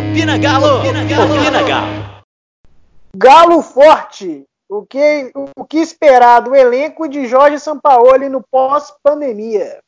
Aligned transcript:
Opina 0.00 0.38
Galo! 0.38 0.78
Opina 0.78 1.04
Galo! 1.04 1.34
Opina 1.34 1.62
Galo! 1.62 2.22
Galo 3.14 3.62
forte! 3.62 4.46
O 4.66 4.86
que, 4.86 5.30
o 5.34 5.64
que 5.66 5.76
esperar 5.76 6.40
do 6.40 6.54
elenco 6.54 7.06
de 7.06 7.26
Jorge 7.26 7.58
Sampaoli 7.58 8.30
no 8.30 8.42
pós-pandemia? 8.50 9.78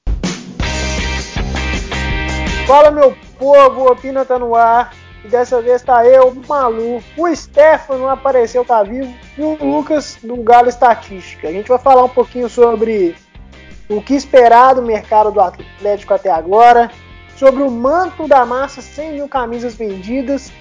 Fala 2.67 2.91
meu 2.91 3.17
povo, 3.39 3.91
Opina 3.91 4.23
tá 4.27 4.39
no 4.39 4.55
ar. 4.55 4.93
E 5.25 5.29
dessa 5.29 5.63
vez 5.63 5.81
tá 5.81 6.05
eu, 6.05 6.35
Malu. 6.47 7.03
O 7.17 7.35
Stefano 7.35 8.07
apareceu, 8.07 8.67
tá 8.67 8.83
vivo. 8.83 9.15
E 9.39 9.43
o 9.43 9.57
Lucas 9.65 10.19
do 10.23 10.37
Galo 10.43 10.69
Estatística. 10.69 11.49
A 11.49 11.53
gente 11.53 11.69
vai 11.69 11.79
falar 11.79 12.05
um 12.05 12.11
pouquinho 12.11 12.51
sobre 12.51 13.17
o 13.89 14.03
que 14.03 14.15
esperar 14.15 14.75
do 14.75 14.83
mercado 14.83 15.31
do 15.31 15.41
Atlético 15.41 16.13
até 16.13 16.31
agora. 16.31 16.91
Sobre 17.43 17.65
o 17.65 17.71
manto 17.73 18.29
da 18.29 18.47
massa, 18.47 18.81
100 18.81 19.15
mil 19.15 19.29
camisas 19.29 19.75
vendidas 19.75 20.53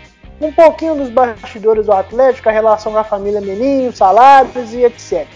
um 0.41 0.52
pouquinho 0.52 0.95
dos 0.95 1.12
bastidores 1.12 1.85
do 1.85 1.94
Atlético, 1.94 2.49
a 2.49 2.52
relação 2.52 2.94
com 2.94 2.98
a 2.98 3.03
família 3.03 3.39
Meninho, 3.39 3.95
salários 3.95 4.73
e 4.73 4.84
etc. 4.84 5.27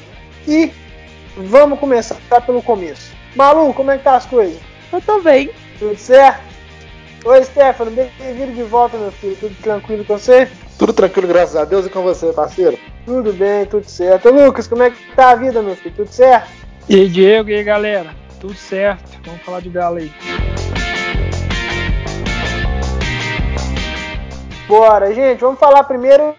E 0.48 0.72
vamos 1.38 1.80
começar 1.80 2.42
pelo 2.48 2.64
começo. 2.64 3.14
Malu, 3.36 3.72
como 3.76 3.92
é 3.92 3.98
que 4.00 4.04
tá 4.04 4.16
as 4.16 4.26
coisas? 4.26 4.60
Eu 4.92 5.00
tô 5.00 5.22
bem. 5.22 5.52
Tudo 5.78 5.96
certo? 5.96 6.42
Oi, 7.26 7.44
Stefano, 7.44 7.92
bem-vindo 7.92 8.54
de 8.54 8.64
volta, 8.64 8.98
meu 8.98 9.12
filho. 9.12 9.38
Tudo 9.40 9.56
tranquilo 9.62 10.04
com 10.04 10.18
você? 10.18 10.50
Tudo 10.80 10.94
tranquilo, 10.94 11.28
graças 11.28 11.56
a 11.56 11.64
Deus, 11.64 11.86
e 11.86 11.92
com 11.92 12.02
você, 12.02 12.34
parceiro? 12.34 12.80
Tudo 13.06 13.32
bem, 13.32 13.68
tudo 13.68 13.88
certo. 13.88 14.32
Lucas, 14.32 14.68
como 14.68 14.82
é 14.82 14.90
que 14.90 15.16
tá 15.16 15.30
a 15.30 15.36
vida, 15.36 15.62
meu 15.62 15.76
filho? 15.76 15.94
Tudo 15.96 16.10
certo? 16.12 16.50
E 16.90 16.96
aí, 16.96 17.08
Diego, 17.08 17.52
e 17.52 17.54
aí, 17.54 17.64
galera? 17.64 18.16
Tudo 18.40 18.56
certo. 18.56 19.22
Vamos 19.24 19.44
falar 19.44 19.60
de 19.60 19.70
galo 19.70 19.98
aí. 19.98 20.12
Bora, 24.68 25.14
gente, 25.14 25.40
vamos 25.42 25.60
falar 25.60 25.84
primeiro 25.84 26.36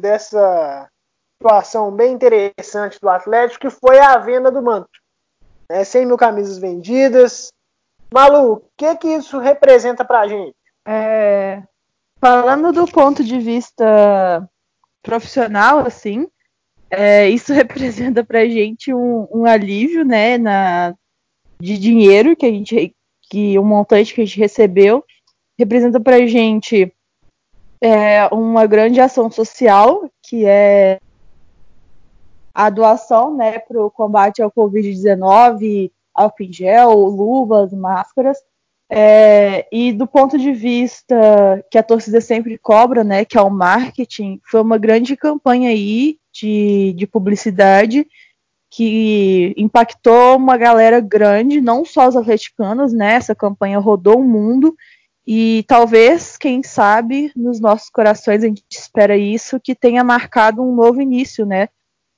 dessa 0.00 0.90
situação 1.38 1.92
bem 1.92 2.12
interessante 2.12 2.98
do 3.00 3.08
Atlético, 3.08 3.60
que 3.60 3.70
foi 3.70 4.00
a 4.00 4.18
venda 4.18 4.50
do 4.50 4.60
manto. 4.60 4.90
Né? 5.70 5.84
100 5.84 6.06
mil 6.06 6.16
camisas 6.16 6.58
vendidas. 6.58 7.52
Malu, 8.12 8.54
o 8.54 8.62
que, 8.76 8.96
que 8.96 9.08
isso 9.08 9.38
representa 9.38 10.04
pra 10.04 10.26
gente? 10.26 10.56
É, 10.84 11.62
falando 12.20 12.72
do 12.72 12.90
ponto 12.90 13.22
de 13.22 13.38
vista 13.38 14.48
profissional, 15.00 15.86
assim, 15.86 16.26
é, 16.90 17.28
isso 17.28 17.52
representa 17.54 18.24
pra 18.24 18.46
gente 18.46 18.92
um, 18.92 19.28
um 19.32 19.46
alívio, 19.46 20.04
né, 20.04 20.36
na, 20.38 20.92
de 21.60 21.78
dinheiro 21.78 22.34
que 22.34 22.46
a 22.46 22.50
gente, 22.50 22.96
que 23.30 23.56
o 23.56 23.62
montante 23.62 24.12
que 24.12 24.22
a 24.22 24.24
gente 24.24 24.40
recebeu, 24.40 25.04
representa 25.56 26.00
pra 26.00 26.26
gente 26.26 26.92
é, 27.80 28.26
uma 28.32 28.66
grande 28.66 29.00
ação 29.00 29.30
social, 29.30 30.10
que 30.22 30.44
é 30.44 31.00
a 32.54 32.68
doação 32.68 33.34
né, 33.36 33.58
para 33.58 33.82
o 33.82 33.90
combate 33.90 34.42
ao 34.42 34.50
Covid-19, 34.50 35.90
álcool 36.14 36.52
gel, 36.52 36.92
luvas, 36.92 37.72
máscaras. 37.72 38.38
É, 38.92 39.68
e 39.70 39.92
do 39.92 40.06
ponto 40.06 40.36
de 40.36 40.52
vista 40.52 41.64
que 41.70 41.78
a 41.78 41.82
torcida 41.82 42.20
sempre 42.20 42.58
cobra, 42.58 43.04
né, 43.04 43.24
que 43.24 43.38
é 43.38 43.40
o 43.40 43.48
marketing, 43.48 44.40
foi 44.44 44.60
uma 44.60 44.78
grande 44.78 45.16
campanha 45.16 45.70
aí 45.70 46.18
de, 46.32 46.92
de 46.96 47.06
publicidade 47.06 48.06
que 48.68 49.52
impactou 49.56 50.36
uma 50.36 50.56
galera 50.56 51.00
grande, 51.00 51.60
não 51.60 51.84
só 51.84 52.06
os 52.06 52.16
atleticanos, 52.16 52.92
né? 52.92 53.14
Essa 53.14 53.34
campanha 53.34 53.80
rodou 53.80 54.20
o 54.20 54.24
mundo 54.24 54.76
e 55.26 55.64
talvez, 55.68 56.36
quem 56.36 56.62
sabe, 56.62 57.30
nos 57.36 57.60
nossos 57.60 57.90
corações 57.90 58.42
a 58.42 58.46
gente 58.46 58.64
espera 58.70 59.16
isso, 59.16 59.60
que 59.60 59.74
tenha 59.74 60.02
marcado 60.02 60.62
um 60.62 60.74
novo 60.74 61.00
início, 61.00 61.44
né? 61.44 61.68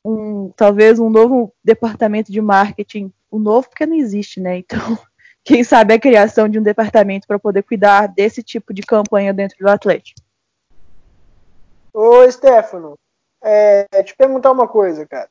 Um, 0.05 0.51
talvez 0.57 0.99
um 0.99 1.11
novo 1.11 1.53
departamento 1.63 2.33
de 2.33 2.41
marketing, 2.41 3.13
o 3.31 3.39
novo 3.39 3.69
porque 3.69 3.87
não 3.87 3.97
existe, 3.97 4.41
né? 4.41 4.59
Então, 4.59 4.79
quem 5.45 5.65
sabe 5.65 5.95
a 5.95 6.01
criação 6.01 6.49
de 6.49 6.59
um 6.59 6.63
departamento 6.63 7.27
para 7.27 7.39
poder 7.39 7.63
cuidar 7.63 8.07
desse 8.07 8.43
tipo 8.43 8.73
de 8.73 8.83
campanha 8.83 9.33
dentro 9.35 9.59
do 9.59 9.69
Atlético. 9.69 10.21
Ô, 11.93 12.31
Stefano, 12.31 12.97
é, 13.43 13.87
te 14.03 14.17
perguntar 14.17 14.53
uma 14.53 14.67
coisa, 14.67 15.07
cara. 15.07 15.29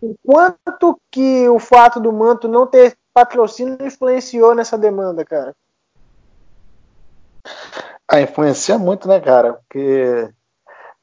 O 0.00 0.14
quanto 0.26 1.00
que 1.10 1.48
o 1.48 1.58
fato 1.58 2.00
do 2.00 2.12
manto 2.12 2.48
não 2.48 2.66
ter 2.66 2.96
patrocínio 3.14 3.78
influenciou 3.80 4.54
nessa 4.54 4.76
demanda, 4.76 5.24
cara? 5.24 5.54
Ah, 8.08 8.20
influencia 8.20 8.78
muito, 8.78 9.08
né, 9.08 9.20
cara? 9.20 9.54
Porque 9.54 10.28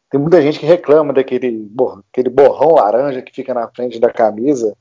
tem 0.10 0.20
muita 0.20 0.42
gente 0.42 0.60
que 0.60 0.66
reclama 0.66 1.14
daquele 1.14 1.72
aquele 2.10 2.30
borrão 2.30 2.76
laranja 2.76 3.22
que 3.22 3.34
fica 3.34 3.54
na 3.54 3.68
frente 3.68 4.00
da 4.00 4.12
camisa. 4.12 4.76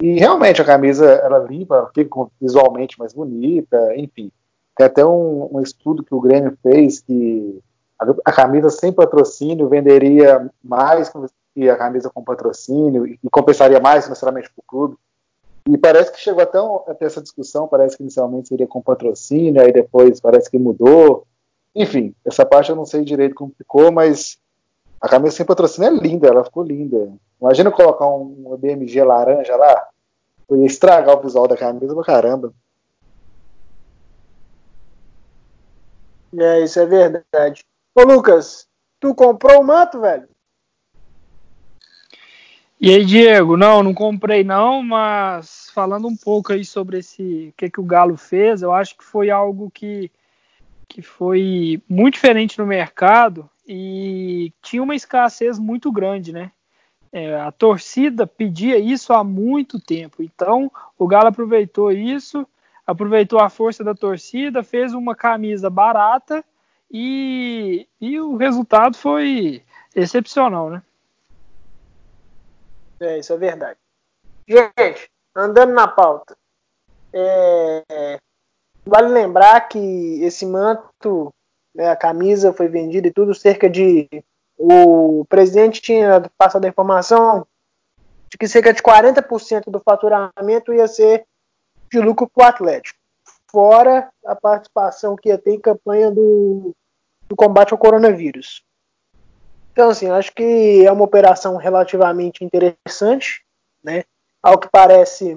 E 0.00 0.18
realmente 0.18 0.60
a 0.60 0.64
camisa 0.64 1.06
ela 1.06 1.38
limpa, 1.38 1.90
fica 1.94 2.26
visualmente 2.40 2.98
mais 2.98 3.14
bonita, 3.14 3.94
enfim. 3.96 4.30
Tem 4.76 4.86
até 4.86 5.04
um, 5.04 5.48
um 5.56 5.60
estudo 5.62 6.04
que 6.04 6.14
o 6.14 6.20
Grêmio 6.20 6.56
fez 6.62 7.00
que 7.00 7.62
a, 7.98 8.04
a, 8.26 8.32
camisa 8.32 8.68
sem 8.68 8.92
patrocínio 8.92 9.68
venderia 9.68 10.50
mais 10.62 11.10
que 11.54 11.70
a 11.70 11.76
camisa 11.76 12.10
com 12.10 12.22
patrocínio 12.22 13.06
e, 13.06 13.18
compensaria 13.30 13.80
mais 13.80 14.04
financeiramente 14.04 14.50
para 14.54 14.62
o 14.62 14.66
clube. 14.66 14.96
E 15.68 15.76
parece 15.76 16.12
que 16.12 16.20
chegou 16.20 16.42
até, 16.42 16.60
um, 16.60 16.76
até 16.86 17.06
essa 17.06 17.20
discussão, 17.20 17.66
parece 17.66 17.96
que 17.96 18.02
inicialmente 18.02 18.48
seria 18.48 18.66
com 18.66 18.80
patrocínio, 18.80 19.60
aí 19.60 19.72
depois 19.72 20.20
parece 20.20 20.48
que 20.48 20.58
mudou. 20.58 21.26
Enfim, 21.74 22.14
essa 22.24 22.46
parte 22.46 22.70
eu 22.70 22.76
não 22.76 22.86
sei 22.86 23.04
direito 23.04 23.34
como 23.34 23.52
ficou, 23.56 23.90
mas 23.90 24.38
a 25.00 25.08
camisa 25.08 25.34
sem 25.36 25.44
patrocínio 25.44 25.88
é 25.88 25.92
linda, 25.92 26.28
ela 26.28 26.44
ficou 26.44 26.62
linda. 26.62 27.12
Imagina 27.40 27.70
colocar 27.70 28.06
um 28.06 28.56
BMG 28.56 29.02
laranja 29.02 29.56
lá, 29.56 29.88
eu 30.48 30.56
ia 30.58 30.66
estragar 30.66 31.18
o 31.18 31.22
visual 31.22 31.48
da 31.48 31.56
camisa 31.56 31.94
pra 31.94 32.04
caramba. 32.04 32.54
É, 36.38 36.60
isso 36.60 36.78
é 36.78 36.86
verdade. 36.86 37.64
Ô 37.94 38.02
Lucas, 38.02 38.68
tu 39.00 39.14
comprou 39.14 39.60
o 39.60 39.64
manto, 39.64 40.00
velho? 40.00 40.28
E 42.78 42.90
aí, 42.94 43.04
Diego? 43.06 43.56
Não, 43.56 43.82
não 43.82 43.94
comprei 43.94 44.44
não, 44.44 44.82
mas 44.82 45.70
falando 45.74 46.06
um 46.06 46.16
pouco 46.16 46.52
aí 46.52 46.62
sobre 46.62 46.98
esse, 46.98 47.48
o 47.48 47.52
que, 47.56 47.70
que 47.70 47.80
o 47.80 47.84
Galo 47.84 48.18
fez, 48.18 48.60
eu 48.60 48.70
acho 48.70 48.96
que 48.98 49.04
foi 49.04 49.30
algo 49.30 49.70
que, 49.70 50.10
que 50.86 51.00
foi 51.00 51.82
muito 51.88 52.14
diferente 52.14 52.58
no 52.58 52.66
mercado 52.66 53.48
e 53.66 54.52
tinha 54.62 54.82
uma 54.82 54.94
escassez 54.94 55.58
muito 55.58 55.90
grande, 55.90 56.32
né? 56.34 56.52
É, 57.10 57.40
a 57.40 57.50
torcida 57.50 58.26
pedia 58.26 58.78
isso 58.78 59.14
há 59.14 59.24
muito 59.24 59.80
tempo, 59.80 60.22
então 60.22 60.70
o 60.98 61.06
Galo 61.06 61.28
aproveitou 61.28 61.90
isso, 61.90 62.46
aproveitou 62.86 63.40
a 63.40 63.48
força 63.48 63.82
da 63.82 63.94
torcida, 63.94 64.62
fez 64.62 64.92
uma 64.92 65.14
camisa 65.14 65.70
barata 65.70 66.44
e, 66.92 67.88
e 67.98 68.20
o 68.20 68.36
resultado 68.36 68.98
foi 68.98 69.62
excepcional, 69.94 70.68
né? 70.68 70.82
É, 73.00 73.18
isso 73.18 73.32
é 73.32 73.36
verdade. 73.36 73.78
Gente, 74.48 75.10
andando 75.34 75.72
na 75.72 75.88
pauta, 75.88 76.36
é, 77.12 78.18
vale 78.84 79.08
lembrar 79.08 79.68
que 79.68 80.22
esse 80.22 80.46
manto, 80.46 81.32
né, 81.74 81.90
a 81.90 81.96
camisa 81.96 82.52
foi 82.52 82.68
vendida 82.68 83.08
e 83.08 83.12
tudo, 83.12 83.34
cerca 83.34 83.68
de. 83.68 84.08
O 84.58 85.26
presidente 85.28 85.82
tinha 85.82 86.22
passado 86.38 86.64
a 86.64 86.68
informação 86.68 87.46
de 88.30 88.38
que 88.38 88.48
cerca 88.48 88.72
de 88.72 88.82
40% 88.82 89.64
do 89.70 89.80
faturamento 89.80 90.72
ia 90.72 90.88
ser 90.88 91.26
de 91.90 92.00
lucro 92.00 92.28
para 92.28 92.44
o 92.44 92.48
Atlético, 92.48 92.98
fora 93.50 94.10
a 94.24 94.34
participação 94.34 95.14
que 95.14 95.28
ia 95.28 95.38
ter 95.38 95.52
em 95.52 95.60
campanha 95.60 96.10
do, 96.10 96.74
do 97.28 97.36
combate 97.36 97.72
ao 97.72 97.78
coronavírus. 97.78 98.64
Então, 99.76 99.90
assim, 99.90 100.08
acho 100.08 100.32
que 100.32 100.86
é 100.86 100.90
uma 100.90 101.04
operação 101.04 101.58
relativamente 101.58 102.42
interessante, 102.42 103.44
né? 103.84 104.04
Ao 104.42 104.58
que 104.58 104.70
parece, 104.72 105.36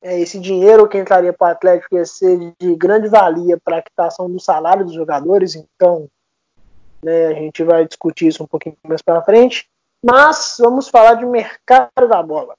é, 0.00 0.18
esse 0.18 0.40
dinheiro 0.40 0.88
que 0.88 0.96
entraria 0.96 1.30
para 1.30 1.48
o 1.48 1.50
Atlético 1.50 1.94
ia 1.94 2.06
ser 2.06 2.38
de 2.58 2.74
grande 2.74 3.06
valia 3.06 3.58
para 3.62 3.76
a 3.76 3.82
quitação 3.82 4.30
do 4.30 4.40
salário 4.40 4.82
dos 4.82 4.94
jogadores, 4.94 5.54
então 5.54 6.08
né, 7.02 7.26
a 7.26 7.34
gente 7.34 7.62
vai 7.62 7.86
discutir 7.86 8.28
isso 8.28 8.42
um 8.42 8.46
pouquinho 8.46 8.78
mais 8.82 9.02
para 9.02 9.22
frente. 9.22 9.68
Mas 10.02 10.56
vamos 10.58 10.88
falar 10.88 11.16
de 11.16 11.26
mercado 11.26 12.08
da 12.08 12.22
bola. 12.22 12.54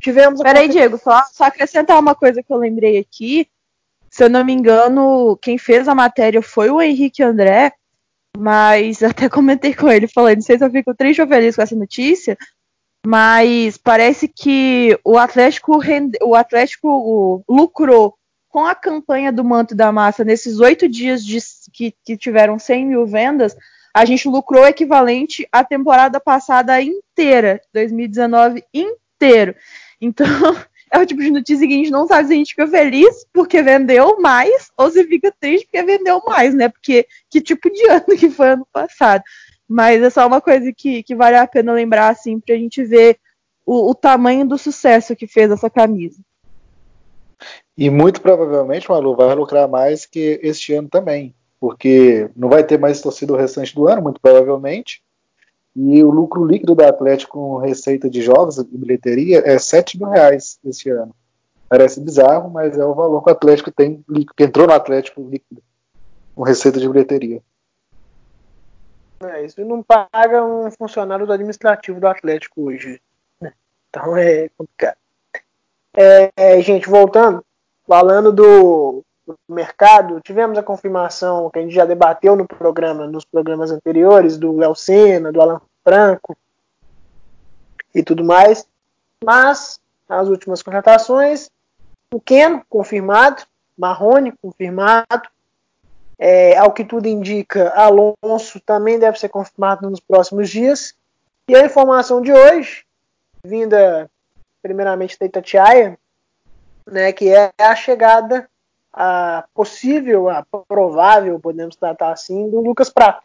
Tivemos. 0.00 0.40
Peraí, 0.40 0.70
Diego, 0.70 0.96
só, 0.96 1.22
só 1.30 1.44
acrescentar 1.44 2.00
uma 2.00 2.14
coisa 2.14 2.42
que 2.42 2.50
eu 2.50 2.56
lembrei 2.56 2.96
aqui. 2.96 3.46
Se 4.08 4.24
eu 4.24 4.30
não 4.30 4.42
me 4.42 4.54
engano, 4.54 5.36
quem 5.42 5.58
fez 5.58 5.86
a 5.88 5.94
matéria 5.94 6.40
foi 6.40 6.70
o 6.70 6.80
Henrique 6.80 7.22
André, 7.22 7.74
mas 8.36 9.02
até 9.04 9.28
comentei 9.28 9.74
com 9.74 9.88
ele, 9.88 10.06
falando, 10.08 10.36
não 10.36 10.42
sei 10.42 10.58
se 10.58 10.64
eu 10.64 10.70
fico 10.70 10.94
triste 10.94 11.20
ou 11.20 11.28
feliz 11.28 11.56
com 11.56 11.62
essa 11.62 11.76
notícia, 11.76 12.36
mas 13.06 13.76
parece 13.76 14.28
que 14.28 14.98
o 15.04 15.16
Atlético 15.16 15.78
rende, 15.78 16.18
o 16.22 16.34
Atlético 16.34 17.44
lucrou 17.48 18.14
com 18.48 18.64
a 18.64 18.74
campanha 18.74 19.30
do 19.30 19.44
Manto 19.44 19.74
da 19.74 19.92
Massa, 19.92 20.24
nesses 20.24 20.58
oito 20.58 20.88
dias 20.88 21.24
de, 21.24 21.38
que, 21.72 21.94
que 22.04 22.16
tiveram 22.16 22.58
100 22.58 22.86
mil 22.86 23.06
vendas, 23.06 23.56
a 23.94 24.04
gente 24.04 24.28
lucrou 24.28 24.66
equivalente 24.66 25.46
à 25.52 25.64
temporada 25.64 26.20
passada 26.20 26.80
inteira, 26.80 27.60
2019 27.72 28.64
inteiro. 28.72 29.54
Então, 30.00 30.26
é 30.92 30.98
o 30.98 31.06
tipo 31.06 31.20
de 31.20 31.30
notícia 31.30 31.66
que 31.66 31.74
a 31.74 31.76
gente 31.76 31.90
não 31.90 32.06
sabe 32.06 32.28
se 32.28 32.34
a 32.34 32.36
gente 32.36 32.50
fica 32.50 32.66
feliz 32.66 33.26
porque 33.32 33.62
vendeu 33.62 34.20
mais 34.20 34.70
ou 34.76 34.90
se 34.90 35.04
fica 35.04 35.32
triste 35.40 35.66
porque 35.66 35.82
vendeu 35.82 36.22
mais, 36.26 36.54
né? 36.54 36.68
Porque 36.68 37.06
que 37.30 37.40
tipo 37.40 37.70
de 37.70 37.86
ano 37.88 38.16
que 38.18 38.30
foi 38.30 38.50
ano 38.50 38.66
passado. 38.72 39.22
Mas 39.68 40.02
é 40.02 40.08
só 40.08 40.26
uma 40.26 40.40
coisa 40.40 40.72
que, 40.72 41.02
que 41.02 41.14
vale 41.14 41.36
a 41.36 41.46
pena 41.46 41.72
lembrar, 41.72 42.08
assim, 42.08 42.40
pra 42.40 42.54
gente 42.54 42.82
ver 42.84 43.18
o, 43.66 43.90
o 43.90 43.94
tamanho 43.94 44.46
do 44.46 44.56
sucesso 44.56 45.14
que 45.14 45.26
fez 45.26 45.50
essa 45.50 45.68
camisa. 45.68 46.18
E 47.76 47.90
muito 47.90 48.20
provavelmente, 48.22 48.88
Malu, 48.88 49.14
vai 49.14 49.34
lucrar 49.34 49.68
mais 49.68 50.06
que 50.06 50.40
este 50.42 50.72
ano 50.72 50.88
também. 50.88 51.34
Porque 51.60 52.30
não 52.34 52.48
vai 52.48 52.64
ter 52.64 52.78
mais 52.78 53.00
torcida 53.00 53.32
o 53.32 53.36
restante 53.36 53.74
do 53.74 53.86
ano, 53.86 54.02
muito 54.02 54.20
provavelmente. 54.20 55.02
E 55.80 56.02
o 56.02 56.10
lucro 56.10 56.44
líquido 56.44 56.74
do 56.74 56.84
Atlético 56.84 57.38
com 57.38 57.58
receita 57.58 58.10
de 58.10 58.20
jogos 58.20 58.58
e 58.58 58.64
bilheteria 58.64 59.44
é 59.46 59.56
7 59.60 59.96
mil 59.96 60.08
reais 60.08 60.58
este 60.64 60.90
ano. 60.90 61.14
Parece 61.68 62.00
bizarro, 62.00 62.50
mas 62.50 62.76
é 62.76 62.84
o 62.84 62.94
valor 62.94 63.22
que 63.22 63.30
o 63.30 63.32
Atlético 63.32 63.70
tem, 63.70 64.04
que 64.36 64.42
entrou 64.42 64.66
no 64.66 64.72
Atlético 64.72 65.22
líquido, 65.22 65.62
com 66.34 66.42
receita 66.42 66.80
de 66.80 66.88
bilheteria. 66.88 67.40
É, 69.20 69.44
isso 69.44 69.64
não 69.64 69.80
paga 69.80 70.44
um 70.44 70.68
funcionário 70.72 71.24
do 71.24 71.32
administrativo 71.32 72.00
do 72.00 72.08
Atlético 72.08 72.62
hoje. 72.62 73.00
Né? 73.40 73.52
Então 73.88 74.16
é 74.16 74.48
complicado. 74.58 74.96
É, 75.96 76.32
é, 76.36 76.60
gente, 76.60 76.88
voltando, 76.88 77.44
falando 77.86 78.32
do, 78.32 79.04
do, 79.28 79.54
mercado, 79.54 80.20
tivemos 80.22 80.56
a 80.56 80.62
confirmação 80.62 81.50
que 81.50 81.58
a 81.58 81.62
gente 81.62 81.74
já 81.74 81.84
debateu 81.84 82.34
no 82.34 82.46
programa, 82.46 83.06
nos 83.06 83.24
programas 83.24 83.70
anteriores, 83.70 84.38
do 84.38 84.56
Léo 84.56 84.74
Senna, 84.74 85.30
do 85.30 85.40
Alan 85.40 85.60
Franco 85.84 86.36
e 87.94 88.02
tudo 88.02 88.24
mais. 88.24 88.66
Mas 89.22 89.80
as 90.08 90.28
últimas 90.28 90.62
contratações, 90.62 91.50
o 92.12 92.20
Keno 92.20 92.64
confirmado, 92.68 93.42
Marrone 93.76 94.32
confirmado, 94.40 95.28
é, 96.18 96.56
ao 96.56 96.72
que 96.72 96.84
tudo 96.84 97.06
indica, 97.06 97.70
Alonso 97.70 98.60
também 98.64 98.98
deve 98.98 99.18
ser 99.18 99.28
confirmado 99.28 99.88
nos 99.88 100.00
próximos 100.00 100.48
dias. 100.50 100.94
E 101.46 101.54
a 101.54 101.64
informação 101.64 102.20
de 102.20 102.32
hoje, 102.32 102.84
vinda 103.44 104.10
primeiramente 104.60 105.18
da 105.18 105.26
Itatiaia, 105.26 105.98
né, 106.86 107.12
que 107.12 107.32
é 107.32 107.52
a 107.58 107.76
chegada 107.76 108.48
a 109.00 109.44
possível, 109.54 110.28
a 110.28 110.44
provável, 110.66 111.38
podemos 111.38 111.76
tratar 111.76 112.10
assim, 112.10 112.50
do 112.50 112.60
Lucas 112.60 112.90
Prato. 112.90 113.22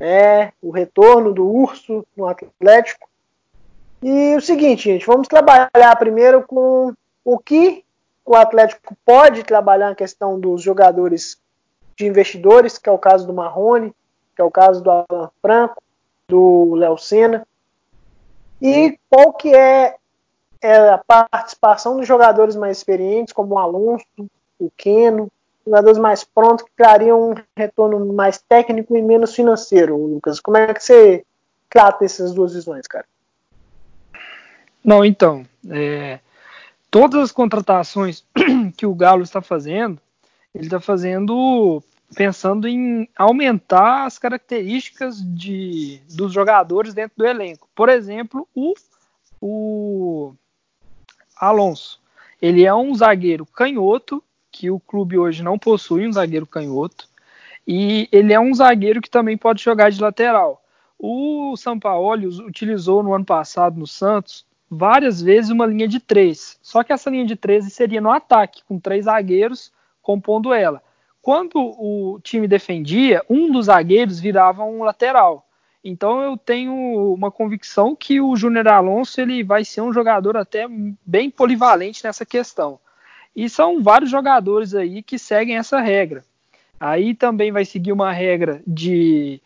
É, 0.00 0.52
o 0.60 0.72
retorno 0.72 1.32
do 1.32 1.48
Urso 1.48 2.04
no 2.16 2.26
Atlético. 2.26 3.08
E 4.02 4.34
o 4.34 4.40
seguinte, 4.40 4.90
gente, 4.90 5.06
vamos 5.06 5.28
trabalhar 5.28 5.94
primeiro 6.00 6.42
com 6.42 6.92
o 7.24 7.38
que 7.38 7.84
o 8.24 8.34
Atlético 8.34 8.96
pode 9.04 9.44
trabalhar 9.44 9.90
na 9.90 9.94
questão 9.94 10.38
dos 10.38 10.62
jogadores 10.62 11.40
de 11.96 12.04
investidores, 12.04 12.76
que 12.76 12.88
é 12.88 12.92
o 12.92 12.98
caso 12.98 13.24
do 13.24 13.32
Marrone, 13.32 13.94
que 14.34 14.42
é 14.42 14.44
o 14.44 14.50
caso 14.50 14.82
do 14.82 14.90
Alan 14.90 15.30
Franco, 15.40 15.80
do 16.26 16.74
Léo 16.74 16.98
Senna, 16.98 17.46
e 18.60 18.98
qual 19.08 19.32
que 19.32 19.54
é, 19.54 19.94
é, 20.60 20.76
a 20.88 20.98
participação 20.98 21.96
dos 21.96 22.06
jogadores 22.06 22.56
mais 22.56 22.78
experientes, 22.78 23.32
como 23.32 23.54
o 23.54 23.58
Alonso, 23.58 24.04
o 24.58 24.70
Keno, 24.76 25.30
jogadores 25.64 25.98
mais 25.98 26.24
prontos 26.24 26.64
que 26.64 26.70
trariam 26.76 27.30
um 27.30 27.34
retorno 27.56 28.12
mais 28.12 28.38
técnico 28.38 28.96
e 28.96 29.02
menos 29.02 29.34
financeiro, 29.34 29.96
Lucas. 29.96 30.40
Como 30.40 30.56
é 30.56 30.72
que 30.72 30.82
você 30.82 31.24
trata 31.68 32.04
essas 32.04 32.32
duas 32.32 32.54
visões, 32.54 32.86
cara? 32.86 33.04
Não, 34.84 35.04
então, 35.04 35.44
é, 35.68 36.20
todas 36.90 37.20
as 37.20 37.32
contratações 37.32 38.24
que 38.76 38.86
o 38.86 38.94
Galo 38.94 39.22
está 39.22 39.42
fazendo, 39.42 40.00
ele 40.54 40.66
está 40.66 40.80
fazendo 40.80 41.82
pensando 42.14 42.68
em 42.68 43.08
aumentar 43.16 44.06
as 44.06 44.18
características 44.18 45.20
de, 45.20 46.00
dos 46.14 46.32
jogadores 46.32 46.94
dentro 46.94 47.16
do 47.16 47.26
elenco. 47.26 47.68
Por 47.74 47.88
exemplo, 47.88 48.46
o, 48.54 48.74
o 49.40 50.34
Alonso. 51.36 52.00
Ele 52.40 52.64
é 52.64 52.74
um 52.74 52.94
zagueiro 52.94 53.44
canhoto, 53.46 54.22
que 54.56 54.70
o 54.70 54.80
clube 54.80 55.18
hoje 55.18 55.42
não 55.42 55.58
possui 55.58 56.08
um 56.08 56.12
zagueiro 56.12 56.46
canhoto, 56.46 57.06
e 57.66 58.08
ele 58.10 58.32
é 58.32 58.40
um 58.40 58.54
zagueiro 58.54 59.02
que 59.02 59.10
também 59.10 59.36
pode 59.36 59.62
jogar 59.62 59.90
de 59.90 60.00
lateral. 60.00 60.62
O 60.98 61.54
Sampaoli 61.56 62.26
utilizou 62.26 63.02
no 63.02 63.12
ano 63.12 63.24
passado 63.24 63.78
no 63.78 63.86
Santos 63.86 64.46
várias 64.70 65.20
vezes 65.20 65.50
uma 65.50 65.66
linha 65.66 65.86
de 65.86 66.00
três. 66.00 66.58
Só 66.62 66.82
que 66.82 66.92
essa 66.92 67.10
linha 67.10 67.26
de 67.26 67.36
três 67.36 67.70
seria 67.70 68.00
no 68.00 68.10
ataque, 68.10 68.62
com 68.66 68.78
três 68.78 69.04
zagueiros 69.04 69.70
compondo 70.00 70.54
ela. 70.54 70.82
Quando 71.20 71.56
o 71.58 72.18
time 72.22 72.48
defendia, 72.48 73.22
um 73.28 73.50
dos 73.50 73.66
zagueiros 73.66 74.18
virava 74.18 74.64
um 74.64 74.84
lateral. 74.84 75.46
Então 75.84 76.22
eu 76.22 76.36
tenho 76.36 76.72
uma 77.12 77.30
convicção 77.30 77.94
que 77.94 78.20
o 78.20 78.34
Júnior 78.36 78.68
Alonso 78.68 79.20
ele 79.20 79.44
vai 79.44 79.64
ser 79.64 79.82
um 79.82 79.92
jogador 79.92 80.36
até 80.36 80.66
bem 81.04 81.30
polivalente 81.30 82.04
nessa 82.04 82.24
questão. 82.24 82.78
E 83.36 83.48
são 83.50 83.82
vários 83.82 84.10
jogadores 84.10 84.74
aí 84.74 85.02
que 85.02 85.18
seguem 85.18 85.58
essa 85.58 85.78
regra. 85.78 86.24
Aí 86.80 87.14
também 87.14 87.52
vai 87.52 87.64
seguir 87.64 87.92
uma 87.92 88.10
regra 88.10 88.62
de 88.66 89.40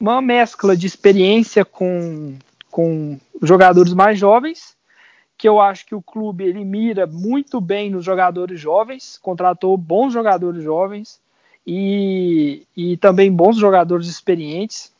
uma 0.00 0.22
mescla 0.22 0.74
de 0.74 0.86
experiência 0.86 1.64
com, 1.64 2.38
com 2.70 3.20
jogadores 3.42 3.92
mais 3.92 4.18
jovens 4.18 4.74
que 5.40 5.48
eu 5.48 5.58
acho 5.58 5.86
que 5.86 5.94
o 5.94 6.02
clube 6.02 6.44
ele 6.44 6.62
mira 6.66 7.06
muito 7.06 7.62
bem 7.62 7.88
nos 7.88 8.04
jogadores 8.04 8.60
jovens, 8.60 9.18
contratou 9.22 9.74
bons 9.74 10.12
jogadores 10.12 10.62
jovens 10.62 11.18
e, 11.66 12.66
e 12.76 12.98
também 12.98 13.32
bons 13.32 13.56
jogadores 13.56 14.06
experientes 14.06 14.92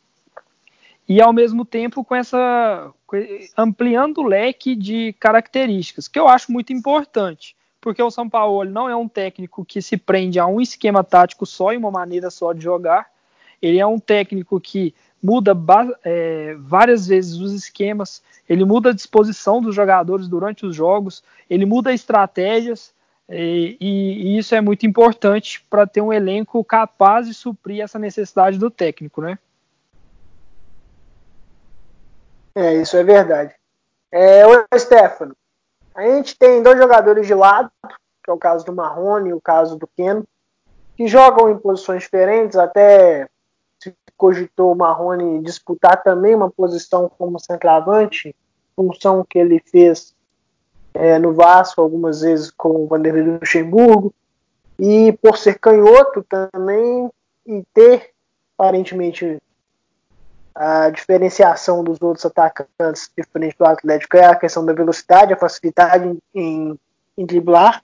e 1.07 1.21
ao 1.21 1.31
mesmo 1.31 1.63
tempo 1.63 2.03
com 2.03 2.15
essa 2.15 2.91
ampliando 3.55 4.17
o 4.17 4.27
leque 4.27 4.75
de 4.75 5.13
características 5.19 6.07
que 6.07 6.17
eu 6.17 6.27
acho 6.27 6.51
muito 6.51 6.73
importante 6.73 7.55
porque 7.81 8.01
o 8.01 8.11
São 8.11 8.29
Paulo 8.29 8.63
não 8.69 8.87
é 8.87 8.95
um 8.95 9.07
técnico 9.07 9.65
que 9.65 9.81
se 9.81 9.97
prende 9.97 10.39
a 10.39 10.45
um 10.45 10.61
esquema 10.61 11.03
tático 11.03 11.45
só 11.45 11.73
e 11.73 11.77
uma 11.77 11.91
maneira 11.91 12.29
só 12.29 12.53
de 12.53 12.61
jogar 12.61 13.09
ele 13.61 13.79
é 13.79 13.85
um 13.85 13.99
técnico 13.99 14.59
que 14.59 14.93
muda 15.21 15.55
é, 16.03 16.55
várias 16.59 17.05
vezes 17.05 17.37
os 17.37 17.53
esquemas, 17.53 18.23
ele 18.49 18.65
muda 18.65 18.89
a 18.89 18.93
disposição 18.93 19.61
dos 19.61 19.75
jogadores 19.75 20.27
durante 20.27 20.65
os 20.65 20.75
jogos, 20.75 21.23
ele 21.47 21.65
muda 21.65 21.93
estratégias, 21.93 22.91
e, 23.29 23.77
e, 23.79 24.37
isso 24.37 24.53
é 24.55 24.59
muito 24.59 24.85
importante 24.85 25.63
para 25.69 25.87
ter 25.87 26.01
um 26.01 26.11
elenco 26.11 26.61
capaz 26.65 27.27
de 27.27 27.33
suprir 27.33 27.81
essa 27.81 27.97
necessidade 27.97 28.57
do 28.57 28.69
técnico, 28.69 29.21
né? 29.21 29.39
É, 32.53 32.75
isso 32.75 32.97
é 32.97 33.03
verdade. 33.03 33.53
É, 34.11 34.45
o 34.45 34.65
Stefano, 34.77 35.33
a 35.95 36.03
gente 36.03 36.37
tem 36.37 36.61
dois 36.63 36.77
jogadores 36.77 37.27
de 37.27 37.33
lado, 37.33 37.71
que 38.23 38.29
é 38.29 38.33
o 38.33 38.37
caso 38.37 38.65
do 38.65 38.73
Marrone 38.73 39.29
e 39.29 39.33
o 39.33 39.41
caso 39.41 39.77
do 39.77 39.87
Keno, 39.87 40.25
que 40.95 41.07
jogam 41.07 41.49
em 41.49 41.57
posições 41.57 42.03
diferentes, 42.03 42.57
até 42.57 43.27
cogitou 44.15 44.71
o 44.71 44.75
Marrone 44.75 45.41
disputar 45.41 46.03
também 46.03 46.35
uma 46.35 46.51
posição 46.51 47.09
como 47.17 47.39
centroavante, 47.39 48.35
função 48.75 49.25
que 49.27 49.39
ele 49.39 49.59
fez 49.65 50.13
é, 50.93 51.17
no 51.17 51.33
Vasco 51.33 51.81
algumas 51.81 52.21
vezes 52.21 52.51
com 52.51 52.83
o 52.83 52.85
Vanderlei 52.85 53.23
Luxemburgo, 53.23 54.13
e 54.77 55.11
por 55.13 55.37
ser 55.37 55.57
canhoto 55.57 56.23
também 56.23 57.09
e 57.47 57.63
ter 57.73 58.11
aparentemente 58.55 59.41
a 60.53 60.89
diferenciação 60.89 61.83
dos 61.83 62.01
outros 62.01 62.25
atacantes 62.25 63.09
diferente 63.17 63.57
do 63.57 63.65
Atlético 63.65 64.17
é 64.17 64.25
a 64.25 64.35
questão 64.35 64.65
da 64.65 64.73
velocidade, 64.73 65.33
a 65.33 65.37
facilidade 65.37 66.17
em, 66.33 66.77
em 67.17 67.25
driblar. 67.25 67.83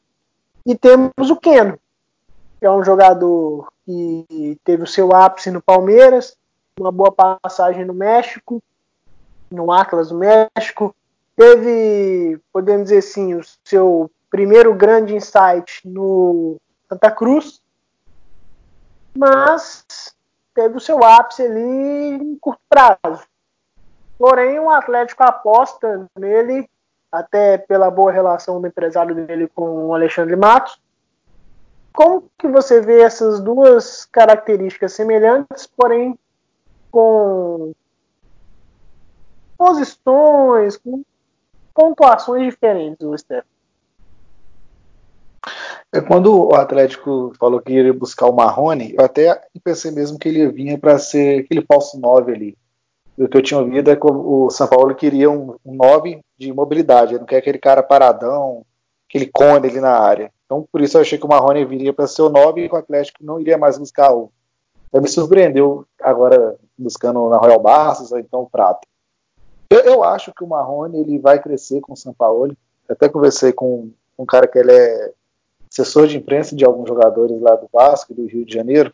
E 0.66 0.76
temos 0.76 1.30
o 1.30 1.38
Keno, 1.38 1.80
que 2.60 2.66
é 2.66 2.72
um 2.72 2.84
jogador 2.84 3.72
que 3.86 4.60
teve 4.64 4.84
o 4.84 4.88
seu 4.88 5.16
ápice 5.16 5.50
no 5.50 5.62
Palmeiras, 5.62 6.36
uma 6.80 6.92
boa 6.92 7.12
passagem 7.12 7.86
no 7.86 7.94
México, 7.94 8.62
no 9.50 9.72
Atlas 9.72 10.10
do 10.10 10.18
México. 10.18 10.94
Teve, 11.36 12.40
podemos 12.52 12.86
dizer 12.86 12.98
assim, 12.98 13.36
o 13.36 13.42
seu 13.64 14.12
primeiro 14.30 14.74
grande 14.74 15.16
insight 15.16 15.88
no 15.88 16.58
Santa 16.90 17.12
Cruz, 17.12 17.62
mas 19.16 19.86
teve 20.58 20.76
o 20.76 20.80
seu 20.80 21.04
ápice 21.04 21.44
ali 21.44 22.16
em 22.16 22.36
curto 22.38 22.60
prazo. 22.68 23.24
Porém, 24.18 24.60
o 24.60 24.72
Atlético 24.72 25.22
aposta 25.22 26.10
nele, 26.18 26.68
até 27.12 27.60
pela 27.60 27.92
boa 27.92 28.12
relação 28.12 28.60
do 28.60 28.66
empresário 28.66 29.14
dele 29.14 29.48
com 29.54 29.86
o 29.86 29.94
Alexandre 29.94 30.36
Matos, 30.36 30.82
como 31.94 32.28
que 32.40 32.48
você 32.48 32.82
vê 32.82 33.02
essas 33.02 33.40
duas 33.40 34.06
características 34.06 34.94
semelhantes, 34.94 35.68
porém 35.68 36.18
com 36.90 37.72
posições, 39.56 40.76
com 40.78 41.04
pontuações 41.72 42.46
diferentes, 42.46 43.06
o 43.06 43.16
Steph? 43.16 43.46
É 43.46 43.57
quando 46.08 46.50
o 46.50 46.56
Atlético 46.56 47.34
falou 47.40 47.62
que 47.62 47.72
iria 47.72 47.94
buscar 47.94 48.28
o 48.28 48.36
Marrone, 48.36 48.94
eu 48.98 49.06
até 49.06 49.42
pensei 49.64 49.92
mesmo 49.92 50.20
que 50.20 50.28
ele 50.28 50.48
vinha 50.50 50.78
para 50.78 51.00
ser 51.00 51.42
aquele 51.42 51.66
falso 51.66 52.00
9 52.00 52.34
ali. 52.34 52.58
O 53.18 53.28
que 53.28 53.38
eu 53.38 53.42
tinha 53.42 53.60
ouvido 53.60 53.90
é 53.90 53.96
que 53.96 54.06
o 54.06 54.50
São 54.50 54.68
Paulo 54.68 54.94
queria 54.94 55.30
um, 55.32 55.56
um 55.66 55.76
9 55.76 56.20
de 56.38 56.54
mobilidade, 56.54 57.14
ele 57.14 57.20
não 57.20 57.26
quer 57.26 57.38
aquele 57.38 57.58
cara 57.58 57.82
paradão, 57.82 58.64
aquele 59.10 59.26
cone 59.26 59.68
ali 59.68 59.80
na 59.80 59.98
área. 59.98 60.32
Então, 60.46 60.68
por 60.72 60.82
isso 60.82 60.98
eu 60.98 61.02
achei 61.02 61.18
que 61.18 61.26
o 61.26 61.30
Marrone 61.30 61.66
viria 61.66 61.92
para 61.92 62.08
ser 62.08 62.22
o 62.22 62.30
9 62.30 62.64
e 62.64 62.70
o 62.70 62.76
Atlético 62.76 63.24
não 63.24 63.40
iria 63.40 63.58
mais 63.58 63.78
buscar 63.78 64.14
o. 64.14 64.32
Então, 64.88 65.02
me 65.02 65.10
surpreendeu 65.10 65.86
agora 66.02 66.56
buscando 66.78 67.28
na 67.30 67.38
Royal 67.38 67.60
Barças 67.60 68.12
ou 68.12 68.20
então 68.20 68.42
o 68.42 68.50
Prata. 68.50 68.88
Eu, 69.70 69.80
eu, 69.80 70.04
acho 70.04 70.34
que 70.34 70.44
o 70.44 70.48
Marrone 70.48 71.00
ele 71.00 71.20
vai 71.20 71.42
crescer 71.42 71.82
com 71.82 71.94
o 71.94 71.98
São 71.98 72.14
Paulo. 72.14 72.56
Até 72.88 73.10
conversei 73.10 73.52
com 73.52 73.90
um 74.18 74.26
cara 74.26 74.48
que 74.48 74.58
ele 74.58 74.72
é 74.72 75.12
assessor 75.72 76.08
de 76.08 76.18
imprensa 76.18 76.56
de 76.56 76.66
alguns 76.66 76.88
jogadores 76.88 77.40
lá 77.42 77.56
do 77.56 77.70
Vasco, 77.72 78.14
do 78.14 78.26
Rio 78.26 78.46
de 78.46 78.54
Janeiro, 78.54 78.94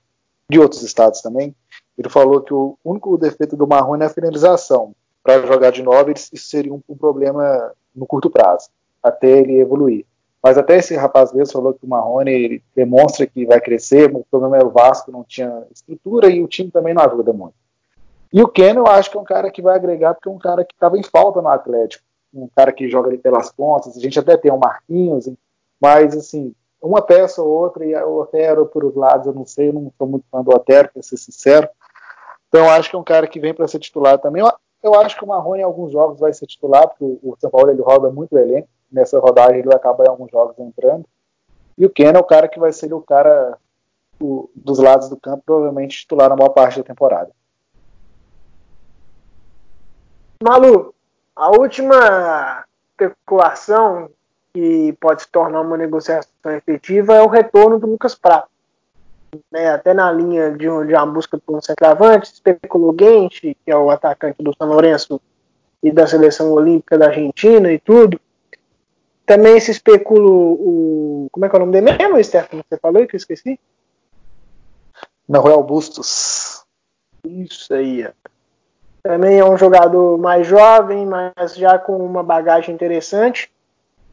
de 0.50 0.60
outros 0.60 0.82
estados 0.82 1.22
também. 1.22 1.56
Ele 1.98 2.10
falou 2.10 2.42
que 2.42 2.54
o 2.54 2.78
único 2.84 3.18
defeito 3.18 3.56
do 3.56 3.68
Marrone 3.68 4.04
é 4.04 4.08
a 4.08 4.10
finalização. 4.10 4.96
Para 5.22 5.46
jogar 5.46 5.72
de 5.72 5.82
nove, 5.82 6.14
isso 6.14 6.32
seria 6.36 6.74
um, 6.74 6.82
um, 6.90 6.98
problema 6.98 7.72
no 7.96 8.06
curto 8.06 8.30
prazo, 8.30 8.70
até 9.02 9.30
ele 9.30 9.60
evoluir. 9.60 10.06
Mas 10.42 10.58
até 10.58 10.78
esse 10.78 10.94
rapaz 10.96 11.32
mesmo 11.32 11.54
falou 11.54 11.74
que 11.74 11.86
o 11.86 11.90
Marrone 11.90 12.62
demonstra 12.76 13.26
que 13.26 13.46
vai 13.46 13.62
crescer, 13.62 14.14
o 14.14 14.26
problema 14.30 14.58
é 14.58 14.64
o 14.64 14.70
Vasco 14.70 15.12
não 15.12 15.24
tinha 15.24 15.66
estrutura 15.72 16.30
e 16.30 16.44
o 16.44 16.48
time 16.48 16.70
também 16.70 16.94
não 16.94 17.04
ajuda 17.04 17.32
muito. 17.32 17.56
E 18.34 18.42
o 18.42 18.48
Ken 18.48 18.74
eu 18.76 18.88
acho 18.88 19.12
que 19.12 19.18
é 19.18 19.22
um 19.22 19.26
cara 19.26 19.50
que 19.50 19.62
vai 19.62 19.76
agregar, 19.76 20.16
porque 20.16 20.28
é 20.28 20.32
um 20.32 20.40
cara 20.40 20.66
que 20.66 20.74
estava 20.74 20.98
em 20.98 21.04
falta 21.04 21.42
no 21.42 21.48
Atlético. 21.48 22.04
Um 22.34 22.50
cara 22.54 22.74
que 22.74 22.90
joga 22.90 23.08
ali 23.08 23.18
pelas 23.18 23.52
pontas, 23.52 23.96
a 23.96 24.00
gente 24.00 24.20
até 24.20 24.36
tem 24.36 24.52
o 24.52 24.58
Marquinhos, 24.58 25.30
mas 25.80 26.18
assim, 26.18 26.54
uma 26.84 27.02
peça 27.02 27.42
ou 27.42 27.48
outra, 27.48 27.86
e 27.86 27.96
o 27.96 28.20
Otero 28.20 28.66
por 28.66 28.84
os 28.84 28.94
lados, 28.94 29.26
eu 29.26 29.34
não 29.34 29.46
sei, 29.46 29.70
eu 29.70 29.74
não 29.74 29.92
sou 29.98 30.06
muito 30.06 30.26
fã 30.30 30.44
do 30.44 30.54
Otero, 30.54 30.90
para 30.92 31.02
ser 31.02 31.16
sincero. 31.16 31.70
Então 32.50 32.70
acho 32.70 32.90
que 32.90 32.96
é 32.96 33.00
um 33.00 33.04
cara 33.04 33.26
que 33.26 33.40
vem 33.40 33.54
para 33.54 33.68
ser 33.70 33.80
titular 33.80 34.20
também. 34.20 34.44
Eu, 34.44 34.52
eu, 34.84 34.96
acho 35.00 35.16
que 35.18 35.24
o 35.24 35.28
Marrone 35.28 35.62
em 35.62 35.64
alguns 35.64 35.94
jogos 35.94 36.20
vai 36.20 36.34
ser 36.34 36.46
titular, 36.46 36.88
porque 36.90 37.04
o, 37.04 37.36
São 37.40 37.50
Paulo 37.50 37.72
ele 37.72 37.82
roda 37.82 38.12
muito 38.12 38.36
o 38.36 38.38
elenco. 38.38 38.68
Nessa 38.92 39.18
rodagem 39.18 39.60
ele 39.60 39.68
vai 39.68 39.78
acabar 39.78 40.06
em 40.06 40.10
alguns 40.10 40.30
jogos 40.30 40.60
entrando. 40.60 41.06
E 41.78 41.86
o 41.86 41.90
Ken 41.90 42.12
é 42.14 42.20
o 42.20 42.24
cara 42.24 42.50
que 42.50 42.60
vai 42.60 42.74
ser 42.74 42.94
o 42.94 43.02
cara 43.02 43.58
o, 44.22 44.50
dos 44.54 44.78
lados 44.78 45.08
do 45.10 45.18
campo, 45.18 45.44
provavelmente 45.46 45.98
titular 45.98 46.30
na 46.30 46.36
maior 46.36 46.50
parte 46.50 46.78
da 46.78 46.84
temporada. 46.84 47.32
Malu, 50.44 50.94
a 51.34 51.50
última 51.50 52.66
especulação 52.92 54.10
que 54.54 54.96
pode 55.00 55.24
se 55.24 55.28
tornar 55.30 55.62
uma 55.62 55.76
negociação 55.76 56.52
efetiva 56.52 57.16
é 57.16 57.22
o 57.22 57.28
retorno 57.28 57.80
do 57.80 57.88
Lucas 57.88 58.14
Prato. 58.14 58.48
Né, 59.52 59.70
até 59.70 59.96
na 59.96 60.12
linha 60.12 60.52
de, 60.52 60.58
de 60.60 60.68
uma 60.68 61.06
busca 61.08 61.40
por 61.40 61.58
um 61.58 61.62
centroavante, 61.62 62.32
especulou 62.32 62.96
Gente, 63.00 63.58
que 63.66 63.72
é 63.72 63.76
o 63.76 63.90
atacante 63.90 64.44
do 64.44 64.56
São 64.56 64.68
Lourenço 64.68 65.20
e 65.82 65.92
da 65.92 66.06
seleção 66.06 66.52
olímpica 66.52 66.98
da 66.98 67.08
Argentina 67.08 67.72
e 67.72 67.80
tudo. 67.80 68.20
Também 69.26 69.60
se 69.60 69.72
especula 69.72 70.30
o. 70.30 71.28
Como 71.32 71.46
é 71.46 71.50
que 71.50 71.56
é 71.56 71.58
o 71.58 71.60
nome 71.62 71.72
dele 71.72 71.98
mesmo, 71.98 72.24
Stefano? 72.24 72.64
Você 72.70 72.78
falou 72.78 73.08
que 73.08 73.16
eu 73.16 73.18
esqueci? 73.18 73.60
Noel 75.28 75.64
Bustos. 75.64 76.64
Isso 77.26 77.74
aí. 77.74 78.08
Também 79.02 79.40
é 79.40 79.46
um 79.46 79.58
jogador 79.58 80.18
mais 80.18 80.46
jovem, 80.46 81.06
mas 81.06 81.56
já 81.56 81.80
com 81.80 81.98
uma 81.98 82.22
bagagem 82.22 82.76
interessante. 82.76 83.53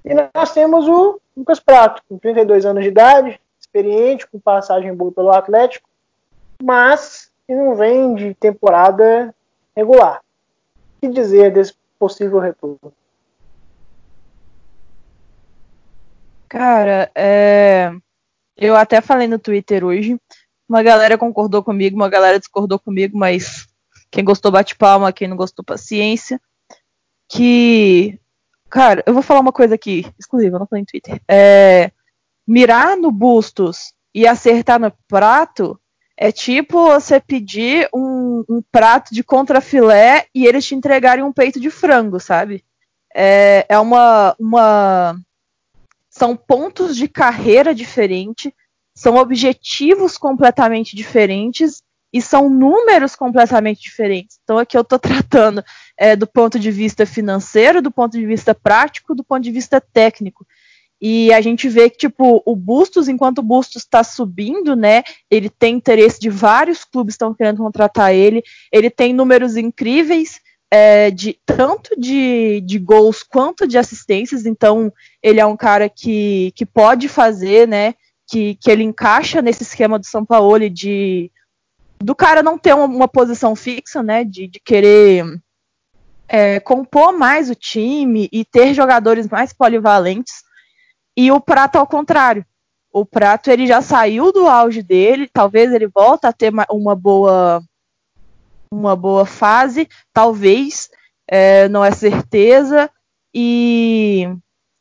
E 0.05 0.15
nós 0.15 0.53
temos 0.53 0.87
o 0.89 1.21
Lucas 1.37 1.61
Prato, 1.61 2.03
com 2.09 2.19
32 2.19 2.65
anos 2.65 2.83
de 2.83 2.89
idade, 2.89 3.41
experiente, 3.59 4.27
com 4.27 4.39
passagem 4.39 4.95
boa 4.95 5.13
pelo 5.13 5.31
Atlético, 5.31 5.89
mas 6.63 7.31
que 7.47 7.55
não 7.55 7.75
vem 7.75 8.15
de 8.15 8.35
temporada 8.35 9.35
regular. 9.77 10.21
O 10.97 11.01
que 11.01 11.09
dizer 11.09 11.53
desse 11.53 11.75
possível 11.99 12.39
retorno? 12.39 12.93
Cara, 16.49 17.11
é... 17.15 17.91
eu 18.57 18.77
até 18.77 19.01
falei 19.01 19.27
no 19.27 19.39
Twitter 19.39 19.85
hoje. 19.85 20.21
Uma 20.69 20.83
galera 20.83 21.17
concordou 21.17 21.63
comigo, 21.63 21.97
uma 21.97 22.09
galera 22.09 22.39
discordou 22.39 22.79
comigo, 22.79 23.17
mas 23.17 23.67
quem 24.11 24.25
gostou 24.25 24.53
bate 24.53 24.77
palma, 24.77 25.13
quem 25.13 25.27
não 25.27 25.37
gostou 25.37 25.65
paciência. 25.65 26.41
Que 27.29 28.20
Cara, 28.71 29.03
eu 29.05 29.13
vou 29.13 29.23
falar 29.23 29.41
uma 29.41 29.53
coisa 29.53 29.75
aqui, 29.75 30.07
exclusiva, 30.19 30.59
não 30.59 30.67
falei 30.67 30.83
no 30.83 30.87
Twitter. 30.87 31.21
É, 31.29 31.91
mirar 32.47 32.97
no 32.97 33.11
Bustos 33.11 33.93
e 34.15 34.27
acertar 34.27 34.79
no 34.79 34.93
prato 35.09 35.79
é 36.17 36.31
tipo 36.31 36.85
você 36.87 37.19
pedir 37.19 37.89
um, 37.93 38.45
um, 38.49 38.63
prato 38.71 39.15
de 39.15 39.25
contrafilé 39.25 40.27
e 40.35 40.47
eles 40.47 40.67
te 40.67 40.75
entregarem 40.75 41.25
um 41.25 41.33
peito 41.33 41.59
de 41.59 41.71
frango, 41.71 42.21
sabe? 42.21 42.65
É, 43.15 43.67
é 43.69 43.79
uma, 43.79 44.37
uma. 44.39 45.17
São 46.09 46.37
pontos 46.37 46.95
de 46.95 47.09
carreira 47.09 47.75
diferentes, 47.75 48.53
são 48.95 49.17
objetivos 49.17 50.19
completamente 50.19 50.95
diferentes 50.95 51.83
e 52.13 52.21
são 52.21 52.51
números 52.51 53.15
completamente 53.15 53.81
diferentes. 53.81 54.39
Então 54.43 54.59
aqui 54.59 54.77
eu 54.77 54.83
estou 54.83 54.99
tratando 54.99 55.65
é, 55.97 56.17
do 56.17 56.27
ponto 56.27 56.59
de 56.59 56.71
vista 56.71 57.07
financeiro, 57.07 57.81
do 57.81 57.91
ponto 57.91 58.19
de 58.19 58.27
vista 58.27 58.55
prático, 58.55 59.15
do 59.15 59.25
ponto 59.25 59.43
de 59.43 59.51
vista 59.51 59.81
técnico. 59.81 60.47
E 61.01 61.33
a 61.33 61.41
gente 61.41 61.67
vê 61.67 61.89
que, 61.89 61.97
tipo, 61.97 62.43
o 62.45 62.55
Bustos, 62.55 63.09
enquanto 63.09 63.39
o 63.39 63.43
Bustos 63.43 63.83
está 63.83 64.05
subindo, 64.05 64.77
né? 64.77 65.03
Ele 65.31 65.49
tem 65.49 65.77
interesse 65.77 66.21
de 66.21 66.29
vários 66.29 66.85
clubes 66.85 67.15
estão 67.15 67.33
querendo 67.33 67.57
contratar 67.57 68.15
ele. 68.15 68.43
Ele 68.71 68.91
tem 68.91 69.15
números 69.15 69.57
incríveis, 69.57 70.41
é, 70.71 71.11
de 71.11 71.39
tanto 71.47 71.99
de, 71.99 72.61
de 72.61 72.79
gols 72.79 73.23
quanto 73.23 73.67
de 73.67 73.79
assistências. 73.79 74.45
Então, 74.45 74.93
ele 75.23 75.41
é 75.41 75.47
um 75.47 75.57
cara 75.57 75.89
que, 75.89 76.53
que 76.55 76.67
pode 76.67 77.09
fazer, 77.09 77.67
né? 77.67 77.95
Que, 78.29 78.55
que 78.57 78.71
ele 78.71 78.83
encaixa 78.83 79.41
nesse 79.41 79.63
esquema 79.63 79.99
do 79.99 80.05
São 80.05 80.25
Paulo 80.25 80.69
de 80.69 81.33
do 82.03 82.15
cara 82.15 82.43
não 82.43 82.59
ter 82.59 82.75
uma, 82.75 82.87
uma 82.87 83.09
posição 83.09 83.55
fixa, 83.55 84.03
né? 84.03 84.25
De, 84.25 84.49
de 84.49 84.59
querer 84.59 85.25
é, 86.27 86.59
compor 86.61 87.13
mais 87.13 87.51
o 87.51 87.55
time 87.55 88.29
e 88.33 88.45
ter 88.45 88.73
jogadores 88.73 89.29
mais 89.29 89.53
polivalentes. 89.53 90.43
E 91.17 91.31
o 91.31 91.41
Prato 91.41 91.77
ao 91.77 91.87
contrário. 91.87 92.45
O 92.93 93.05
Prato 93.05 93.51
ele 93.51 93.67
já 93.67 93.81
saiu 93.81 94.33
do 94.33 94.49
auge 94.49 94.83
dele, 94.83 95.29
talvez 95.33 95.73
ele 95.73 95.87
volte 95.87 96.27
a 96.27 96.33
ter 96.33 96.53
uma 96.71 96.97
boa 96.97 97.63
uma 98.73 98.95
boa 98.95 99.27
fase, 99.27 99.89
talvez, 100.13 100.89
é, 101.29 101.69
não 101.69 101.85
é 101.85 101.91
certeza, 101.91 102.89
e 103.35 104.29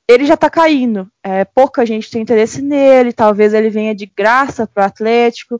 ele 0.07 0.25
já 0.25 0.37
tá 0.37 0.47
caindo. 0.47 1.09
É, 1.23 1.43
pouca 1.43 1.85
gente 1.85 2.09
tem 2.09 2.21
interesse 2.21 2.61
nele, 2.61 3.11
talvez 3.11 3.53
ele 3.53 3.69
venha 3.69 3.95
de 3.95 4.05
graça 4.05 4.67
para 4.67 4.83
o 4.83 4.85
Atlético 4.85 5.59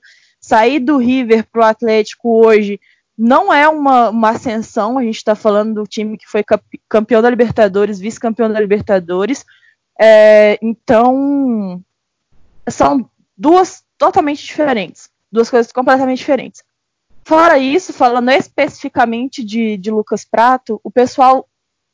sair 0.50 0.80
do 0.80 0.98
River 0.98 1.46
para 1.52 1.62
o 1.62 1.66
Atlético 1.66 2.44
hoje 2.44 2.80
não 3.16 3.54
é 3.54 3.68
uma, 3.70 4.10
uma 4.10 4.30
ascensão. 4.32 4.98
A 4.98 5.04
gente 5.04 5.18
está 5.18 5.36
falando 5.36 5.76
do 5.76 5.88
time 5.88 6.18
que 6.18 6.28
foi 6.28 6.44
campeão 6.90 7.22
da 7.22 7.30
Libertadores, 7.30 8.00
vice-campeão 8.00 8.52
da 8.52 8.60
Libertadores. 8.60 9.46
É, 10.02 10.58
então, 10.60 11.84
são 12.68 13.08
duas 13.38 13.84
totalmente 13.96 14.44
diferentes. 14.44 15.12
Duas 15.32 15.52
coisas 15.52 15.72
completamente 15.72 16.18
diferentes. 16.18 16.64
Fora 17.24 17.60
isso, 17.60 17.94
falando 17.94 18.32
especificamente 18.32 19.44
de, 19.44 19.78
de 19.78 19.92
Lucas 19.92 20.26
Prato, 20.26 20.82
o 20.84 20.90
pessoal 20.90 21.48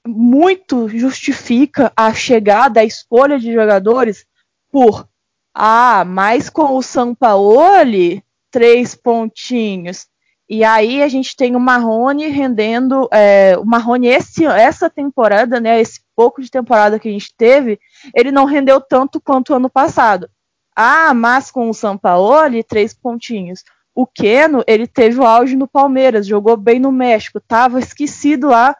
muito 0.08 0.88
justifica 0.88 1.92
a 1.94 2.14
chegada, 2.14 2.80
a 2.80 2.86
escolha 2.86 3.38
de 3.38 3.52
jogadores 3.52 4.26
por 4.72 5.06
ah, 5.54 6.04
mas 6.06 6.50
com 6.50 6.76
o 6.76 6.82
Sampaoli 6.82 8.25
três 8.56 8.96
pontinhos. 8.96 10.08
E 10.48 10.64
aí 10.64 11.04
a 11.04 11.10
gente 11.10 11.36
tem 11.36 11.58
o 11.58 11.60
Marrone 11.60 12.30
rendendo, 12.30 13.10
é, 13.12 13.58
o 13.58 13.66
Marrone 13.66 14.08
esse, 14.08 14.46
essa 14.46 14.90
temporada, 14.90 15.60
né, 15.60 15.82
esse 15.82 16.00
pouco 16.16 16.42
de 16.42 16.50
temporada 16.50 16.98
que 16.98 17.10
a 17.10 17.12
gente 17.12 17.36
teve, 17.36 17.78
ele 18.16 18.32
não 18.32 18.46
rendeu 18.46 18.80
tanto 18.80 19.20
quanto 19.20 19.54
ano 19.54 19.70
passado. 19.70 20.30
Ah, 20.74 21.14
mas 21.14 21.52
com 21.52 21.70
o 21.70 21.74
Sampaoli, 21.74 22.64
três 22.64 22.94
pontinhos. 22.94 23.62
O 23.94 24.08
Keno, 24.08 24.64
ele 24.66 24.88
teve 24.88 25.20
o 25.20 25.26
auge 25.26 25.58
no 25.58 25.68
Palmeiras, 25.68 26.26
jogou 26.26 26.56
bem 26.56 26.80
no 26.80 26.94
México, 26.94 27.40
estava 27.40 27.78
esquecido 27.78 28.48
lá 28.48 28.74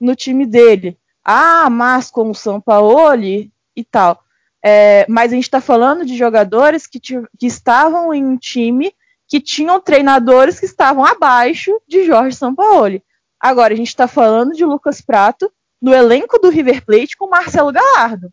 no 0.00 0.16
time 0.16 0.46
dele. 0.46 0.96
Ah, 1.22 1.68
mas 1.68 2.10
com 2.10 2.30
o 2.30 2.34
Sampaoli 2.34 3.52
e 3.76 3.84
tal. 3.84 4.22
É, 4.64 5.04
mas 5.06 5.32
a 5.32 5.34
gente 5.34 5.44
está 5.44 5.60
falando 5.60 6.06
de 6.06 6.16
jogadores 6.16 6.86
que, 6.86 6.98
que 6.98 7.46
estavam 7.46 8.14
em 8.14 8.24
um 8.24 8.38
time 8.38 8.90
que 9.28 9.40
tinham 9.40 9.80
treinadores 9.80 10.58
que 10.58 10.64
estavam 10.64 11.04
abaixo 11.04 11.80
de 11.86 12.04
Jorge 12.04 12.34
Sampaoli. 12.34 13.02
Agora, 13.38 13.74
a 13.74 13.76
gente 13.76 13.88
está 13.88 14.08
falando 14.08 14.54
de 14.54 14.64
Lucas 14.64 15.00
Prato 15.02 15.52
no 15.80 15.94
elenco 15.94 16.38
do 16.38 16.48
River 16.48 16.84
Plate 16.84 17.16
com 17.16 17.28
Marcelo 17.28 17.70
Gallardo. 17.70 18.32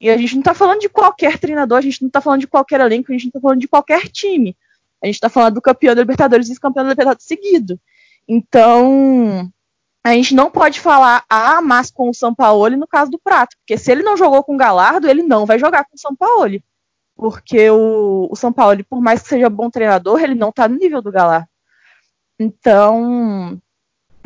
E 0.00 0.10
a 0.10 0.16
gente 0.18 0.34
não 0.34 0.40
está 0.40 0.52
falando 0.52 0.80
de 0.80 0.88
qualquer 0.88 1.38
treinador, 1.38 1.78
a 1.78 1.80
gente 1.80 2.02
não 2.02 2.08
está 2.08 2.20
falando 2.20 2.40
de 2.40 2.46
qualquer 2.46 2.80
elenco, 2.80 3.10
a 3.10 3.14
gente 3.14 3.24
não 3.24 3.30
está 3.30 3.40
falando 3.40 3.60
de 3.60 3.68
qualquer 3.68 4.08
time. 4.08 4.54
A 5.02 5.06
gente 5.06 5.16
está 5.16 5.30
falando 5.30 5.54
do 5.54 5.62
campeão 5.62 5.94
da 5.94 6.02
Libertadores 6.02 6.48
e 6.48 6.60
campeão 6.60 6.84
da 6.84 6.90
Libertadores 6.90 7.26
seguido. 7.26 7.80
Então, 8.28 9.50
a 10.04 10.12
gente 10.12 10.34
não 10.34 10.50
pode 10.50 10.78
falar, 10.78 11.24
ah, 11.28 11.62
mas 11.62 11.90
com 11.90 12.10
o 12.10 12.14
São 12.14 12.34
Paulo 12.34 12.68
no 12.76 12.86
caso 12.86 13.10
do 13.10 13.18
Prato. 13.18 13.56
Porque 13.58 13.78
se 13.78 13.90
ele 13.90 14.02
não 14.02 14.16
jogou 14.16 14.42
com 14.44 14.54
o 14.54 14.58
Galardo, 14.58 15.08
ele 15.08 15.22
não 15.22 15.46
vai 15.46 15.58
jogar 15.58 15.84
com 15.84 15.96
o 15.96 15.98
São 15.98 16.14
Paulo. 16.14 16.60
Porque 17.16 17.70
o, 17.70 18.28
o 18.30 18.36
São 18.36 18.52
Paulo, 18.52 18.84
por 18.84 19.00
mais 19.00 19.22
que 19.22 19.28
seja 19.28 19.48
bom 19.48 19.70
treinador, 19.70 20.20
ele 20.20 20.34
não 20.34 20.48
está 20.48 20.68
no 20.68 20.76
nível 20.76 21.00
do 21.00 21.12
Galardo. 21.12 21.48
Então, 22.38 23.60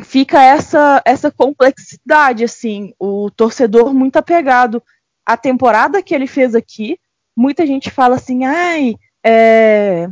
fica 0.01 0.41
essa, 0.41 1.01
essa 1.05 1.31
complexidade, 1.31 2.43
assim, 2.43 2.93
o 2.99 3.29
torcedor 3.29 3.93
muito 3.93 4.17
apegado 4.17 4.81
à 5.25 5.37
temporada 5.37 6.01
que 6.01 6.15
ele 6.15 6.27
fez 6.27 6.55
aqui. 6.55 6.99
Muita 7.37 7.65
gente 7.65 7.91
fala 7.91 8.15
assim, 8.15 8.45
ai, 8.45 8.95
é, 9.23 10.09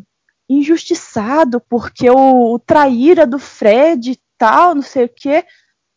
injustiçado, 0.50 1.60
porque 1.68 2.10
o, 2.10 2.54
o 2.54 2.60
traíra 2.60 3.26
do 3.26 3.40
Fred 3.40 4.12
e 4.12 4.20
tal, 4.38 4.76
não 4.76 4.82
sei 4.82 5.06
o 5.06 5.10
quê. 5.10 5.44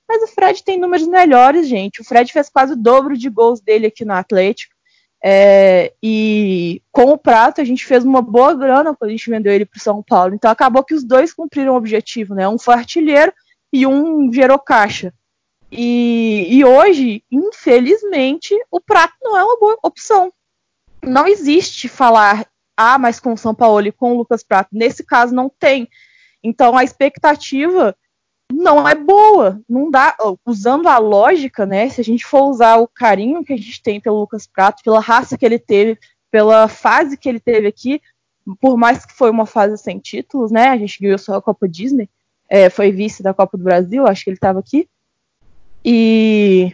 Mas 0.09 0.23
o 0.23 0.27
Fred 0.27 0.65
tem 0.65 0.81
números 0.81 1.07
melhores, 1.07 1.69
gente. 1.69 2.01
O 2.01 2.05
Fred 2.05 2.33
fez 2.33 2.49
quase 2.49 2.73
o 2.73 2.77
dobro 2.77 3.17
de 3.17 3.29
gols 3.29 3.61
dele 3.61 3.87
aqui 3.87 4.05
no 4.05 4.13
Atlético. 4.13 4.75
É, 5.23 5.93
e 6.03 6.83
com 6.91 7.11
o 7.11 7.19
Prato 7.19 7.61
a 7.61 7.65
gente 7.65 7.85
fez 7.85 8.05
uma 8.05 8.23
boa 8.23 8.55
grana 8.55 8.95
quando 8.95 9.11
a 9.11 9.13
gente 9.13 9.29
vendeu 9.29 9.53
ele 9.53 9.67
para 9.67 9.81
São 9.81 10.03
Paulo. 10.03 10.35
Então 10.35 10.51
acabou 10.51 10.83
que 10.83 10.95
os 10.95 11.05
dois 11.05 11.33
cumpriram 11.33 11.75
o 11.75 11.77
objetivo, 11.77 12.35
né? 12.35 12.49
Um 12.49 12.59
foi 12.59 12.75
artilheiro 12.75 13.33
e 13.73 13.87
um 13.87 14.33
gerou 14.33 14.59
caixa. 14.59 15.13
E, 15.71 16.47
e 16.51 16.65
hoje, 16.65 17.23
infelizmente, 17.31 18.55
o 18.71 18.81
Prato 18.81 19.15
não 19.23 19.37
é 19.37 19.45
uma 19.45 19.59
boa 19.59 19.79
opção. 19.83 20.33
Não 21.03 21.27
existe 21.27 21.87
falar 21.89 22.47
ah, 22.83 22.99
mas 22.99 23.21
com 23.21 23.35
o 23.35 23.37
São 23.37 23.55
Paulo 23.55 23.87
e 23.87 23.93
com 23.93 24.15
o 24.15 24.17
Lucas 24.17 24.43
Prato. 24.43 24.71
Nesse 24.73 25.05
caso, 25.05 25.35
não 25.35 25.51
tem. 25.51 25.87
Então, 26.43 26.75
a 26.75 26.83
expectativa 26.83 27.95
não 28.53 28.87
é 28.89 28.95
boa. 28.95 29.61
Não 29.69 29.91
dá. 29.91 30.17
Usando 30.45 30.89
a 30.89 30.99
lógica, 30.99 31.65
né? 31.65 31.89
Se 31.89 32.01
a 32.01 32.05
gente 32.05 32.25
for 32.25 32.45
usar 32.45 32.77
o 32.77 32.89
carinho 32.89 33.45
que 33.45 33.53
a 33.53 33.57
gente 33.57 33.83
tem 33.83 34.01
pelo 34.01 34.21
Lucas 34.21 34.47
Prato, 34.47 34.83
pela 34.83 35.01
raça 35.01 35.39
que 35.39 35.45
ele 35.45 35.59
teve, 35.59 35.99
pela 36.31 36.69
fase 36.69 37.17
que 37.17 37.29
ele 37.29 37.41
teve 37.41 37.67
aqui, 37.67 38.01
por 38.61 38.77
mais 38.77 39.05
que 39.05 39.13
foi 39.13 39.31
uma 39.31 39.47
fase 39.47 39.79
sem 39.79 39.99
títulos, 39.99 40.51
né? 40.51 40.69
A 40.69 40.77
gente 40.77 41.01
ganhou 41.01 41.19
só 41.19 41.35
a 41.35 41.43
Copa 41.43 41.69
Disney, 41.69 42.09
é, 42.49 42.69
foi 42.69 42.91
vice 42.91 43.23
da 43.23 43.35
Copa 43.35 43.57
do 43.57 43.65
Brasil, 43.65 44.07
acho 44.07 44.25
que 44.25 44.31
ele 44.31 44.37
estava 44.37 44.59
aqui. 44.59 44.89
E. 45.85 46.73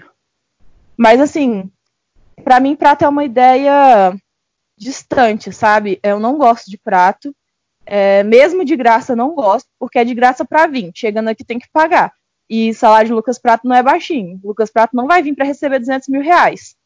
Mas 0.96 1.20
assim, 1.20 1.70
para 2.42 2.60
mim, 2.60 2.74
Prato 2.74 3.04
é 3.04 3.08
uma 3.08 3.24
ideia 3.24 4.16
distante, 4.78 5.52
sabe? 5.52 5.98
Eu 6.02 6.18
não 6.18 6.38
gosto 6.38 6.70
de 6.70 6.78
prato. 6.78 7.34
É, 7.86 8.24
mesmo 8.24 8.64
de 8.64 8.74
graça 8.74 9.14
não 9.14 9.34
gosto, 9.34 9.68
porque 9.78 9.98
é 9.98 10.04
de 10.04 10.12
graça 10.12 10.44
para 10.44 10.66
vir. 10.66 10.90
Chegando 10.94 11.28
aqui 11.28 11.44
tem 11.44 11.58
que 11.58 11.68
pagar. 11.72 12.12
E 12.50 12.74
salário 12.74 13.08
de 13.08 13.14
Lucas 13.14 13.38
Prato 13.38 13.66
não 13.66 13.74
é 13.74 13.82
baixinho. 13.82 14.40
Lucas 14.42 14.70
Prato 14.70 14.94
não 14.94 15.06
vai 15.06 15.22
vir 15.22 15.34
para 15.34 15.46
receber 15.46 15.78
200 15.78 16.08
mil 16.08 16.20
reais. 16.20 16.76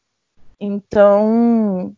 Então, 0.59 1.93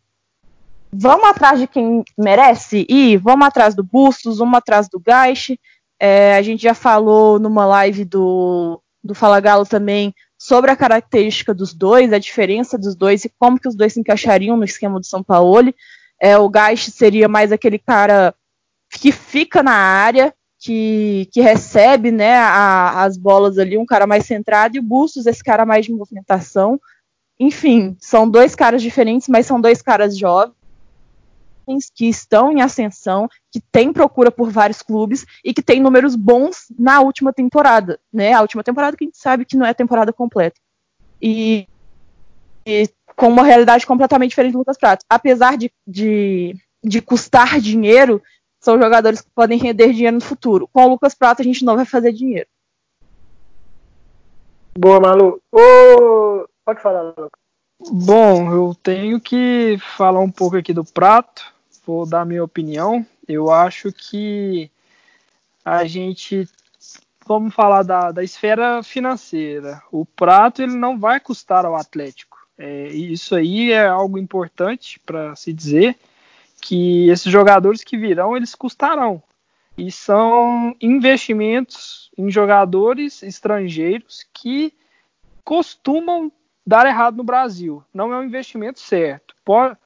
vamos 0.90 1.28
atrás 1.28 1.60
de 1.60 1.66
quem 1.66 2.02
merece 2.16 2.86
ir. 2.88 3.18
Vamos 3.18 3.46
atrás 3.46 3.74
do 3.74 3.84
Bustos, 3.84 4.38
vamos 4.38 4.56
atrás 4.56 4.88
do 4.88 4.98
Gaiche. 4.98 5.60
É, 6.00 6.36
a 6.36 6.42
gente 6.42 6.62
já 6.62 6.74
falou 6.74 7.38
numa 7.38 7.66
live 7.66 8.04
do, 8.04 8.80
do 9.02 9.14
Fala 9.14 9.40
Galo 9.40 9.66
também 9.66 10.14
sobre 10.38 10.70
a 10.70 10.76
característica 10.76 11.54
dos 11.54 11.72
dois, 11.72 12.12
a 12.12 12.18
diferença 12.18 12.76
dos 12.76 12.94
dois 12.94 13.24
e 13.24 13.32
como 13.38 13.58
que 13.58 13.68
os 13.68 13.74
dois 13.74 13.92
se 13.92 14.00
encaixariam 14.00 14.56
no 14.56 14.64
esquema 14.64 14.98
do 14.98 15.06
São 15.06 15.22
Paulo. 15.22 15.72
É, 16.20 16.36
o 16.38 16.50
Geist 16.50 16.90
seria 16.90 17.28
mais 17.28 17.52
aquele 17.52 17.78
cara 17.78 18.34
que 18.98 19.12
fica 19.12 19.62
na 19.62 19.72
área, 19.72 20.34
que, 20.58 21.28
que 21.32 21.40
recebe 21.40 22.10
né, 22.10 22.36
a, 22.36 23.04
as 23.04 23.16
bolas 23.16 23.58
ali, 23.58 23.76
um 23.76 23.86
cara 23.86 24.06
mais 24.06 24.24
centrado, 24.24 24.76
e 24.76 24.80
o 24.80 24.82
Bustos, 24.82 25.26
esse 25.26 25.42
cara 25.42 25.66
mais 25.66 25.84
de 25.84 25.92
movimentação. 25.92 26.80
Enfim, 27.38 27.96
são 28.00 28.28
dois 28.28 28.54
caras 28.54 28.80
diferentes, 28.80 29.28
mas 29.28 29.46
são 29.46 29.60
dois 29.60 29.82
caras 29.82 30.16
jovens 30.16 30.54
que 31.94 32.06
estão 32.06 32.52
em 32.52 32.60
ascensão, 32.62 33.28
que 33.50 33.60
têm 33.60 33.92
procura 33.92 34.30
por 34.30 34.50
vários 34.50 34.80
clubes 34.82 35.24
e 35.44 35.52
que 35.52 35.62
têm 35.62 35.80
números 35.80 36.14
bons 36.14 36.66
na 36.78 37.00
última 37.00 37.32
temporada, 37.32 37.98
né? 38.12 38.32
A 38.32 38.40
última 38.40 38.62
temporada 38.62 38.96
que 38.96 39.04
a 39.04 39.06
gente 39.06 39.18
sabe 39.18 39.44
que 39.44 39.56
não 39.56 39.66
é 39.66 39.74
temporada 39.74 40.12
completa. 40.12 40.60
E, 41.20 41.66
e 42.66 42.88
com 43.16 43.28
uma 43.28 43.44
realidade 43.44 43.86
completamente 43.86 44.30
diferente 44.30 44.52
do 44.52 44.58
Lucas 44.58 44.78
Prato. 44.78 45.04
Apesar 45.08 45.56
de, 45.56 45.70
de, 45.86 46.54
de 46.82 47.00
custar 47.00 47.60
dinheiro, 47.60 48.22
são 48.64 48.80
jogadores 48.80 49.20
que 49.20 49.30
podem 49.34 49.58
render 49.58 49.92
dinheiro 49.92 50.16
no 50.16 50.22
futuro. 50.22 50.68
Com 50.72 50.84
o 50.84 50.88
Lucas 50.88 51.14
Prato 51.14 51.42
a 51.42 51.44
gente 51.44 51.64
não 51.64 51.76
vai 51.76 51.84
fazer 51.84 52.12
dinheiro. 52.12 52.48
Boa, 54.76 54.98
Malu. 54.98 55.40
Ô, 55.52 56.46
pode 56.64 56.80
falar, 56.80 57.02
Lucas. 57.02 57.30
Bom, 57.90 58.52
eu 58.52 58.74
tenho 58.82 59.20
que 59.20 59.76
falar 59.96 60.20
um 60.20 60.30
pouco 60.30 60.56
aqui 60.56 60.72
do 60.72 60.84
Prato 60.84 61.54
vou 61.86 62.06
dar 62.06 62.24
minha 62.24 62.42
opinião. 62.42 63.06
Eu 63.26 63.50
acho 63.50 63.92
que 63.92 64.70
a 65.64 65.84
gente 65.84 66.48
vamos 67.26 67.54
falar 67.54 67.82
da, 67.82 68.10
da 68.10 68.22
esfera 68.22 68.82
financeira. 68.82 69.82
O 69.90 70.04
prato 70.04 70.62
ele 70.62 70.74
não 70.74 70.98
vai 70.98 71.20
custar 71.20 71.64
ao 71.64 71.74
Atlético. 71.74 72.38
É, 72.56 72.88
isso 72.88 73.34
aí 73.34 73.72
é 73.72 73.86
algo 73.86 74.18
importante 74.18 75.00
para 75.00 75.34
se 75.34 75.52
dizer 75.52 75.96
que 76.64 77.10
esses 77.10 77.30
jogadores 77.30 77.84
que 77.84 77.94
virão 77.94 78.34
eles 78.34 78.54
custarão 78.54 79.22
e 79.76 79.92
são 79.92 80.74
investimentos 80.80 82.10
em 82.16 82.30
jogadores 82.30 83.22
estrangeiros 83.22 84.24
que 84.32 84.72
costumam 85.44 86.32
dar 86.66 86.86
errado 86.86 87.18
no 87.18 87.22
Brasil. 87.22 87.84
Não 87.92 88.14
é 88.14 88.18
um 88.18 88.22
investimento 88.22 88.80
certo. 88.80 89.34
Pode, 89.44 89.76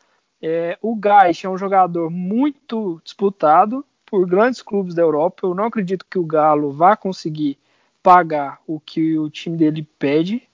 é, 0.40 0.78
o 0.80 0.94
Gais 0.94 1.42
é 1.42 1.48
um 1.48 1.58
jogador 1.58 2.10
muito 2.10 3.00
disputado 3.02 3.84
por 4.06 4.24
grandes 4.24 4.62
clubes 4.62 4.94
da 4.94 5.02
Europa. 5.02 5.48
Eu 5.48 5.54
não 5.56 5.64
acredito 5.64 6.06
que 6.08 6.18
o 6.18 6.24
Galo 6.24 6.70
vá 6.70 6.96
conseguir 6.96 7.58
pagar 8.00 8.60
o 8.68 8.78
que 8.78 9.18
o 9.18 9.28
time 9.28 9.56
dele 9.56 9.82
pede. 9.98 10.48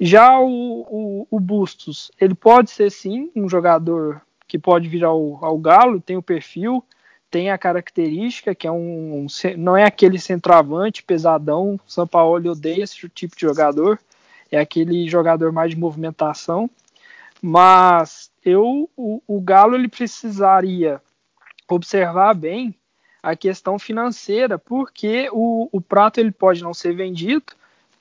Já 0.00 0.40
o, 0.40 0.46
o, 0.48 1.26
o 1.30 1.38
Bustos, 1.38 2.10
ele 2.18 2.34
pode 2.34 2.70
ser 2.70 2.90
sim 2.90 3.30
um 3.36 3.50
jogador 3.50 4.22
que 4.48 4.58
pode 4.58 4.88
vir 4.88 5.04
ao, 5.04 5.44
ao 5.44 5.58
Galo, 5.58 6.00
tem 6.00 6.16
o 6.16 6.22
perfil, 6.22 6.82
tem 7.30 7.50
a 7.50 7.58
característica 7.58 8.54
que 8.54 8.66
é 8.66 8.72
um, 8.72 9.24
um 9.24 9.26
não 9.58 9.76
é 9.76 9.84
aquele 9.84 10.18
centroavante 10.18 11.02
pesadão. 11.02 11.78
São 11.86 12.06
Paulo 12.06 12.50
odeia 12.50 12.82
esse 12.82 13.06
tipo 13.10 13.36
de 13.36 13.42
jogador, 13.42 14.00
é 14.50 14.58
aquele 14.58 15.06
jogador 15.06 15.52
mais 15.52 15.70
de 15.70 15.78
movimentação. 15.78 16.70
Mas 17.40 18.30
eu, 18.42 18.90
o, 18.96 19.22
o 19.26 19.40
Galo 19.40 19.76
ele 19.76 19.88
precisaria 19.88 21.00
observar 21.68 22.34
bem 22.34 22.74
a 23.22 23.36
questão 23.36 23.78
financeira, 23.78 24.58
porque 24.58 25.28
o, 25.30 25.68
o 25.70 25.80
prato 25.80 26.18
ele 26.18 26.32
pode 26.32 26.62
não 26.62 26.72
ser 26.72 26.94
vendido, 26.94 27.52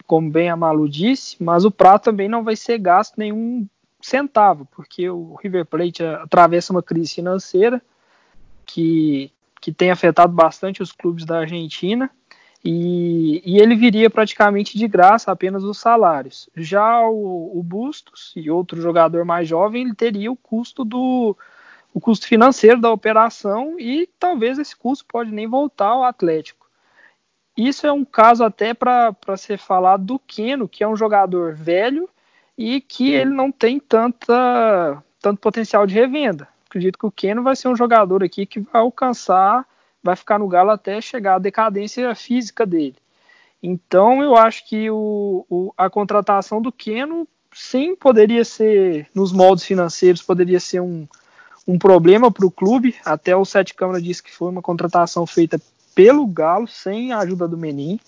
como 0.05 0.31
bem 0.31 0.49
a 0.49 0.55
Malu 0.55 0.87
disse, 0.87 1.35
mas 1.43 1.65
o 1.65 1.71
prato 1.71 2.05
também 2.05 2.29
não 2.29 2.43
vai 2.43 2.55
ser 2.55 2.77
gasto 2.77 3.17
nenhum 3.17 3.67
centavo, 4.07 4.65
porque 4.71 5.09
o 5.09 5.35
River 5.35 5.65
Plate 5.65 6.03
atravessa 6.03 6.71
uma 6.71 6.81
crise 6.81 7.13
financeira 7.13 7.81
que, 8.65 9.31
que 9.59 9.71
tem 9.71 9.91
afetado 9.91 10.33
bastante 10.33 10.81
os 10.81 10.91
clubes 10.91 11.25
da 11.25 11.39
Argentina 11.39 12.09
e, 12.63 13.41
e, 13.45 13.59
ele 13.59 13.75
viria 13.75 14.09
praticamente 14.09 14.77
de 14.77 14.87
graça 14.87 15.31
apenas 15.31 15.63
os 15.63 15.77
salários. 15.77 16.49
Já 16.55 17.01
o, 17.01 17.57
o, 17.57 17.61
Bustos 17.61 18.33
e 18.35 18.49
outro 18.49 18.81
jogador 18.81 19.23
mais 19.23 19.47
jovem, 19.47 19.83
ele 19.83 19.93
teria 19.93 20.31
o 20.31 20.35
custo 20.35 20.83
do 20.83 21.35
o 21.93 21.99
custo 21.99 22.27
financeiro 22.27 22.79
da 22.79 22.91
operação 22.91 23.79
e 23.79 24.07
talvez 24.19 24.59
esse 24.59 24.75
custo 24.75 25.05
pode 25.05 25.31
nem 25.31 25.47
voltar 25.47 25.87
ao 25.87 26.03
Atlético. 26.03 26.67
Isso 27.55 27.87
é 27.87 27.91
um 27.91 28.05
caso 28.05 28.43
até 28.43 28.73
para 28.73 29.15
ser 29.35 29.57
falado 29.57 30.03
do 30.03 30.19
Keno, 30.19 30.67
que 30.67 30.83
é 30.83 30.87
um 30.87 30.95
jogador 30.95 31.55
velho 31.55 32.07
e 32.57 32.81
que 32.81 33.13
ele 33.13 33.31
não 33.31 33.51
tem 33.51 33.79
tanta, 33.79 35.03
tanto 35.21 35.39
potencial 35.39 35.85
de 35.85 35.93
revenda. 35.93 36.47
Acredito 36.65 36.97
que 36.97 37.05
o 37.05 37.11
Keno 37.11 37.43
vai 37.43 37.55
ser 37.55 37.67
um 37.67 37.75
jogador 37.75 38.23
aqui 38.23 38.45
que 38.45 38.59
vai 38.59 38.81
alcançar 38.81 39.65
vai 40.07 40.15
ficar 40.15 40.39
no 40.39 40.47
Galo 40.47 40.69
até 40.69 41.01
chegar 41.01 41.35
à 41.35 41.39
decadência 41.39 42.13
física 42.15 42.65
dele. 42.65 42.95
Então 43.61 44.21
eu 44.21 44.35
acho 44.35 44.65
que 44.67 44.89
o, 44.89 45.45
o, 45.49 45.73
a 45.77 45.89
contratação 45.89 46.61
do 46.61 46.71
Keno 46.71 47.27
sim, 47.53 47.95
poderia 47.95 48.45
ser, 48.45 49.09
nos 49.13 49.31
moldes 49.31 49.65
financeiros, 49.65 50.21
poderia 50.21 50.59
ser 50.59 50.79
um, 50.79 51.07
um 51.67 51.77
problema 51.77 52.31
para 52.31 52.45
o 52.45 52.51
clube. 52.51 52.95
Até 53.03 53.35
o 53.35 53.43
Sete 53.43 53.73
Câmara 53.73 54.01
disse 54.01 54.23
que 54.23 54.33
foi 54.33 54.49
uma 54.49 54.61
contratação 54.61 55.25
feita 55.25 55.59
pelo 55.95 56.25
Galo, 56.27 56.67
sem 56.67 57.11
a 57.11 57.19
ajuda 57.19 57.47
do 57.47 57.57
Menin. 57.57 57.99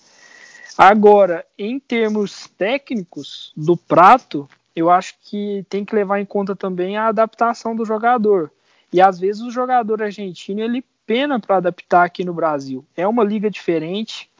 Agora, 0.76 1.44
em 1.58 1.78
termos 1.78 2.48
técnicos 2.56 3.52
do 3.56 3.76
prato, 3.76 4.48
eu 4.74 4.90
acho 4.90 5.14
que 5.22 5.64
tem 5.68 5.84
que 5.84 5.94
levar 5.94 6.20
em 6.20 6.24
conta 6.24 6.54
também 6.56 6.96
a 6.96 7.08
adaptação 7.08 7.74
do 7.74 7.84
jogador. 7.84 8.50
E 8.92 9.00
às 9.00 9.18
vezes 9.18 9.42
o 9.42 9.50
jogador 9.50 10.02
argentino 10.02 10.60
ele 10.60 10.84
pena 11.06 11.40
para 11.40 11.56
adaptar 11.56 12.04
aqui 12.04 12.24
no 12.24 12.34
Brasil. 12.34 12.84
É 12.96 13.06
uma 13.06 13.24
liga 13.24 13.50
diferente, 13.50 14.30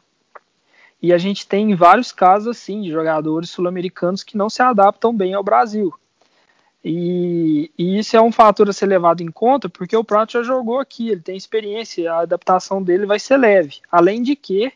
e 1.01 1.11
a 1.11 1.17
gente 1.17 1.47
tem 1.47 1.73
vários 1.73 2.11
casos 2.11 2.47
assim 2.47 2.81
de 2.81 2.91
jogadores 2.91 3.49
sul-americanos 3.49 4.23
que 4.23 4.37
não 4.37 4.49
se 4.49 4.61
adaptam 4.61 5.15
bem 5.15 5.33
ao 5.33 5.43
Brasil. 5.43 5.91
E, 6.83 7.71
e, 7.77 7.99
isso 7.99 8.15
é 8.15 8.21
um 8.21 8.31
fator 8.31 8.69
a 8.69 8.73
ser 8.73 8.87
levado 8.87 9.21
em 9.21 9.31
conta 9.31 9.69
porque 9.69 9.95
o 9.95 10.03
Prato 10.03 10.33
já 10.33 10.43
jogou 10.43 10.79
aqui, 10.79 11.09
ele 11.09 11.21
tem 11.21 11.35
experiência, 11.35 12.11
a 12.11 12.21
adaptação 12.21 12.81
dele 12.81 13.05
vai 13.05 13.19
ser 13.19 13.37
leve. 13.37 13.79
Além 13.91 14.21
de 14.21 14.35
que 14.35 14.71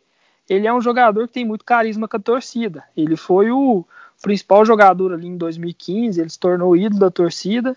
ele 0.50 0.68
é 0.68 0.74
um 0.74 0.82
jogador 0.82 1.28
que 1.28 1.34
tem 1.34 1.46
muito 1.46 1.66
carisma 1.66 2.08
com 2.08 2.18
a 2.18 2.20
torcida. 2.20 2.84
Ele 2.96 3.16
foi 3.16 3.52
o 3.52 3.86
principal 4.22 4.66
jogador 4.66 5.14
ali 5.14 5.28
em 5.28 5.38
2015, 5.38 6.20
ele 6.20 6.30
se 6.30 6.40
tornou 6.40 6.76
ídolo 6.76 7.00
da 7.00 7.12
torcida. 7.12 7.76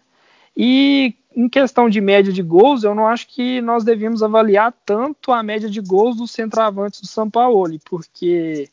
E 0.57 1.15
em 1.35 1.49
questão 1.49 1.89
de 1.89 2.01
média 2.01 2.33
de 2.33 2.43
gols, 2.43 2.83
eu 2.83 2.95
não 2.95 3.07
acho 3.07 3.29
que 3.29 3.61
nós 3.61 3.85
devemos 3.85 4.23
avaliar 4.23 4.75
tanto 4.85 5.31
a 5.33 5.43
média 5.43 5.71
de 5.71 5.81
gols 5.81 6.17
dos 6.17 6.31
centroavantes 6.31 7.01
do 7.01 7.07
São 7.07 7.31
Paulo, 7.31 7.79
porque 7.85 8.69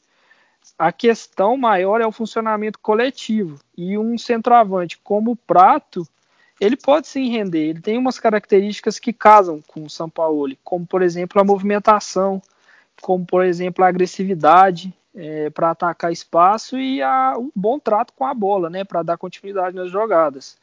a 0.77 0.91
questão 0.91 1.55
maior 1.55 2.01
é 2.01 2.07
o 2.07 2.11
funcionamento 2.11 2.79
coletivo. 2.79 3.59
E 3.77 3.97
um 3.97 4.17
centroavante 4.17 4.99
como 5.03 5.31
o 5.31 5.35
Prato, 5.35 6.07
ele 6.59 6.75
pode 6.75 7.07
sim 7.07 7.29
render. 7.29 7.69
Ele 7.69 7.81
tem 7.81 7.97
umas 7.97 8.19
características 8.19 8.97
que 8.99 9.13
casam 9.13 9.61
com 9.67 9.83
o 9.83 9.89
São 9.89 10.09
Paulo, 10.09 10.55
como 10.63 10.85
por 10.85 11.01
exemplo 11.01 11.39
a 11.39 11.45
movimentação, 11.45 12.41
como 13.01 13.25
por 13.25 13.43
exemplo 13.43 13.83
a 13.83 13.87
agressividade 13.87 14.93
é, 15.15 15.49
para 15.49 15.71
atacar 15.71 16.11
espaço 16.11 16.77
e 16.77 17.01
a, 17.01 17.35
um 17.37 17.51
bom 17.55 17.79
trato 17.79 18.13
com 18.13 18.25
a 18.25 18.33
bola, 18.33 18.69
né, 18.69 18.83
para 18.83 19.03
dar 19.03 19.17
continuidade 19.17 19.75
nas 19.75 19.89
jogadas. 19.89 20.57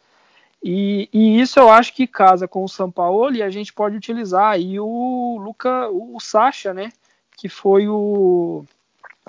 E, 0.63 1.09
e, 1.13 1.41
isso 1.41 1.59
eu 1.59 1.69
acho 1.69 1.93
que 1.93 2.07
casa 2.07 2.47
com 2.47 2.63
o 2.63 2.69
São 2.69 2.91
Paulo 2.91 3.35
e 3.35 3.43
a 3.43 3.51
gente 3.51 3.73
pode 3.73 3.97
utilizar 3.97 4.53
aí 4.53 4.79
o 4.79 5.39
Luca, 5.41 5.89
o 5.89 6.21
Sacha, 6.21 6.73
né? 6.73 6.93
Que 7.37 7.49
foi 7.49 7.89
o 7.89 8.65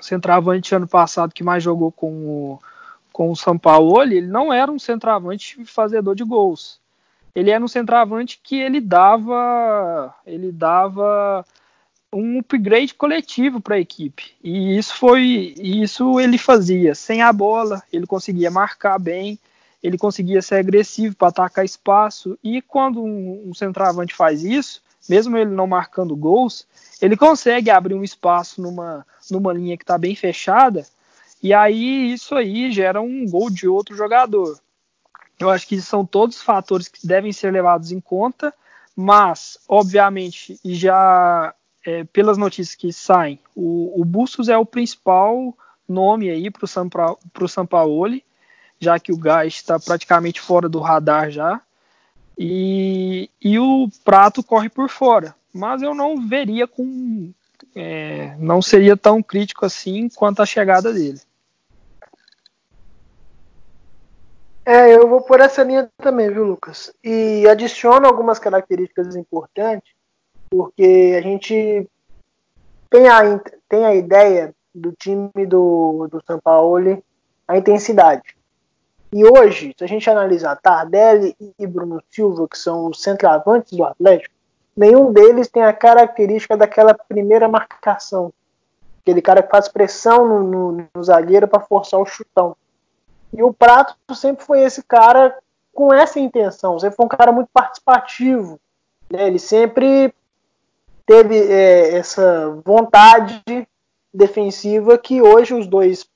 centroavante 0.00 0.74
ano 0.74 0.86
passado 0.86 1.34
que 1.34 1.42
mais 1.42 1.60
jogou 1.60 1.90
com 1.90 2.12
o, 2.12 2.58
com 3.12 3.32
o 3.32 3.36
São 3.36 3.58
Paulo. 3.58 4.00
Ele 4.00 4.20
não 4.20 4.52
era 4.52 4.70
um 4.70 4.78
centroavante 4.78 5.64
fazedor 5.64 6.14
de 6.14 6.22
gols. 6.22 6.78
Ele 7.34 7.50
era 7.50 7.64
um 7.64 7.68
centroavante 7.68 8.40
que 8.40 8.56
ele 8.56 8.80
dava, 8.80 10.14
ele 10.24 10.52
dava 10.52 11.44
um 12.14 12.38
upgrade 12.38 12.94
coletivo 12.94 13.60
para 13.60 13.76
a 13.76 13.80
equipe. 13.80 14.32
E 14.42 14.78
isso 14.78 14.96
foi, 14.96 15.54
isso 15.58 16.20
ele 16.20 16.38
fazia 16.38 16.94
sem 16.94 17.22
a 17.22 17.32
bola, 17.32 17.82
ele 17.92 18.06
conseguia 18.06 18.50
marcar 18.50 18.98
bem 18.98 19.38
ele 19.84 19.98
conseguia 19.98 20.40
ser 20.40 20.54
agressivo 20.54 21.14
para 21.14 21.28
atacar 21.28 21.62
espaço. 21.62 22.38
E 22.42 22.62
quando 22.62 23.04
um, 23.04 23.50
um 23.50 23.52
centroavante 23.52 24.14
faz 24.14 24.42
isso, 24.42 24.82
mesmo 25.06 25.36
ele 25.36 25.50
não 25.50 25.66
marcando 25.66 26.16
gols, 26.16 26.66
ele 27.02 27.18
consegue 27.18 27.68
abrir 27.68 27.92
um 27.92 28.02
espaço 28.02 28.62
numa, 28.62 29.06
numa 29.30 29.52
linha 29.52 29.76
que 29.76 29.82
está 29.82 29.98
bem 29.98 30.16
fechada, 30.16 30.86
e 31.42 31.52
aí 31.52 32.14
isso 32.14 32.34
aí 32.34 32.72
gera 32.72 33.02
um 33.02 33.28
gol 33.28 33.50
de 33.50 33.68
outro 33.68 33.94
jogador. 33.94 34.58
Eu 35.38 35.50
acho 35.50 35.68
que 35.68 35.78
são 35.82 36.06
todos 36.06 36.40
fatores 36.40 36.88
que 36.88 37.06
devem 37.06 37.30
ser 37.30 37.52
levados 37.52 37.92
em 37.92 38.00
conta, 38.00 38.54
mas, 38.96 39.58
obviamente, 39.68 40.58
já 40.64 41.54
é, 41.84 42.04
pelas 42.04 42.38
notícias 42.38 42.74
que 42.74 42.92
saem, 42.92 43.38
o, 43.54 44.00
o 44.00 44.04
Bustos 44.04 44.48
é 44.48 44.56
o 44.56 44.66
principal 44.66 45.56
nome 45.88 46.30
aí 46.30 46.50
para 46.50 46.64
o 46.64 47.48
Sampaoli 47.48 48.24
já 48.84 48.98
que 48.98 49.12
o 49.12 49.18
gás 49.18 49.54
está 49.54 49.78
praticamente 49.78 50.40
fora 50.40 50.68
do 50.68 50.80
radar 50.80 51.30
já. 51.30 51.60
E, 52.36 53.30
e 53.40 53.58
o 53.58 53.88
prato 54.04 54.42
corre 54.42 54.68
por 54.68 54.88
fora. 54.88 55.34
Mas 55.52 55.82
eu 55.82 55.94
não 55.94 56.26
veria 56.26 56.66
com. 56.66 57.32
É, 57.74 58.34
não 58.38 58.60
seria 58.60 58.96
tão 58.96 59.22
crítico 59.22 59.64
assim 59.64 60.08
quanto 60.08 60.42
a 60.42 60.46
chegada 60.46 60.92
dele. 60.92 61.20
É, 64.66 64.94
eu 64.94 65.06
vou 65.08 65.20
por 65.20 65.40
essa 65.40 65.62
linha 65.62 65.90
também, 65.98 66.30
viu, 66.30 66.44
Lucas? 66.44 66.92
E 67.04 67.46
adiciono 67.48 68.06
algumas 68.06 68.38
características 68.38 69.14
importantes, 69.14 69.93
porque 70.56 71.16
a 71.18 71.20
gente 71.20 71.90
tem 72.88 73.08
a, 73.08 73.40
tem 73.68 73.84
a 73.84 73.92
ideia 73.92 74.54
do 74.72 74.92
time 74.92 75.28
do, 75.48 76.06
do 76.06 76.22
São 76.24 76.38
Paulo, 76.38 77.02
a 77.48 77.58
intensidade. 77.58 78.36
E 79.12 79.24
hoje, 79.24 79.74
se 79.76 79.82
a 79.82 79.88
gente 79.88 80.08
analisar 80.08 80.54
Tardelli 80.62 81.36
e 81.58 81.66
Bruno 81.66 82.00
Silva, 82.08 82.46
que 82.48 82.56
são 82.56 82.86
os 82.86 83.02
centroavantes 83.02 83.72
do 83.72 83.84
Atlético, 83.84 84.32
nenhum 84.76 85.12
deles 85.12 85.48
tem 85.48 85.64
a 85.64 85.72
característica 85.72 86.56
daquela 86.56 86.94
primeira 86.94 87.48
marcação. 87.48 88.32
Aquele 89.02 89.20
cara 89.20 89.42
que 89.42 89.50
faz 89.50 89.66
pressão 89.66 90.28
no, 90.28 90.42
no, 90.72 90.88
no 90.94 91.02
zagueiro 91.02 91.48
para 91.48 91.64
forçar 91.64 91.98
o 91.98 92.06
chutão. 92.06 92.56
E 93.32 93.42
o 93.42 93.52
Prato 93.52 93.96
sempre 94.14 94.44
foi 94.44 94.60
esse 94.60 94.84
cara 94.84 95.36
com 95.72 95.92
essa 95.92 96.20
intenção. 96.20 96.78
Sempre 96.78 96.94
foi 96.94 97.06
um 97.06 97.08
cara 97.08 97.32
muito 97.32 97.48
participativo. 97.52 98.60
Né? 99.10 99.26
Ele 99.26 99.40
sempre 99.40 100.14
teve 101.06 101.36
é, 101.36 101.96
essa 101.96 102.50
vontade 102.64 103.42
defensiva 104.12 104.96
que 104.96 105.20
hoje 105.20 105.54
os 105.54 105.66
dois 105.66 106.06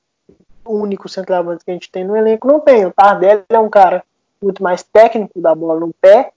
único 0.64 1.09
centroavante 1.09 1.64
que 1.64 1.70
a 1.70 1.74
gente 1.74 1.90
tem 1.90 2.05
no 2.05 2.16
elenco 2.16 2.46
não 2.46 2.61
tem. 2.61 2.85
O 2.87 2.92
Tardelli 2.92 3.44
é 3.48 3.59
um 3.59 3.70
cara 3.70 4.05
muito 4.40 4.62
mais 4.62 4.83
técnico 4.83 5.40
da 5.40 5.55
bola 5.55 5.81
no 5.81 5.92
pé, 6.01 6.33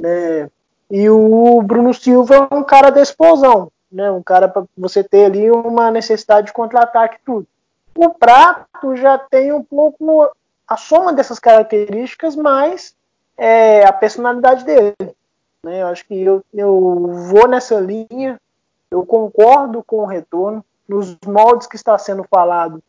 né? 0.00 0.50
E 0.90 1.08
o 1.08 1.62
Bruno 1.62 1.94
Silva 1.94 2.48
é 2.50 2.54
um 2.54 2.62
cara 2.62 2.90
da 2.90 3.00
explosão, 3.00 3.70
né? 3.90 4.10
Um 4.10 4.22
cara 4.22 4.48
para 4.48 4.64
você 4.76 5.02
ter 5.02 5.26
ali 5.26 5.50
uma 5.50 5.90
necessidade 5.90 6.48
de 6.48 6.52
contra-ataque 6.52 7.18
tudo. 7.24 7.46
O 7.94 8.10
Prato 8.10 8.96
já 8.96 9.18
tem 9.18 9.52
um 9.52 9.62
pouco 9.62 10.30
a 10.66 10.76
soma 10.76 11.12
dessas 11.12 11.38
características, 11.38 12.34
mais 12.34 12.94
é, 13.36 13.84
a 13.84 13.92
personalidade 13.92 14.64
dele. 14.64 14.94
Né? 15.64 15.80
Eu 15.82 15.86
acho 15.86 16.06
que 16.06 16.20
eu, 16.20 16.44
eu 16.52 17.10
vou 17.30 17.48
nessa 17.48 17.80
linha, 17.80 18.38
eu 18.90 19.04
concordo 19.04 19.82
com 19.82 20.02
o 20.02 20.06
retorno. 20.06 20.64
Nos 20.86 21.16
moldes 21.26 21.66
que 21.66 21.76
está 21.76 21.96
sendo 21.96 22.22
falado, 22.24 22.82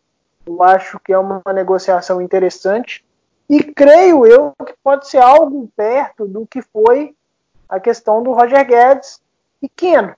eu 0.45 0.61
acho 0.61 0.99
que 0.99 1.13
é 1.13 1.17
uma 1.17 1.41
negociação 1.53 2.21
interessante 2.21 3.05
e 3.49 3.63
creio 3.63 4.27
eu 4.27 4.51
que 4.65 4.73
pode 4.83 5.07
ser 5.07 5.19
algo 5.19 5.71
perto 5.77 6.27
do 6.27 6.45
que 6.45 6.61
foi 6.61 7.15
a 7.69 7.79
questão 7.79 8.21
do 8.21 8.33
Roger 8.33 8.67
Guedes 8.67 9.21
e 9.61 9.69
Keno. 9.69 10.13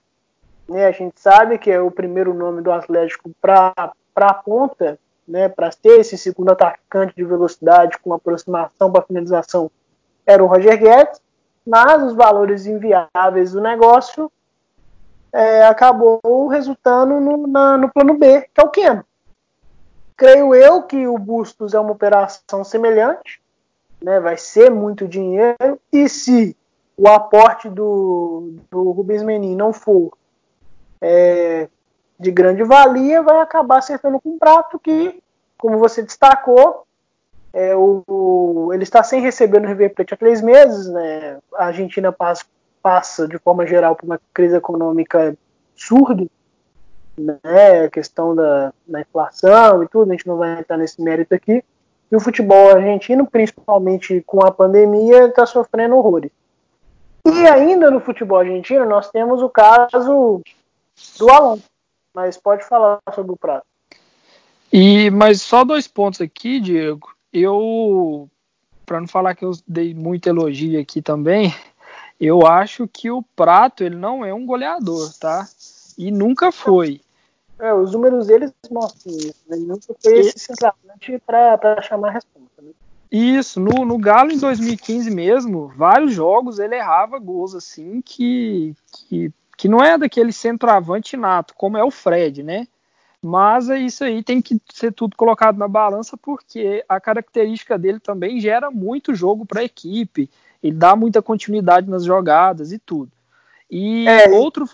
Né, 0.67 0.87
a 0.87 0.91
gente 0.91 1.21
sabe 1.21 1.59
que 1.59 1.69
é 1.69 1.79
o 1.79 1.91
primeiro 1.91 2.33
nome 2.33 2.63
do 2.63 2.71
Atlético 2.71 3.29
para 3.39 3.93
a 4.15 4.33
ponta, 4.33 4.97
né, 5.27 5.47
para 5.47 5.69
ter 5.69 5.99
esse 5.99 6.17
segundo 6.17 6.51
atacante 6.51 7.15
de 7.15 7.23
velocidade 7.23 7.99
com 7.99 8.11
aproximação 8.11 8.91
para 8.91 9.03
finalização, 9.03 9.69
era 10.25 10.43
o 10.43 10.47
Roger 10.47 10.77
Guedes, 10.79 11.21
mas 11.67 12.01
os 12.01 12.13
valores 12.13 12.65
inviáveis 12.65 13.51
do 13.51 13.59
negócio 13.59 14.31
é, 15.33 15.65
acabou 15.65 16.47
resultando 16.47 17.19
no, 17.19 17.45
na, 17.45 17.77
no 17.77 17.91
plano 17.91 18.17
B, 18.17 18.49
que 18.53 18.61
é 18.61 18.63
o 18.63 18.69
Keno. 18.69 19.05
Creio 20.15 20.55
eu 20.55 20.83
que 20.83 21.05
o 21.07 21.17
Bustos 21.17 21.73
é 21.73 21.79
uma 21.79 21.91
operação 21.91 22.63
semelhante, 22.63 23.41
né? 24.01 24.19
vai 24.19 24.37
ser 24.37 24.71
muito 24.71 25.07
dinheiro, 25.07 25.79
e 25.91 26.07
se 26.07 26.55
o 26.95 27.07
aporte 27.09 27.69
do, 27.69 28.55
do 28.71 28.91
Rubens 28.91 29.21
Menin 29.21 29.55
não 29.55 29.73
for 29.73 30.17
é, 31.01 31.67
de 32.17 32.31
grande 32.31 32.63
valia, 32.63 33.21
vai 33.21 33.41
acabar 33.41 33.79
acertando 33.79 34.21
com 34.21 34.29
um 34.29 34.39
prato 34.39 34.79
que, 34.79 35.21
como 35.57 35.77
você 35.77 36.01
destacou, 36.01 36.86
é, 37.57 37.75
o, 37.75 38.69
ele 38.71 38.83
está 38.83 39.01
sem 39.01 39.19
receber 39.19 39.59
no 39.59 39.67
River 39.67 39.91
Plate 39.95 40.13
há 40.13 40.17
três 40.17 40.43
meses. 40.43 40.87
Né? 40.87 41.39
A 41.55 41.65
Argentina 41.65 42.11
passa, 42.11 42.45
passa, 42.83 43.27
de 43.27 43.39
forma 43.39 43.65
geral, 43.65 43.95
por 43.95 44.05
uma 44.05 44.21
crise 44.31 44.55
econômica 44.55 45.35
surda 45.75 46.27
né, 47.17 47.85
a 47.85 47.89
questão 47.89 48.35
da, 48.35 48.71
da 48.87 49.01
inflação 49.01 49.81
e 49.81 49.87
tudo, 49.87 50.11
a 50.11 50.13
gente 50.13 50.27
não 50.27 50.37
vai 50.37 50.59
entrar 50.59 50.77
nesse 50.77 51.01
mérito 51.01 51.33
aqui. 51.33 51.63
E 52.11 52.15
o 52.15 52.19
futebol 52.19 52.69
argentino, 52.69 53.25
principalmente 53.25 54.23
com 54.27 54.45
a 54.45 54.51
pandemia, 54.51 55.25
está 55.25 55.47
sofrendo 55.47 55.95
horrores. 55.97 56.31
E 57.25 57.47
ainda 57.47 57.89
no 57.89 57.99
futebol 57.99 58.37
argentino, 58.37 58.85
nós 58.85 59.09
temos 59.09 59.41
o 59.41 59.49
caso 59.49 60.41
do 61.17 61.29
Alonso. 61.31 61.63
Mas 62.13 62.37
pode 62.37 62.63
falar 62.63 62.99
sobre 63.15 63.31
o 63.31 63.35
prato. 63.37 63.65
E, 64.71 65.09
mas 65.09 65.41
só 65.41 65.63
dois 65.63 65.87
pontos 65.87 66.21
aqui, 66.21 66.59
Diego. 66.59 67.16
Eu, 67.31 68.29
para 68.85 68.99
não 68.99 69.07
falar 69.07 69.35
que 69.35 69.45
eu 69.45 69.51
dei 69.67 69.93
muito 69.93 70.27
elogio 70.27 70.79
aqui 70.79 71.01
também, 71.01 71.53
eu 72.19 72.45
acho 72.45 72.87
que 72.87 73.11
o 73.11 73.21
Prato 73.35 73.83
ele 73.83 73.95
não 73.95 74.25
é 74.25 74.33
um 74.33 74.45
goleador, 74.45 75.13
tá? 75.19 75.47
E 75.97 76.11
nunca 76.11 76.51
foi. 76.51 77.01
É, 77.59 77.73
os 77.73 77.91
números 77.91 78.27
deles 78.27 78.53
mostram 78.69 79.13
isso. 79.15 79.43
Né? 79.47 79.57
Ele 79.57 79.65
nunca 79.65 79.95
foi 80.01 80.19
esse 80.19 80.39
centroavante 80.39 81.21
para 81.25 81.81
chamar 81.81 82.09
a 82.09 82.11
resposta. 82.11 82.61
Né? 82.61 82.71
Isso, 83.11 83.59
no, 83.59 83.85
no 83.85 83.97
Galo 83.97 84.31
em 84.31 84.37
2015 84.37 85.09
mesmo, 85.09 85.71
vários 85.75 86.13
jogos 86.13 86.59
ele 86.59 86.75
errava 86.75 87.17
gols 87.17 87.55
assim 87.55 88.01
que, 88.01 88.75
que, 88.91 89.31
que 89.57 89.67
não 89.67 89.83
é 89.83 89.97
daquele 89.97 90.31
centroavante 90.31 91.15
nato, 91.15 91.53
como 91.55 91.77
é 91.77 91.83
o 91.83 91.91
Fred, 91.91 92.43
né? 92.43 92.67
Mas 93.21 93.69
é 93.69 93.79
isso 93.79 94.03
aí 94.03 94.23
tem 94.23 94.41
que 94.41 94.59
ser 94.71 94.91
tudo 94.91 95.17
colocado 95.17 95.57
na 95.57 95.67
balança 95.67 96.15
porque 96.15 96.83
a 96.87 96.99
característica 96.99 97.77
dele 97.77 97.99
também 97.99 98.39
gera 98.39 98.69
muito 98.69 99.15
jogo 99.15 99.45
para 99.45 99.61
a 99.61 99.65
equipe, 99.65 100.29
ele 100.61 100.75
dá 100.75 100.95
muita 100.95 101.21
continuidade 101.21 101.89
nas 101.89 102.03
jogadas 102.03 102.71
e 102.71 102.79
tudo. 102.79 103.11
E 103.69 104.07
é, 104.07 104.29
outro 104.29 104.67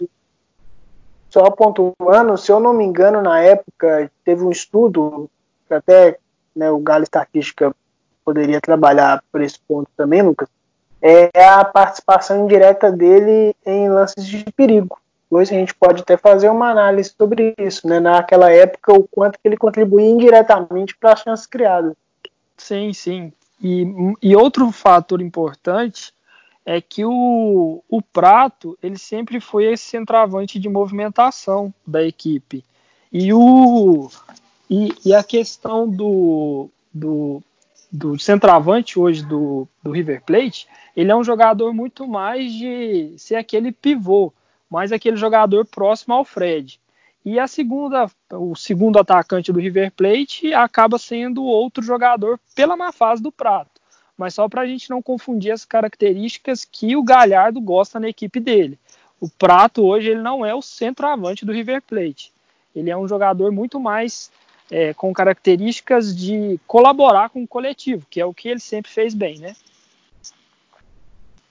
só 1.29 1.49
pontuando, 1.49 2.38
se 2.38 2.51
eu 2.51 2.60
não 2.60 2.73
me 2.73 2.84
engano, 2.84 3.19
na 3.21 3.39
época 3.39 4.12
teve 4.23 4.43
um 4.43 4.51
estudo 4.51 5.27
que 5.67 5.73
até 5.73 6.19
né, 6.56 6.69
o 6.69 6.77
Galo 6.77 7.03
Estatística 7.03 7.75
poderia 8.23 8.62
trabalhar 8.62 9.23
por 9.32 9.41
esse 9.41 9.60
ponto 9.67 9.89
também, 9.97 10.21
Lucas, 10.21 10.47
é 11.01 11.43
a 11.43 11.65
participação 11.65 12.45
indireta 12.45 12.91
dele 12.91 13.56
em 13.65 13.89
lances 13.89 14.25
de 14.25 14.45
perigo. 14.56 14.97
Hoje 15.34 15.56
a 15.56 15.58
gente 15.58 15.74
pode 15.74 16.02
até 16.02 16.15
fazer 16.15 16.50
uma 16.50 16.69
análise 16.69 17.13
sobre 17.17 17.56
isso, 17.58 17.88
né? 17.88 18.00
Naquela 18.00 18.52
época, 18.52 18.93
o 18.93 19.08
quanto 19.08 19.39
que 19.39 19.48
ele 19.48 19.58
contribuía 19.58 20.08
indiretamente 20.08 20.96
para 20.96 21.13
as 21.13 21.22
chances 21.22 21.48
criadas. 21.48 21.93
Sim, 22.56 22.93
sim. 22.93 23.34
E, 23.62 23.88
e 24.22 24.36
outro 24.36 24.72
fator 24.72 25.22
importante 25.22 26.13
é 26.63 26.80
que 26.80 27.04
o, 27.04 27.84
o 27.89 28.02
Prato 28.02 28.78
ele 28.82 28.98
sempre 28.98 29.39
foi 29.39 29.65
esse 29.65 29.86
centroavante 29.86 30.60
de 30.60 30.69
movimentação 30.69 31.74
da 31.86 32.04
equipe. 32.04 32.63
E, 33.12 33.34
o, 33.34 34.10
e, 34.69 34.93
e 35.04 35.13
a 35.15 35.24
questão 35.24 35.89
do, 35.89 36.69
do, 36.93 37.41
do 37.91 38.19
centroavante 38.19 39.00
hoje 39.00 39.26
do, 39.26 39.67
do 39.82 39.91
River 39.91 40.22
Plate, 40.24 40.67
ele 40.96 41.12
é 41.12 41.15
um 41.15 41.24
jogador 41.24 41.74
muito 41.74 42.08
mais 42.08 42.54
de 42.54 43.13
ser 43.17 43.36
aquele 43.36 43.72
pivô, 43.72 44.32
mais 44.74 44.92
aquele 44.92 45.16
jogador 45.16 45.66
próximo 45.66 46.14
ao 46.14 46.26
Fred. 46.26 46.80
E 47.24 47.40
a 47.40 47.48
segunda, 47.48 48.10
o 48.32 48.56
segundo 48.56 49.00
atacante 49.00 49.54
do 49.54 49.60
River 49.60 49.92
Plate 49.92 50.54
acaba 50.54 50.98
sendo 50.98 51.44
outro 51.44 51.82
jogador 51.82 52.40
pela 52.54 52.76
má 52.76 52.92
fase 52.92 53.24
do 53.24 53.32
Prato 53.32 53.74
mas 54.18 54.36
só 54.36 54.48
para 54.48 54.62
a 54.62 54.66
gente 54.66 54.90
não 54.90 55.02
confundir 55.02 55.52
as 55.52 55.66
características 55.66 56.66
que 56.66 56.96
o 56.96 57.04
Galhardo 57.04 57.60
gosta 57.60 58.00
na 58.00 58.10
equipe 58.10 58.40
dele. 58.40 58.78
O 59.20 59.30
Prato 59.30 59.84
hoje 59.84 60.10
ele 60.10 60.22
não 60.22 60.46
é 60.46 60.54
o 60.54 60.62
centroavante 60.62 61.46
do 61.46 61.52
River 61.52 61.82
Plate. 61.82 62.32
Ele 62.76 62.90
é 62.90 62.98
um 62.98 63.08
jogador 63.08 63.52
muito 63.52 63.80
mais 63.80 64.32
é, 64.70 64.94
com 64.94 65.14
características 65.14 66.16
de 66.16 66.60
colaborar 66.68 67.30
com 67.30 67.44
o 67.44 67.48
coletivo, 67.48 68.06
que 68.10 68.20
é 68.20 68.26
o 68.26 68.34
que 68.34 68.50
ele 68.50 68.60
sempre 68.60 68.92
fez 68.92 69.14
bem, 69.14 69.40
né? 69.40 69.56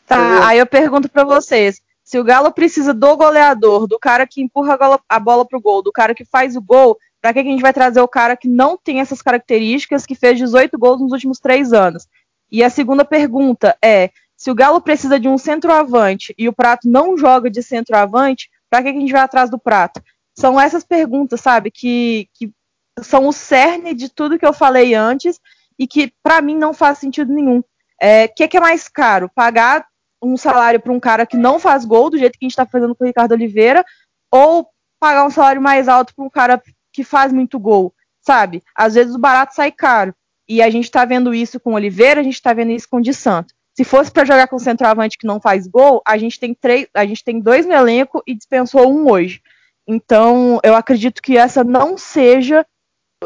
Tá, 0.07 0.47
aí 0.47 0.59
eu 0.59 0.67
pergunto 0.67 1.09
para 1.09 1.25
vocês, 1.25 1.81
se 2.13 2.19
o 2.19 2.25
Galo 2.25 2.53
precisa 2.53 2.93
do 2.93 3.17
goleador, 3.17 3.87
do 3.87 3.99
cara 3.99 4.27
que 4.27 4.43
empurra 4.43 4.79
a 5.09 5.19
bola 5.19 5.47
pro 5.47 5.59
gol, 5.59 5.83
do 5.83 5.91
cara 5.91 6.15
que 6.15 6.27
faz 6.27 6.55
o 6.57 6.61
gol, 6.61 6.99
para 7.23 7.33
que 7.33 7.39
a 7.39 7.43
gente 7.43 7.63
vai 7.63 7.73
trazer 7.73 8.03
o 8.03 8.07
cara 8.07 8.37
que 8.37 8.47
não 8.47 8.77
tem 8.77 9.01
essas 9.01 9.23
características, 9.23 10.05
que 10.05 10.15
fez 10.15 10.37
18 10.37 10.79
gols 10.79 11.01
nos 11.01 11.13
últimos 11.13 11.39
três 11.39 11.73
anos? 11.73 12.07
E 12.51 12.63
a 12.63 12.69
segunda 12.69 13.03
pergunta 13.03 13.75
é: 13.83 14.11
se 14.37 14.51
o 14.51 14.55
Galo 14.55 14.83
precisa 14.83 15.19
de 15.19 15.27
um 15.27 15.39
centroavante 15.39 16.35
e 16.37 16.51
o 16.51 16.53
Prato 16.53 16.87
não 16.87 17.17
joga 17.17 17.49
de 17.49 17.63
centroavante, 17.63 18.51
para 18.69 18.83
que 18.83 18.91
a 18.91 18.93
gente 18.93 19.11
vai 19.11 19.23
atrás 19.23 19.49
do 19.49 19.59
Prato? 19.59 20.03
São 20.39 20.61
essas 20.61 20.85
perguntas, 20.85 21.41
sabe, 21.41 21.71
que, 21.71 22.29
que 22.35 22.53
são 23.01 23.27
o 23.27 23.33
cerne 23.33 23.95
de 23.95 24.11
tudo 24.11 24.39
que 24.39 24.45
eu 24.45 24.53
falei 24.53 24.95
antes 24.95 25.41
e 25.79 25.87
que 25.87 26.13
para 26.23 26.43
mim 26.43 26.59
não 26.59 26.75
faz 26.75 26.99
sentido 26.99 27.33
nenhum. 27.33 27.61
O 27.61 27.65
é, 27.99 28.29
que, 28.29 28.47
que 28.47 28.59
é 28.59 28.61
mais 28.61 28.87
caro? 28.87 29.31
Pagar 29.35 29.87
um 30.23 30.37
salário 30.37 30.81
para 30.81 30.93
um 30.93 31.01
cara 31.01 31.27
que 31.27 31.37
não 31.37 31.59
faz 31.59 31.85
gol, 31.85 32.09
do 32.09 32.19
jeito 32.19 32.39
que 32.39 32.45
a 32.45 32.47
gente 32.47 32.53
está 32.53 32.65
fazendo 32.65 32.95
com 32.95 33.05
o 33.05 33.07
Ricardo 33.07 33.33
Oliveira, 33.33 33.85
ou 34.31 34.69
pagar 35.01 35.25
um 35.25 35.31
salário 35.31 35.61
mais 35.61 35.89
alto 35.89 36.15
para 36.15 36.25
um 36.25 36.31
cara 36.31 36.63
que 36.93 37.03
faz 37.03 37.33
muito 37.33 37.59
gol, 37.59 37.93
sabe? 38.21 38.63
Às 38.75 38.95
vezes 38.95 39.15
o 39.15 39.19
barato 39.19 39.55
sai 39.55 39.73
caro. 39.73 40.15
E 40.49 40.63
a 40.63 40.71
gente 40.71 40.85
está 40.85 41.05
vendo 41.05 41.35
isso 41.35 41.59
com 41.59 41.73
o 41.73 41.75
Oliveira, 41.75 42.21
a 42.21 42.25
gente 42.25 42.35
está 42.35 42.53
vendo 42.53 42.71
isso 42.71 42.89
com 42.89 42.99
o 42.99 43.03
de 43.03 43.15
Santo. 43.15 43.55
Se 43.75 43.85
fosse 43.85 44.11
para 44.11 44.25
jogar 44.25 44.49
com 44.49 44.59
centroavante 44.59 45.17
que 45.17 45.27
não 45.27 45.41
faz 45.41 45.67
gol, 45.67 46.03
a 46.07 46.19
gente 46.19 46.39
tem 46.39 46.55
três, 46.55 46.87
a 46.95 47.07
gente 47.07 47.25
tem 47.25 47.41
dois 47.41 47.65
no 47.65 47.73
elenco 47.73 48.23
e 48.27 48.35
dispensou 48.35 48.93
um 48.93 49.11
hoje. 49.11 49.41
Então, 49.87 50.61
eu 50.63 50.75
acredito 50.75 51.23
que 51.23 51.37
essa 51.37 51.65
não 51.65 51.97
seja 51.97 52.67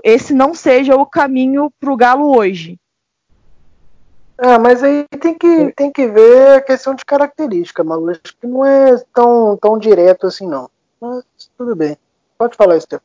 esse 0.04 0.34
não 0.34 0.54
seja 0.54 0.94
o 0.94 1.06
caminho 1.06 1.72
para 1.80 1.90
o 1.90 1.96
Galo 1.96 2.36
hoje. 2.36 2.78
Ah, 4.38 4.58
mas 4.58 4.82
aí 4.82 5.06
tem 5.20 5.36
que, 5.36 5.72
tem 5.72 5.90
que 5.90 6.06
ver 6.06 6.56
a 6.56 6.60
questão 6.60 6.94
de 6.94 7.04
característica, 7.04 7.82
Malu. 7.82 8.10
Acho 8.10 8.36
que 8.38 8.46
não 8.46 8.64
é 8.64 8.98
tão, 9.14 9.56
tão 9.56 9.78
direto 9.78 10.26
assim, 10.26 10.46
não. 10.46 10.70
Mas 11.00 11.24
tudo 11.56 11.74
bem. 11.74 11.96
Pode 12.36 12.56
falar, 12.56 12.76
Estefano. 12.76 13.02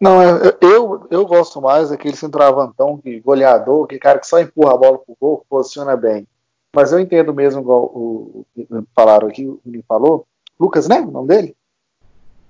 Não, 0.00 0.20
eu, 0.60 1.06
eu, 1.10 1.24
gosto 1.24 1.60
mais 1.60 1.90
daquele 1.90 2.16
centroavantão, 2.16 2.98
que 2.98 3.20
goleador, 3.20 3.86
que 3.86 4.00
cara 4.00 4.18
que 4.18 4.26
só 4.26 4.40
empurra 4.40 4.74
a 4.74 4.76
bola 4.76 4.98
pro 4.98 5.16
gol, 5.20 5.38
que 5.38 5.46
posiciona 5.48 5.96
bem. 5.96 6.26
Mas 6.74 6.90
eu 6.90 6.98
entendo 6.98 7.32
mesmo, 7.32 7.60
igual 7.60 7.84
o, 7.84 8.44
o 8.56 8.84
falaram 8.96 9.28
aqui, 9.28 9.46
o 9.46 9.60
que 9.62 9.84
falou. 9.86 10.26
Lucas, 10.58 10.88
né? 10.88 11.00
O 11.00 11.10
nome 11.10 11.28
dele? 11.28 11.56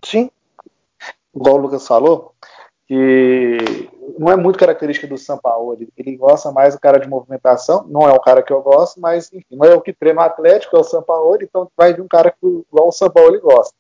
Sim. 0.02 0.30
Igual 1.34 1.56
o 1.56 1.58
Lucas 1.58 1.86
falou, 1.86 2.34
que 2.92 3.88
não 4.18 4.30
é 4.30 4.36
muito 4.36 4.58
característica 4.58 5.06
do 5.06 5.16
São 5.16 5.38
Paulo. 5.38 5.78
Ele, 5.96 6.16
gosta 6.16 6.52
mais 6.52 6.74
do 6.74 6.80
cara 6.80 7.00
de 7.00 7.08
movimentação. 7.08 7.86
Não 7.88 8.02
é 8.02 8.12
o 8.12 8.20
cara 8.20 8.42
que 8.42 8.52
eu 8.52 8.60
gosto, 8.60 9.00
mas 9.00 9.32
enfim, 9.32 9.56
não 9.56 9.66
é 9.66 9.74
o 9.74 9.80
que 9.80 9.94
treina 9.94 10.20
o 10.20 10.24
Atlético, 10.24 10.76
é 10.76 10.80
o 10.80 10.84
São 10.84 11.02
Paulo, 11.02 11.38
então 11.40 11.70
vai 11.74 11.94
de 11.94 12.02
um 12.02 12.06
cara 12.06 12.30
que 12.30 12.46
igual 12.46 12.88
o 12.88 12.92
São 12.92 13.08
Paulo 13.08 13.40
gosta. 13.40 13.74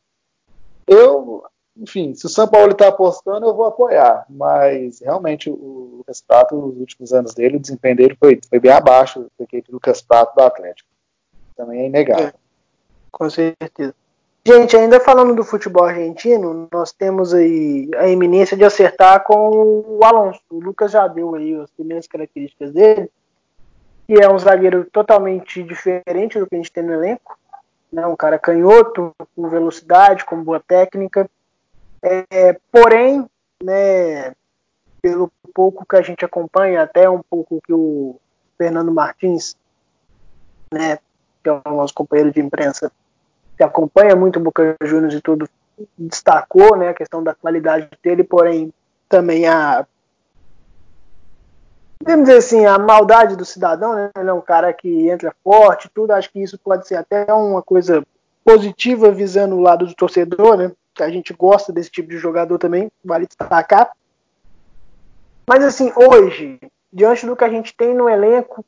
Eu 0.86 1.44
enfim, 1.76 2.14
se 2.14 2.24
o 2.24 2.28
São 2.28 2.48
Paulo 2.48 2.72
está 2.72 2.88
apostando, 2.88 3.46
eu 3.46 3.54
vou 3.54 3.66
apoiar. 3.66 4.24
Mas 4.30 5.00
realmente 5.00 5.50
o 5.50 5.96
Lucas 5.98 6.22
Prato, 6.22 6.56
nos 6.56 6.78
últimos 6.78 7.12
anos 7.12 7.34
dele, 7.34 7.56
o 7.56 7.60
desempenho 7.60 7.96
dele 7.96 8.16
foi, 8.18 8.40
foi 8.48 8.60
bem 8.60 8.72
abaixo 8.72 9.26
do 9.38 9.46
que 9.46 9.58
o 9.58 9.72
Lucas 9.72 10.00
Prato 10.00 10.34
do 10.34 10.42
Atlético. 10.42 10.88
Também 11.54 11.80
é 11.80 11.86
inegável. 11.86 12.28
É, 12.28 12.34
com 13.10 13.28
certeza. 13.28 13.94
Gente, 14.44 14.76
ainda 14.76 14.98
falando 14.98 15.36
do 15.36 15.44
futebol 15.44 15.84
argentino, 15.84 16.68
nós 16.72 16.92
temos 16.92 17.32
aí 17.32 17.88
a 17.96 18.08
eminência 18.08 18.56
de 18.56 18.64
acertar 18.64 19.22
com 19.22 19.84
o 19.86 20.00
Alonso. 20.04 20.40
O 20.50 20.58
Lucas 20.58 20.90
já 20.90 21.06
deu 21.06 21.34
aí 21.34 21.54
as 21.54 21.70
primeiras 21.70 22.08
características 22.08 22.72
dele, 22.72 23.08
que 24.06 24.14
é 24.14 24.28
um 24.28 24.38
zagueiro 24.38 24.84
totalmente 24.90 25.62
diferente 25.62 26.38
do 26.38 26.46
que 26.46 26.56
a 26.56 26.58
gente 26.58 26.72
tem 26.72 26.82
no 26.82 26.92
elenco. 26.92 27.38
Né? 27.92 28.04
Um 28.06 28.16
cara 28.16 28.38
canhoto, 28.38 29.14
com 29.36 29.48
velocidade, 29.48 30.24
com 30.24 30.42
boa 30.42 30.58
técnica 30.58 31.30
é, 32.02 32.58
porém, 32.70 33.24
né, 33.62 34.34
pelo 35.00 35.30
pouco 35.54 35.86
que 35.86 35.96
a 35.96 36.02
gente 36.02 36.24
acompanha, 36.24 36.82
até 36.82 37.08
um 37.08 37.22
pouco 37.22 37.60
que 37.64 37.72
o 37.72 38.18
Fernando 38.58 38.92
Martins, 38.92 39.56
né, 40.72 40.98
que 41.42 41.48
é 41.48 41.52
o 41.52 41.62
nosso 41.76 41.94
companheiro 41.94 42.32
de 42.32 42.40
imprensa, 42.40 42.90
que 43.56 43.62
acompanha 43.62 44.16
muito 44.16 44.38
o 44.38 44.42
Boca 44.42 44.76
Juniors 44.82 45.14
e 45.14 45.20
tudo, 45.20 45.48
destacou 45.98 46.76
né, 46.76 46.88
a 46.88 46.94
questão 46.94 47.22
da 47.22 47.34
qualidade 47.34 47.88
dele, 48.02 48.24
porém 48.24 48.72
também 49.08 49.46
a 49.46 49.86
vamos 52.04 52.26
dizer 52.26 52.38
assim, 52.38 52.66
a 52.66 52.78
maldade 52.78 53.36
do 53.36 53.44
cidadão, 53.44 53.94
né? 53.94 54.10
Ele 54.18 54.28
é 54.28 54.32
um 54.32 54.40
cara 54.40 54.72
que 54.72 55.08
entra 55.08 55.32
forte, 55.44 55.88
tudo. 55.94 56.10
Acho 56.10 56.32
que 56.32 56.42
isso 56.42 56.58
pode 56.58 56.88
ser 56.88 56.96
até 56.96 57.32
uma 57.32 57.62
coisa 57.62 58.04
positiva 58.44 59.08
visando 59.12 59.54
o 59.54 59.60
lado 59.60 59.86
do 59.86 59.94
torcedor, 59.94 60.56
né? 60.56 60.72
que 60.94 61.02
a 61.02 61.10
gente 61.10 61.32
gosta 61.32 61.72
desse 61.72 61.90
tipo 61.90 62.08
de 62.08 62.18
jogador 62.18 62.58
também, 62.58 62.90
vale 63.04 63.26
destacar. 63.26 63.92
Mas 65.46 65.64
assim, 65.64 65.92
hoje, 65.96 66.60
diante 66.92 67.26
do 67.26 67.36
que 67.36 67.44
a 67.44 67.48
gente 67.48 67.74
tem 67.74 67.94
no 67.94 68.08
elenco, 68.08 68.64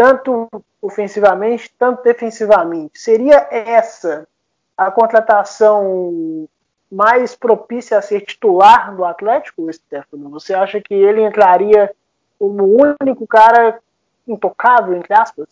tanto 0.00 0.48
ofensivamente, 0.80 1.70
tanto 1.78 2.02
defensivamente, 2.02 2.98
seria 2.98 3.46
essa 3.50 4.26
a 4.74 4.90
contratação 4.90 6.48
mais 6.90 7.36
propícia 7.36 7.98
a 7.98 8.02
ser 8.02 8.22
titular 8.22 8.96
do 8.96 9.04
Atlético, 9.04 9.70
Stefano? 9.70 10.30
Você 10.30 10.54
acha 10.54 10.80
que 10.80 10.94
ele 10.94 11.22
entraria 11.22 11.94
como 12.38 12.64
o 12.64 12.94
único 13.02 13.26
cara 13.26 13.78
intocável, 14.26 14.96
entre 14.96 15.12
aspas? 15.12 15.46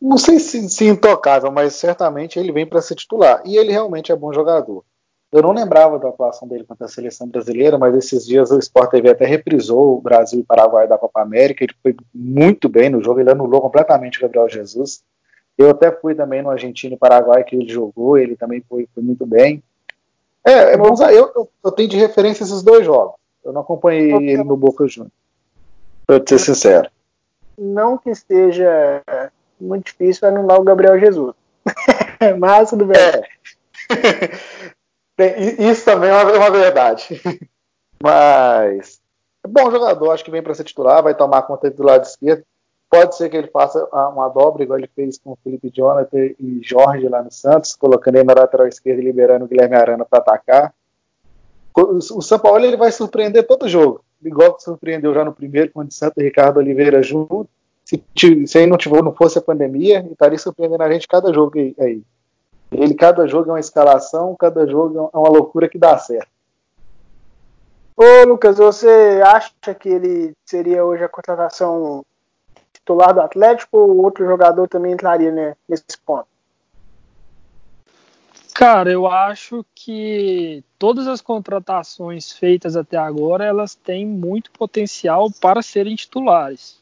Não 0.00 0.16
sei 0.16 0.38
se, 0.38 0.68
se 0.70 0.86
intocável, 0.86 1.50
mas 1.50 1.74
certamente 1.74 2.38
ele 2.38 2.52
vem 2.52 2.64
para 2.64 2.80
ser 2.80 2.94
titular. 2.94 3.42
E 3.44 3.56
ele 3.56 3.72
realmente 3.72 4.12
é 4.12 4.16
bom 4.16 4.32
jogador. 4.32 4.84
Eu 5.34 5.42
não 5.42 5.50
lembrava 5.50 5.98
da 5.98 6.10
atuação 6.10 6.46
dele 6.46 6.62
contra 6.62 6.86
a 6.86 6.88
seleção 6.88 7.26
brasileira, 7.26 7.76
mas 7.76 7.92
esses 7.96 8.24
dias 8.24 8.52
o 8.52 8.58
Sport 8.60 8.88
TV 8.92 9.10
até 9.10 9.26
reprisou 9.26 9.98
o 9.98 10.00
Brasil 10.00 10.38
e 10.38 10.44
Paraguai 10.44 10.86
da 10.86 10.96
Copa 10.96 11.22
América. 11.22 11.64
Ele 11.64 11.74
foi 11.82 11.96
muito 12.14 12.68
bem 12.68 12.88
no 12.88 13.02
jogo, 13.02 13.18
ele 13.18 13.32
anulou 13.32 13.60
completamente 13.60 14.16
o 14.16 14.22
Gabriel 14.22 14.48
Jesus. 14.48 15.02
Eu 15.58 15.70
até 15.70 15.90
fui 15.90 16.14
também 16.14 16.40
no 16.40 16.50
Argentina 16.50 16.94
e 16.94 16.96
Paraguai 16.96 17.42
que 17.42 17.56
ele 17.56 17.68
jogou, 17.68 18.16
ele 18.16 18.36
também 18.36 18.62
foi, 18.68 18.88
foi 18.94 19.02
muito 19.02 19.26
bem. 19.26 19.60
É, 20.46 20.74
é 20.74 20.76
bom, 20.76 20.94
eu, 21.10 21.32
eu, 21.34 21.48
eu, 21.64 21.72
tenho 21.72 21.88
de 21.88 21.96
referência 21.96 22.44
esses 22.44 22.62
dois 22.62 22.86
jogos. 22.86 23.16
Eu 23.44 23.52
não 23.52 23.62
acompanhei 23.62 24.12
ele 24.12 24.44
no 24.44 24.56
Boca 24.56 24.86
Juniors, 24.86 25.12
pra 26.06 26.22
ser 26.24 26.38
sincero. 26.38 26.88
Não 27.58 27.98
que 27.98 28.10
esteja 28.10 29.02
muito 29.60 29.86
difícil 29.86 30.28
anular 30.28 30.60
o 30.60 30.64
Gabriel 30.64 30.96
Jesus. 31.00 31.34
Mas 32.38 32.70
tudo 32.70 32.86
bem. 32.86 32.96
É. 32.96 34.64
Isso 35.58 35.84
também 35.84 36.10
é 36.10 36.14
uma, 36.14 36.46
é 36.46 36.50
verdade. 36.50 37.20
Mas 38.02 39.00
é 39.44 39.48
bom 39.48 39.70
jogador, 39.70 40.10
acho 40.10 40.24
que 40.24 40.30
vem 40.30 40.42
para 40.42 40.54
ser 40.54 40.64
titular, 40.64 41.02
vai 41.02 41.14
tomar 41.14 41.42
conta 41.42 41.70
do 41.70 41.82
lado 41.82 42.04
esquerdo. 42.04 42.44
Pode 42.90 43.16
ser 43.16 43.28
que 43.28 43.36
ele 43.36 43.48
faça 43.48 43.84
uma 43.92 44.28
dobra, 44.28 44.62
igual 44.62 44.78
ele 44.78 44.90
fez 44.94 45.18
com 45.18 45.32
o 45.32 45.38
Felipe 45.42 45.70
Jonathan 45.70 46.30
e 46.38 46.60
Jorge 46.62 47.08
lá 47.08 47.22
no 47.22 47.30
Santos, 47.30 47.74
colocando 47.74 48.16
ele 48.16 48.24
na 48.24 48.34
lateral 48.34 48.68
esquerda 48.68 49.02
e 49.02 49.04
liberando 49.04 49.44
o 49.44 49.48
Guilherme 49.48 49.74
Arana 49.74 50.04
para 50.04 50.20
atacar. 50.20 50.74
O 51.76 52.22
São 52.22 52.38
Paulo 52.38 52.64
ele 52.64 52.76
vai 52.76 52.92
surpreender 52.92 53.46
todo 53.46 53.68
jogo, 53.68 54.04
igual 54.22 54.54
que 54.54 54.62
surpreendeu 54.62 55.12
já 55.12 55.24
no 55.24 55.32
primeiro, 55.32 55.72
quando 55.72 55.90
o 55.90 55.94
Santos 55.94 56.18
e 56.18 56.24
Ricardo 56.24 56.58
Oliveira 56.58 57.02
junto. 57.02 57.48
Se, 57.84 58.02
se 58.46 58.58
aí 58.58 58.66
não, 58.66 58.78
não 59.02 59.12
fosse 59.12 59.38
a 59.38 59.42
pandemia, 59.42 60.06
estaria 60.10 60.38
surpreendendo 60.38 60.84
a 60.84 60.92
gente 60.92 61.08
cada 61.08 61.32
jogo 61.32 61.58
aí. 61.78 62.02
Ele, 62.74 62.94
cada 62.94 63.26
jogo 63.26 63.50
é 63.50 63.52
uma 63.54 63.60
escalação, 63.60 64.34
cada 64.38 64.66
jogo 64.66 65.10
é 65.12 65.16
uma 65.16 65.28
loucura 65.28 65.68
que 65.68 65.78
dá 65.78 65.96
certo. 65.96 66.28
Ô 67.96 68.24
Lucas, 68.26 68.58
você 68.58 69.22
acha 69.24 69.74
que 69.78 69.88
ele 69.88 70.34
seria 70.44 70.84
hoje 70.84 71.04
a 71.04 71.08
contratação 71.08 72.04
titular 72.72 73.14
do 73.14 73.20
Atlético 73.20 73.78
ou 73.78 74.02
outro 74.02 74.26
jogador 74.26 74.68
também 74.68 74.92
entraria 74.92 75.30
né, 75.30 75.56
nesse 75.68 75.84
ponto? 76.04 76.26
Cara, 78.52 78.90
eu 78.90 79.06
acho 79.06 79.64
que 79.74 80.64
todas 80.78 81.06
as 81.06 81.20
contratações 81.20 82.32
feitas 82.32 82.76
até 82.76 82.96
agora 82.96 83.44
elas 83.44 83.74
têm 83.74 84.06
muito 84.06 84.50
potencial 84.52 85.28
para 85.40 85.62
serem 85.62 85.94
titulares. 85.94 86.80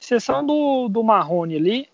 Exceção 0.00 0.44
do, 0.44 0.88
do 0.88 1.02
Marrone 1.02 1.56
ali, 1.56 1.88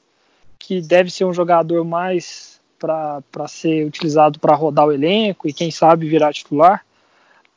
que 0.58 0.80
deve 0.80 1.10
ser 1.10 1.24
um 1.24 1.32
jogador 1.32 1.84
mais 1.84 2.57
para 2.78 3.48
ser 3.48 3.86
utilizado 3.86 4.38
para 4.38 4.54
rodar 4.54 4.86
o 4.86 4.92
elenco 4.92 5.48
e 5.48 5.52
quem 5.52 5.70
sabe 5.70 6.08
virar 6.08 6.32
titular. 6.32 6.84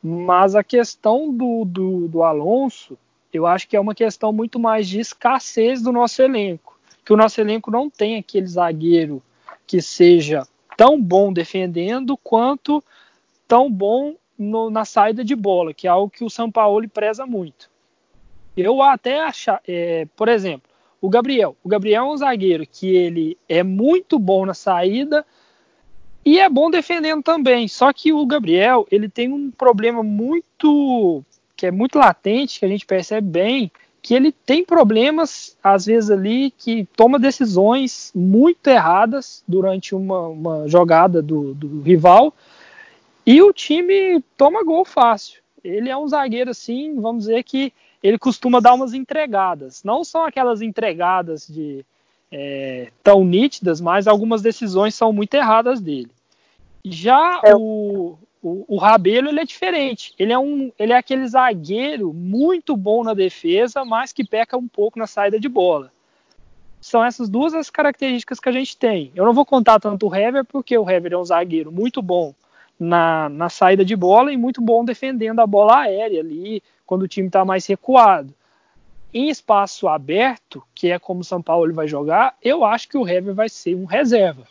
Mas 0.02 0.54
a 0.54 0.64
questão 0.64 1.32
do, 1.32 1.64
do, 1.64 2.08
do 2.08 2.22
Alonso, 2.22 2.98
eu 3.32 3.46
acho 3.46 3.68
que 3.68 3.76
é 3.76 3.80
uma 3.80 3.94
questão 3.94 4.32
muito 4.32 4.58
mais 4.58 4.88
de 4.88 4.98
escassez 4.98 5.80
do 5.80 5.92
nosso 5.92 6.20
elenco. 6.20 6.78
Que 7.04 7.12
o 7.12 7.16
nosso 7.16 7.40
elenco 7.40 7.70
não 7.70 7.88
tem 7.88 8.16
aquele 8.16 8.46
zagueiro 8.46 9.22
que 9.66 9.80
seja 9.80 10.46
tão 10.76 11.00
bom 11.00 11.32
defendendo 11.32 12.16
quanto 12.16 12.82
tão 13.46 13.70
bom 13.70 14.14
no, 14.38 14.70
na 14.70 14.84
saída 14.84 15.24
de 15.24 15.36
bola, 15.36 15.72
que 15.72 15.86
é 15.86 15.90
algo 15.90 16.10
que 16.10 16.24
o 16.24 16.30
São 16.30 16.50
Paulo 16.50 16.88
preza 16.88 17.26
muito. 17.26 17.70
Eu 18.56 18.82
até 18.82 19.20
achar, 19.20 19.60
é, 19.66 20.06
por 20.16 20.28
exemplo, 20.28 20.71
o 21.02 21.10
Gabriel. 21.10 21.56
O 21.62 21.68
Gabriel 21.68 22.04
é 22.04 22.12
um 22.12 22.16
zagueiro 22.16 22.64
que 22.64 22.96
ele 22.96 23.36
é 23.48 23.62
muito 23.62 24.18
bom 24.18 24.46
na 24.46 24.54
saída 24.54 25.26
e 26.24 26.38
é 26.38 26.48
bom 26.48 26.70
defendendo 26.70 27.22
também. 27.22 27.66
Só 27.66 27.92
que 27.92 28.12
o 28.12 28.24
Gabriel 28.24 28.86
ele 28.90 29.08
tem 29.08 29.30
um 29.30 29.50
problema 29.50 30.02
muito 30.02 31.24
que 31.56 31.66
é 31.66 31.70
muito 31.70 31.98
latente, 31.98 32.58
que 32.58 32.64
a 32.64 32.68
gente 32.68 32.86
percebe 32.86 33.28
bem, 33.28 33.70
que 34.00 34.14
ele 34.14 34.32
tem 34.32 34.64
problemas, 34.64 35.56
às 35.62 35.86
vezes, 35.86 36.10
ali, 36.10 36.50
que 36.50 36.84
toma 36.96 37.20
decisões 37.20 38.10
muito 38.12 38.66
erradas 38.66 39.44
durante 39.46 39.94
uma, 39.94 40.26
uma 40.26 40.68
jogada 40.68 41.22
do, 41.22 41.54
do, 41.54 41.80
rival, 41.82 42.34
e 43.24 43.40
o 43.40 43.52
time 43.52 44.20
toma 44.36 44.64
gol 44.64 44.84
fácil. 44.84 45.40
Ele 45.62 45.88
é 45.88 45.96
um 45.96 46.08
zagueiro, 46.08 46.50
assim, 46.50 47.00
vamos 47.00 47.26
dizer 47.26 47.44
que 47.44 47.72
ele 48.02 48.18
costuma 48.18 48.60
dar 48.60 48.74
umas 48.74 48.94
entregadas. 48.94 49.82
Não 49.84 50.02
são 50.02 50.24
aquelas 50.24 50.60
entregadas 50.60 51.46
de 51.46 51.84
é, 52.30 52.90
tão 53.02 53.24
nítidas, 53.24 53.80
mas 53.80 54.08
algumas 54.08 54.42
decisões 54.42 54.94
são 54.94 55.12
muito 55.12 55.34
erradas 55.34 55.80
dele. 55.80 56.10
Já 56.84 57.40
é. 57.44 57.54
o, 57.54 58.18
o, 58.42 58.64
o 58.66 58.76
Rabelo 58.76 59.28
ele 59.28 59.40
é 59.40 59.44
diferente. 59.44 60.14
Ele 60.18 60.32
é, 60.32 60.38
um, 60.38 60.72
ele 60.78 60.92
é 60.92 60.96
aquele 60.96 61.26
zagueiro 61.28 62.12
muito 62.12 62.76
bom 62.76 63.04
na 63.04 63.14
defesa, 63.14 63.84
mas 63.84 64.12
que 64.12 64.24
peca 64.24 64.56
um 64.56 64.66
pouco 64.66 64.98
na 64.98 65.06
saída 65.06 65.38
de 65.38 65.48
bola. 65.48 65.92
São 66.80 67.04
essas 67.04 67.28
duas 67.28 67.54
as 67.54 67.70
características 67.70 68.40
que 68.40 68.48
a 68.48 68.52
gente 68.52 68.76
tem. 68.76 69.12
Eu 69.14 69.24
não 69.24 69.32
vou 69.32 69.46
contar 69.46 69.78
tanto 69.78 70.08
o 70.08 70.14
Hever, 70.14 70.44
porque 70.44 70.76
o 70.76 70.90
Hever 70.90 71.12
é 71.12 71.18
um 71.18 71.24
zagueiro 71.24 71.70
muito 71.70 72.02
bom 72.02 72.34
na, 72.82 73.28
na 73.28 73.48
saída 73.48 73.84
de 73.84 73.94
bola 73.94 74.32
e 74.32 74.36
muito 74.36 74.60
bom 74.60 74.84
defendendo 74.84 75.38
a 75.38 75.46
bola 75.46 75.82
aérea 75.82 76.18
ali, 76.18 76.60
quando 76.84 77.02
o 77.02 77.08
time 77.08 77.28
está 77.28 77.44
mais 77.44 77.64
recuado. 77.64 78.34
Em 79.14 79.28
espaço 79.28 79.86
aberto, 79.86 80.62
que 80.74 80.90
é 80.90 80.98
como 80.98 81.20
o 81.20 81.24
São 81.24 81.40
Paulo 81.40 81.72
vai 81.72 81.86
jogar, 81.86 82.36
eu 82.42 82.64
acho 82.64 82.88
que 82.88 82.98
o 82.98 83.06
Hever 83.06 83.34
vai 83.34 83.48
ser 83.48 83.76
um 83.76 83.84
reserva. 83.84 84.48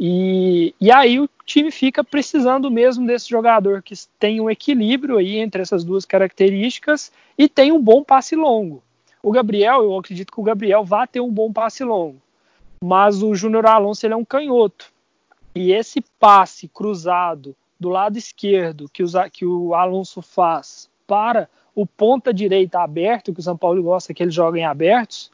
E, 0.00 0.74
e 0.80 0.90
aí 0.90 1.20
o 1.20 1.28
time 1.44 1.70
fica 1.70 2.02
precisando 2.02 2.70
mesmo 2.70 3.06
desse 3.06 3.28
jogador 3.28 3.82
que 3.82 3.94
tem 4.18 4.40
um 4.40 4.48
equilíbrio 4.48 5.18
aí 5.18 5.36
entre 5.36 5.60
essas 5.60 5.84
duas 5.84 6.06
características 6.06 7.12
e 7.36 7.48
tem 7.48 7.70
um 7.70 7.82
bom 7.82 8.02
passe 8.02 8.34
longo. 8.34 8.82
O 9.22 9.30
Gabriel, 9.30 9.82
eu 9.82 9.98
acredito 9.98 10.32
que 10.32 10.40
o 10.40 10.44
Gabriel 10.44 10.84
vai 10.84 11.06
ter 11.06 11.20
um 11.20 11.30
bom 11.30 11.52
passe 11.52 11.84
longo, 11.84 12.16
mas 12.82 13.22
o 13.22 13.34
Júnior 13.34 13.66
Alonso 13.66 14.06
ele 14.06 14.14
é 14.14 14.16
um 14.16 14.24
canhoto. 14.24 14.95
E 15.56 15.72
esse 15.72 16.02
passe 16.20 16.68
cruzado 16.68 17.56
do 17.80 17.88
lado 17.88 18.18
esquerdo 18.18 18.90
que, 18.92 19.02
que 19.32 19.46
o 19.46 19.74
Alonso 19.74 20.20
faz 20.20 20.86
para 21.06 21.48
o 21.74 21.86
ponta 21.86 22.32
direita 22.32 22.80
aberto, 22.80 23.32
que 23.32 23.40
o 23.40 23.42
São 23.42 23.56
Paulo 23.56 23.82
gosta 23.82 24.12
que 24.12 24.22
eles 24.22 24.34
joguem 24.34 24.66
abertos, 24.66 25.30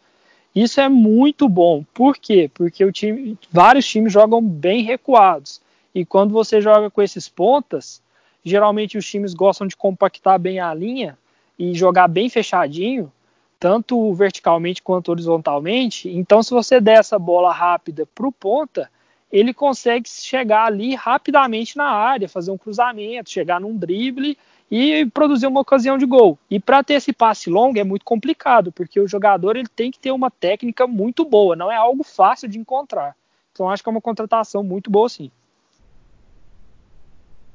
isso 0.54 0.80
é 0.80 0.88
muito 0.88 1.48
bom. 1.48 1.84
Por 1.92 2.16
quê? 2.16 2.48
Porque 2.54 2.92
time, 2.92 3.36
vários 3.50 3.84
times 3.84 4.12
jogam 4.12 4.40
bem 4.40 4.84
recuados. 4.84 5.60
E 5.92 6.04
quando 6.04 6.30
você 6.30 6.60
joga 6.60 6.88
com 6.88 7.02
esses 7.02 7.28
pontas, 7.28 8.00
geralmente 8.44 8.96
os 8.96 9.04
times 9.04 9.34
gostam 9.34 9.66
de 9.66 9.76
compactar 9.76 10.38
bem 10.38 10.60
a 10.60 10.72
linha 10.72 11.18
e 11.58 11.74
jogar 11.74 12.06
bem 12.06 12.30
fechadinho, 12.30 13.10
tanto 13.58 14.14
verticalmente 14.14 14.84
quanto 14.84 15.10
horizontalmente. 15.10 16.08
Então, 16.08 16.44
se 16.44 16.52
você 16.52 16.80
der 16.80 17.00
essa 17.00 17.18
bola 17.18 17.52
rápida 17.52 18.06
para 18.14 18.28
o 18.28 18.30
ponta, 18.30 18.88
ele 19.32 19.54
consegue 19.54 20.08
chegar 20.08 20.66
ali 20.66 20.94
rapidamente 20.94 21.76
na 21.76 21.88
área, 21.90 22.28
fazer 22.28 22.50
um 22.50 22.58
cruzamento, 22.58 23.30
chegar 23.30 23.58
num 23.58 23.76
drible 23.76 24.36
e 24.70 25.06
produzir 25.06 25.46
uma 25.46 25.60
ocasião 25.60 25.96
de 25.96 26.04
gol. 26.04 26.38
E 26.50 26.60
para 26.60 26.82
ter 26.82 26.94
esse 26.94 27.12
passe 27.12 27.48
longo 27.48 27.78
é 27.78 27.84
muito 27.84 28.04
complicado, 28.04 28.70
porque 28.70 29.00
o 29.00 29.08
jogador 29.08 29.56
ele 29.56 29.68
tem 29.68 29.90
que 29.90 29.98
ter 29.98 30.12
uma 30.12 30.30
técnica 30.30 30.86
muito 30.86 31.24
boa, 31.24 31.56
não 31.56 31.72
é 31.72 31.76
algo 31.76 32.04
fácil 32.04 32.48
de 32.48 32.58
encontrar. 32.58 33.16
Então 33.52 33.70
acho 33.70 33.82
que 33.82 33.88
é 33.88 33.92
uma 33.92 34.00
contratação 34.00 34.62
muito 34.62 34.90
boa 34.90 35.08
sim. 35.08 35.30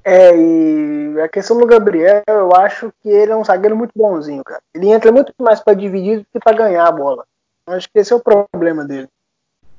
É, 0.04 0.32
e 0.36 1.20
a 1.22 1.28
questão 1.28 1.60
do 1.60 1.66
Gabriel, 1.66 2.24
eu 2.28 2.56
acho 2.56 2.94
que 3.04 3.10
ele 3.10 3.32
é 3.32 3.36
um 3.36 3.44
zagueiro 3.44 3.76
muito 3.76 3.92
bonzinho, 3.96 4.44
cara. 4.44 4.62
Ele 4.74 4.90
entra 4.90 5.12
muito 5.12 5.34
mais 5.38 5.60
para 5.60 5.74
dividir 5.74 6.20
do 6.20 6.26
que 6.32 6.40
para 6.40 6.56
ganhar 6.56 6.88
a 6.88 6.92
bola. 6.92 7.26
Eu 7.68 7.74
acho 7.74 7.90
que 7.90 8.00
esse 8.00 8.14
é 8.14 8.16
o 8.16 8.22
problema 8.22 8.86
dele. 8.86 9.10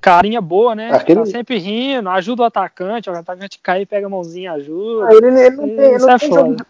Carinha 0.01 0.41
boa, 0.41 0.75
né? 0.75 0.91
Aquele... 0.93 1.21
Tá 1.21 1.27
sempre 1.27 1.59
rindo, 1.59 2.09
ajuda 2.09 2.43
o 2.43 2.47
atacante, 2.47 3.11
o 3.11 3.13
atacante 3.13 3.59
cai, 3.61 3.85
pega 3.85 4.07
a 4.07 4.11
mãozinha, 4.11 4.53
ajuda. 4.53 5.09
Ah, 5.09 5.15
ele, 5.15 5.27
ele, 5.27 5.51
não 5.51 5.67
tem, 5.67 5.85
ele 5.85 5.99
não 5.99 6.11
é 6.11 6.19
tem 6.19 6.33
jogo 6.33 6.57
de 6.57 6.65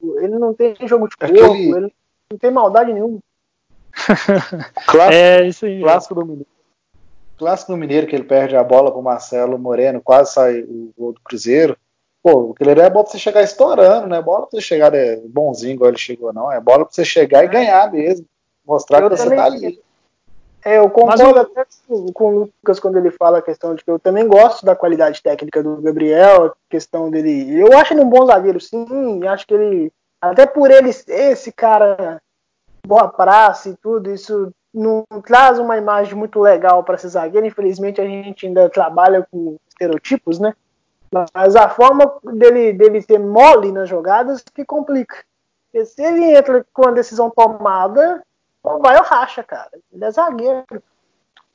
ele 0.00 0.38
não 0.38 0.54
tem 0.54 0.76
jogo 0.86 1.08
de 1.08 1.16
corpo, 1.16 1.34
Aquele... 1.34 1.70
ele 1.72 1.92
não 2.30 2.38
tem 2.38 2.50
maldade 2.50 2.92
nenhuma. 2.92 3.18
clássico, 4.86 5.14
é 5.14 5.46
isso 5.46 5.66
aí. 5.66 5.80
Clássico 5.80 6.14
do 6.14 6.24
Mineiro. 6.24 6.46
Clássico 7.36 7.72
do 7.72 7.78
Mineiro 7.78 8.06
que 8.06 8.14
ele 8.14 8.24
perde 8.24 8.56
a 8.56 8.62
bola 8.62 8.92
pro 8.92 9.02
Marcelo 9.02 9.58
Moreno, 9.58 10.00
quase 10.00 10.32
sai 10.32 10.60
o 10.60 10.92
gol 10.96 11.12
do 11.12 11.20
Cruzeiro. 11.20 11.76
Pô, 12.22 12.52
aquele 12.52 12.72
é 12.72 12.90
bola 12.90 13.04
pra 13.04 13.12
você 13.12 13.18
chegar 13.18 13.42
estourando, 13.42 14.06
não 14.06 14.16
é 14.16 14.22
bola 14.22 14.46
pra 14.46 14.50
você 14.50 14.60
chegar 14.60 14.92
é, 14.94 15.16
bonzinho 15.16 15.74
igual 15.74 15.90
ele 15.90 15.98
chegou, 15.98 16.32
não. 16.32 16.50
É 16.50 16.60
bola 16.60 16.84
pra 16.84 16.92
você 16.92 17.04
chegar 17.04 17.44
e 17.44 17.48
ganhar 17.48 17.90
mesmo. 17.90 18.26
Mostrar 18.66 19.02
eu 19.02 19.10
que 19.10 19.16
você 19.16 19.34
tá 19.34 19.44
ali. 19.44 19.80
É, 20.64 20.78
eu 20.78 20.90
concordo 20.90 21.38
até 21.38 21.64
com 22.12 22.24
o 22.26 22.38
Lucas 22.40 22.80
quando 22.80 22.98
ele 22.98 23.10
fala 23.10 23.38
a 23.38 23.42
questão 23.42 23.74
de 23.74 23.84
que 23.84 23.90
eu 23.90 23.98
também 23.98 24.26
gosto 24.26 24.66
da 24.66 24.74
qualidade 24.74 25.22
técnica 25.22 25.62
do 25.62 25.80
Gabriel, 25.80 26.46
a 26.46 26.52
questão 26.68 27.10
dele. 27.10 27.58
Eu 27.58 27.76
acho 27.78 27.94
ele 27.94 28.02
um 28.02 28.10
bom 28.10 28.26
zagueiro, 28.26 28.60
sim, 28.60 29.26
acho 29.26 29.46
que 29.46 29.54
ele. 29.54 29.92
Até 30.20 30.46
por 30.46 30.70
ele 30.70 30.92
ser 30.92 31.32
esse 31.32 31.52
cara 31.52 32.20
boa 32.86 33.08
praça 33.08 33.68
e 33.68 33.76
tudo, 33.76 34.10
isso 34.10 34.52
não 34.74 35.04
traz 35.24 35.58
uma 35.58 35.76
imagem 35.76 36.14
muito 36.14 36.40
legal 36.40 36.82
para 36.82 36.96
esse 36.96 37.08
zagueiro. 37.08 37.46
Infelizmente 37.46 38.00
a 38.00 38.04
gente 38.04 38.46
ainda 38.46 38.68
trabalha 38.68 39.26
com 39.30 39.56
estereotipos, 39.68 40.38
né? 40.38 40.54
Mas 41.34 41.56
a 41.56 41.68
forma 41.68 42.18
dele, 42.24 42.72
dele 42.72 43.00
ser 43.00 43.18
mole 43.18 43.72
nas 43.72 43.88
jogadas 43.88 44.42
que 44.42 44.64
complica. 44.64 45.16
Porque 45.70 45.84
se 45.86 46.02
ele 46.02 46.36
entra 46.36 46.64
com 46.72 46.88
a 46.88 46.92
decisão 46.92 47.30
tomada, 47.30 48.22
vai 48.80 48.96
ou 48.96 49.04
racha, 49.04 49.42
cara. 49.42 49.70
Ele 49.92 50.04
é 50.04 50.10
zagueiro. 50.10 50.64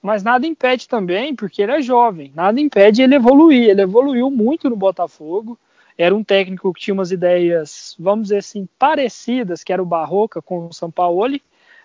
Mas 0.01 0.23
nada 0.23 0.45
impede 0.45 0.87
também, 0.87 1.33
porque 1.33 1.61
ele 1.61 1.71
é 1.71 1.81
jovem, 1.81 2.31
nada 2.35 2.59
impede 2.59 3.01
ele 3.01 3.15
evoluir. 3.15 3.69
Ele 3.69 3.81
evoluiu 3.81 4.29
muito 4.29 4.69
no 4.69 4.75
Botafogo. 4.75 5.57
Era 5.97 6.13
um 6.15 6.23
técnico 6.23 6.73
que 6.73 6.81
tinha 6.81 6.93
umas 6.93 7.11
ideias, 7.11 7.95
vamos 7.99 8.23
dizer 8.25 8.39
assim, 8.39 8.67
parecidas, 8.79 9.63
que 9.63 9.71
era 9.71 9.81
o 9.81 9.85
Barroca 9.85 10.41
com 10.41 10.67
o 10.67 10.73
Sampaoli, 10.73 11.41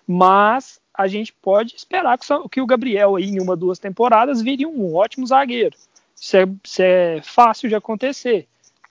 mas 0.07 0.81
a 0.91 1.07
gente 1.07 1.31
pode 1.31 1.75
esperar 1.75 2.17
que 2.51 2.59
o 2.59 2.65
Gabriel 2.65 3.15
aí, 3.15 3.25
em 3.25 3.39
uma, 3.39 3.55
duas 3.55 3.77
temporadas, 3.79 4.41
viria 4.41 4.67
um 4.67 4.95
ótimo 4.95 5.27
zagueiro. 5.27 5.77
Isso 6.19 6.35
é, 6.35 6.45
isso 6.63 6.81
é 6.81 7.21
fácil 7.21 7.69
de 7.69 7.75
acontecer, 7.75 8.47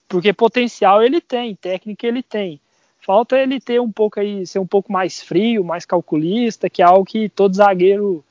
porque 0.08 0.32
potencial 0.32 1.02
ele 1.02 1.20
tem, 1.20 1.54
técnica 1.54 2.06
ele 2.06 2.22
tem. 2.22 2.60
Falta 2.98 3.38
ele 3.38 3.60
ter 3.60 3.80
um 3.80 3.90
pouco 3.90 4.20
aí, 4.20 4.46
ser 4.46 4.58
um 4.58 4.66
pouco 4.66 4.92
mais 4.92 5.20
frio, 5.20 5.64
mais 5.64 5.86
calculista, 5.86 6.68
que 6.68 6.82
é 6.82 6.84
algo 6.84 7.04
que 7.04 7.28
todo 7.28 7.56
zagueiro 7.56 8.24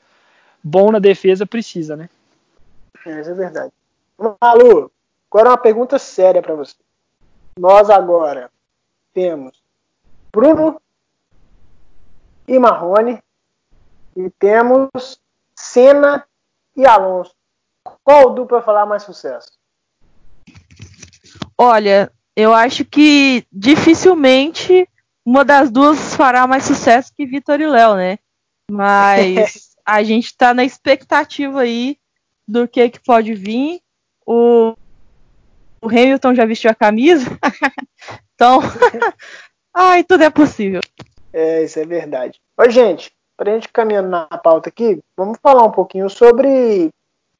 bom 0.63 0.91
na 0.91 0.99
defesa 0.99 1.45
precisa, 1.45 1.95
né? 1.95 2.09
É, 3.05 3.21
isso 3.21 3.29
é 3.29 3.33
verdade. 3.33 3.71
Malu, 4.41 4.91
agora 5.31 5.49
uma 5.49 5.57
pergunta 5.57 5.97
séria 5.97 6.41
para 6.41 6.55
você. 6.55 6.75
Nós 7.57 7.89
agora 7.89 8.51
temos 9.13 9.61
Bruno 10.31 10.81
e 12.47 12.59
Marrone 12.59 13.21
e 14.15 14.29
temos 14.31 15.19
Senna 15.55 16.25
e 16.75 16.85
Alonso. 16.85 17.35
Qual 18.03 18.33
dupla 18.33 18.61
falar 18.61 18.85
mais 18.85 19.03
sucesso? 19.03 19.51
Olha, 21.57 22.11
eu 22.37 22.53
acho 22.53 22.85
que 22.85 23.43
dificilmente 23.51 24.87
uma 25.25 25.43
das 25.43 25.71
duas 25.71 26.15
fará 26.15 26.45
mais 26.45 26.65
sucesso 26.65 27.11
que 27.11 27.25
Vitor 27.25 27.59
e 27.59 27.65
Léo, 27.65 27.95
né? 27.95 28.19
Mas 28.69 29.75
a 29.83 30.03
gente 30.03 30.37
tá 30.37 30.53
na 30.53 30.63
expectativa 30.63 31.61
aí 31.61 31.97
do 32.47 32.67
que, 32.67 32.91
que 32.91 32.99
pode 32.99 33.33
vir. 33.33 33.81
O, 34.23 34.75
o 35.81 35.87
Hamilton 35.87 36.35
já 36.35 36.45
vestiu 36.45 36.69
a 36.69 36.75
camisa. 36.75 37.25
então, 38.35 38.59
ai, 39.73 40.03
tudo 40.03 40.23
é 40.23 40.29
possível. 40.29 40.81
É, 41.33 41.63
isso 41.63 41.79
é 41.79 41.85
verdade. 41.87 42.39
Oi, 42.55 42.69
gente, 42.69 43.11
para 43.35 43.49
a 43.49 43.53
gente 43.55 43.69
caminhando 43.69 44.09
na 44.09 44.27
pauta 44.27 44.69
aqui, 44.69 45.01
vamos 45.17 45.39
falar 45.41 45.63
um 45.63 45.71
pouquinho 45.71 46.07
sobre 46.07 46.89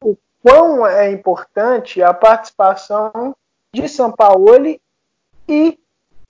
o 0.03 0.17
quão 0.41 0.87
é 0.87 1.11
importante 1.11 2.01
a 2.01 2.15
participação 2.15 3.35
de 3.71 3.87
São 3.87 4.11
Paulo 4.11 4.49
e 5.47 5.79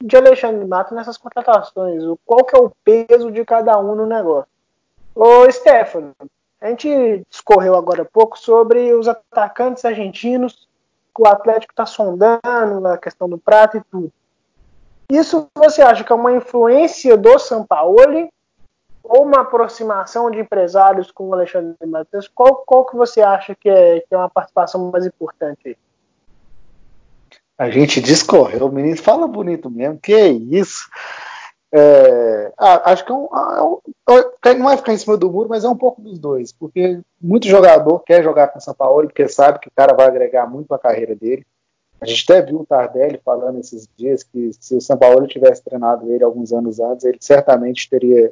de 0.01 0.15
Alexandre 0.15 0.65
Mato 0.65 0.93
nessas 0.93 1.17
contratações. 1.17 2.03
Qual 2.25 2.45
que 2.45 2.55
é 2.55 2.59
o 2.59 2.71
peso 2.83 3.31
de 3.31 3.43
cada 3.43 3.77
um 3.79 3.95
no 3.95 4.05
negócio? 4.05 4.49
Ô, 5.15 5.51
Stefano, 5.51 6.13
a 6.61 6.69
gente 6.69 7.25
discorreu 7.29 7.75
agora 7.75 8.03
há 8.03 8.05
pouco 8.05 8.37
sobre 8.37 8.93
os 8.93 9.07
atacantes 9.07 9.83
argentinos 9.83 10.67
que 11.15 11.21
o 11.21 11.27
Atlético 11.27 11.73
está 11.73 11.85
sondando, 11.85 12.87
a 12.87 12.97
questão 12.97 13.27
do 13.27 13.37
prato 13.37 13.77
e 13.77 13.81
tudo. 13.91 14.11
Isso 15.09 15.47
você 15.55 15.81
acha 15.81 16.03
que 16.03 16.11
é 16.11 16.15
uma 16.15 16.33
influência 16.33 17.17
do 17.17 17.39
Sampaoli 17.39 18.29
ou 19.03 19.23
uma 19.23 19.41
aproximação 19.41 20.29
de 20.29 20.39
empresários 20.39 21.11
com 21.11 21.29
o 21.29 21.33
Alexandre 21.33 21.87
Matheus? 21.87 22.27
Qual, 22.27 22.57
qual 22.65 22.85
que 22.85 22.95
você 22.95 23.21
acha 23.21 23.55
que 23.55 23.69
é, 23.69 24.01
que 24.01 24.13
é 24.13 24.17
uma 24.17 24.29
participação 24.29 24.91
mais 24.91 25.05
importante 25.05 25.69
aí? 25.69 25.77
A 27.57 27.69
gente 27.69 27.99
discorreu, 27.99 28.67
o 28.67 28.71
menino 28.71 28.97
fala 28.97 29.27
bonito 29.27 29.69
mesmo, 29.69 29.97
que 29.97 30.15
isso. 30.15 30.87
É, 31.73 32.53
acho 32.57 33.03
que 33.03 33.11
é 33.11 33.15
um, 33.15 33.25
é 33.25 33.61
um, 33.63 33.79
não 34.57 34.65
vai 34.65 34.77
ficar 34.77 34.93
em 34.93 34.97
cima 34.97 35.17
do 35.17 35.29
muro, 35.29 35.49
mas 35.49 35.65
é 35.65 35.69
um 35.69 35.75
pouco 35.75 36.01
dos 36.01 36.17
dois, 36.17 36.53
porque 36.53 37.01
muito 37.19 37.47
jogador 37.47 37.99
quer 37.99 38.23
jogar 38.23 38.47
com 38.47 38.59
o 38.59 38.61
São 38.61 38.73
Paulo 38.73 39.07
porque 39.07 39.27
sabe 39.27 39.59
que 39.59 39.67
o 39.67 39.71
cara 39.75 39.93
vai 39.93 40.07
agregar 40.07 40.47
muito 40.47 40.73
à 40.73 40.79
carreira 40.79 41.15
dele. 41.15 41.45
A 41.99 42.05
gente 42.05 42.23
até 42.31 42.41
viu 42.43 42.61
o 42.61 42.65
Tardelli 42.65 43.19
falando 43.25 43.59
esses 43.59 43.89
dias 43.97 44.23
que 44.23 44.51
se 44.59 44.75
o 44.75 44.81
São 44.81 44.95
Paulo 44.95 45.27
tivesse 45.27 45.63
treinado 45.63 46.11
ele 46.11 46.23
alguns 46.23 46.53
anos 46.53 46.79
antes, 46.79 47.05
ele 47.05 47.17
certamente 47.19 47.89
teria 47.89 48.31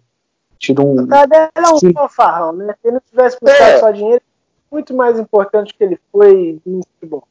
tido 0.59 0.85
um. 0.85 1.01
O 1.01 1.07
Tardelli 1.07 1.51
é 1.55 1.61
um 1.61 1.93
fanfarrão, 1.93 2.53
né? 2.53 2.75
Se 2.79 2.87
ele 2.87 2.93
não 2.93 3.01
tivesse 3.09 3.37
buscado 3.41 3.71
é. 3.71 3.79
só 3.79 3.91
dinheiro, 3.91 4.21
muito 4.71 4.93
mais 4.93 5.19
importante 5.19 5.73
que 5.73 5.83
ele 5.83 5.99
foi 6.11 6.59
no 6.65 6.81
futebol. 6.93 7.27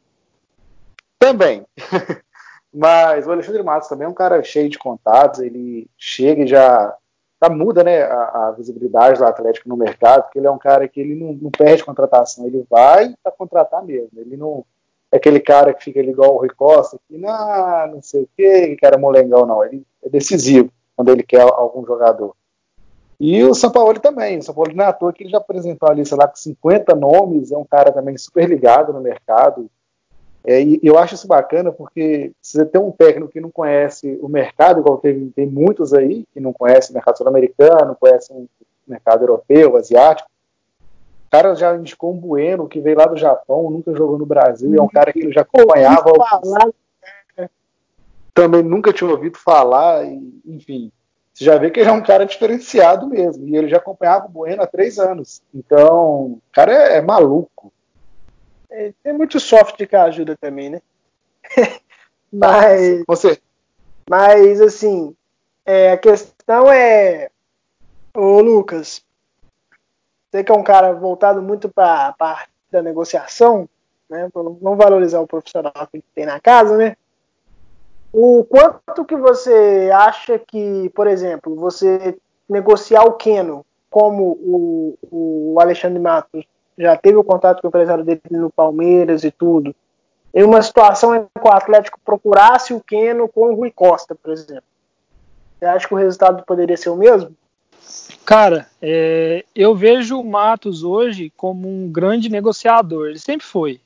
Também. 1.19 1.65
Mas 2.73 3.27
o 3.27 3.33
Alexandre 3.33 3.63
Matos 3.63 3.89
também 3.89 4.07
é 4.07 4.09
um 4.09 4.15
cara 4.15 4.43
cheio 4.43 4.69
de 4.69 4.79
contatos, 4.79 5.41
ele 5.41 5.89
chega 5.97 6.43
e 6.43 6.47
já, 6.47 6.97
já 7.41 7.49
muda 7.49 7.85
né, 7.85 8.03
a, 8.03 8.49
a, 8.49 8.51
visibilidade 8.51 9.19
do 9.19 9.25
Atlético 9.25 9.69
no 9.69 9.77
mercado, 9.77 10.25
porque 10.25 10.41
ele 10.41 10.49
é 10.49 10.51
um 10.51 10.59
cara 10.59 10.89
que 10.89 11.01
ele 11.01 11.15
não, 11.15 11.33
não 11.35 11.51
perde 11.51 11.85
contratação, 11.85 12.47
ele 12.47 12.67
vai 12.69 13.15
para 13.23 13.31
contratar 13.31 13.85
mesmo. 13.85 14.11
Ele 14.17 14.37
não 14.37 14.65
é 15.13 15.17
aquele 15.17 15.39
cara 15.39 15.73
que 15.73 15.85
fica 15.85 16.01
ali 16.01 16.11
igual 16.11 16.35
o 16.35 16.39
Rui 16.39 16.49
Costa, 16.49 16.99
que 17.07 17.17
não, 17.17 17.87
não 17.87 18.03
sei 18.03 18.25
o 18.25 18.29
que, 18.37 18.75
que 18.75 18.85
era 18.85 18.99
molengão, 18.99 19.47
não. 19.47 19.65
Ele 19.65 19.87
é 20.03 20.09
decisivo 20.09 20.73
quando 20.97 21.11
ele 21.11 21.23
quer 21.23 21.43
algum 21.43 21.87
jogador. 21.87 22.35
E 23.21 23.45
o 23.45 23.55
São 23.55 23.71
Paulo 23.71 24.01
também. 24.01 24.39
O 24.39 24.43
São 24.43 24.53
Paulo 24.53 24.73
não 24.75 24.85
é 24.85 24.89
à 24.89 24.93
toa 24.93 25.13
que 25.13 25.23
ele 25.23 25.31
já 25.31 25.39
apresentou 25.39 25.89
ali, 25.89 26.05
sei 26.05 26.19
lá, 26.19 26.27
com 26.27 26.35
50 26.35 26.97
nomes, 26.97 27.53
é 27.53 27.57
um 27.57 27.65
cara 27.65 27.93
também 27.93 28.19
super 28.19 28.49
ligado 28.49 28.93
no 28.93 29.01
mercado, 29.01 29.71
é, 30.47 30.63
e 30.63 30.81
eu 30.83 30.99
acho 30.99 31.15
isso 31.15 31.27
bacana 31.27 31.73
porque 31.73 32.33
se 32.41 32.59
você 32.59 32.67
tem 32.67 32.81
um 32.81 32.91
técnico 32.91 33.33
que 33.33 33.41
não 33.41 33.51
conhece 33.51 34.19
o 34.21 34.29
mercado, 34.29 34.81
igual 34.81 34.99
teve, 34.99 35.31
tem 35.35 35.47
muitos 35.47 35.95
aí 35.95 36.27
que 36.35 36.41
não 36.41 36.53
conhecem 36.53 36.91
o 36.91 36.95
mercado 36.95 37.17
sul-americano, 37.17 37.87
não 37.87 37.95
conhecem 37.95 38.37
o 38.37 38.49
mercado 38.87 39.23
europeu, 39.23 39.77
asiático, 39.77 40.29
o 41.27 41.31
cara 41.31 41.55
já 41.55 41.75
indicou 41.75 42.13
um 42.13 42.19
Bueno 42.19 42.69
que 42.69 42.79
veio 42.79 42.99
lá 42.99 43.07
do 43.07 43.17
Japão, 43.17 43.71
nunca 43.71 43.95
jogou 43.95 44.19
no 44.19 44.27
Brasil, 44.27 44.73
e 44.73 44.77
é 44.77 44.83
um 44.83 44.89
cara 44.89 45.13
que 45.13 45.21
ele 45.21 45.33
já 45.33 45.41
acompanhava. 45.41 46.13
Também 48.35 48.63
nunca 48.63 48.93
tinha 48.93 49.11
ouvido 49.11 49.39
falar, 49.39 50.05
e, 50.05 50.41
enfim. 50.45 50.93
Você 51.33 51.45
já 51.45 51.57
vê 51.57 51.71
que 51.71 51.81
ele 51.81 51.89
é 51.89 51.93
um 51.93 52.03
cara 52.03 52.25
diferenciado 52.25 53.09
mesmo, 53.09 53.49
e 53.49 53.57
ele 53.57 53.69
já 53.69 53.79
acompanhava 53.79 54.27
o 54.27 54.29
Bueno 54.29 54.63
há 54.63 54.67
três 54.67 54.99
anos. 54.99 55.43
Então, 55.53 56.25
o 56.25 56.41
cara 56.53 56.73
é, 56.73 56.99
é 56.99 57.01
maluco. 57.01 57.73
É, 58.77 58.93
tem 59.05 59.13
muito 59.13 59.39
software 59.39 59.87
que 59.87 59.95
ajuda 59.95 60.37
também, 60.37 60.69
né? 60.69 60.83
mas. 62.33 63.05
Você. 63.07 63.41
Mas, 64.11 64.61
assim, 64.61 65.15
é, 65.65 65.93
a 65.93 65.97
questão 65.97 66.71
é. 66.73 67.31
Ô, 68.13 68.41
Lucas, 68.41 69.01
você 70.29 70.43
que 70.43 70.51
é 70.51 70.55
um 70.55 70.65
cara 70.65 70.93
voltado 70.93 71.41
muito 71.41 71.69
para 71.69 72.09
a 72.09 72.13
parte 72.13 72.51
da 72.69 72.83
negociação, 72.83 73.69
né? 74.11 74.29
Vamos 74.35 74.77
valorizar 74.77 75.21
o 75.21 75.27
profissional 75.27 75.73
que 75.93 76.03
tem 76.13 76.27
na 76.27 76.41
casa, 76.41 76.77
né? 76.77 76.97
O 78.13 78.45
quanto 78.45 79.05
que 79.05 79.17
você 79.17 79.89
acha 79.95 80.37
que, 80.37 80.91
por 80.91 81.07
exemplo, 81.07 81.55
você 81.55 82.19
negociar 82.49 83.05
o 83.05 83.13
Keno 83.13 83.65
como 83.89 84.33
o, 84.33 84.99
o 85.11 85.61
Alexandre 85.61 86.01
Matos 86.01 86.45
já 86.79 86.97
teve 86.97 87.17
o 87.17 87.25
contato 87.25 87.61
com 87.61 87.67
o 87.67 87.71
empresário 87.71 88.05
dele 88.05 88.21
no 88.31 88.51
Palmeiras 88.51 89.25
e 89.25 89.31
tudo. 89.31 89.75
Em 90.35 90.43
uma 90.43 90.63
situação 90.63 91.15
em 91.15 91.23
que 91.23 91.47
o 91.47 91.53
Atlético 91.53 92.01
procurasse 92.05 92.75
o 92.75 92.81
Keno 92.81 93.29
com 93.29 93.53
o 93.53 93.55
Rui 93.55 93.71
Costa, 93.71 94.15
por 94.15 94.33
exemplo. 94.33 94.65
Você 95.59 95.65
acha 95.65 95.87
que 95.87 95.95
o 95.95 95.97
resultado 95.97 96.45
poderia 96.45 96.77
ser 96.77 96.91
o 96.91 96.97
mesmo? 96.97 97.35
Cara, 98.25 98.67
é, 98.83 99.45
eu 99.55 99.75
vejo 99.75 100.19
o 100.19 100.25
Matos 100.25 100.83
hoje 100.83 101.33
como 101.37 101.69
um 101.69 101.91
grande 101.91 102.29
negociador. 102.29 103.09
Ele 103.09 103.19
sempre 103.19 103.47
foi. 103.47 103.81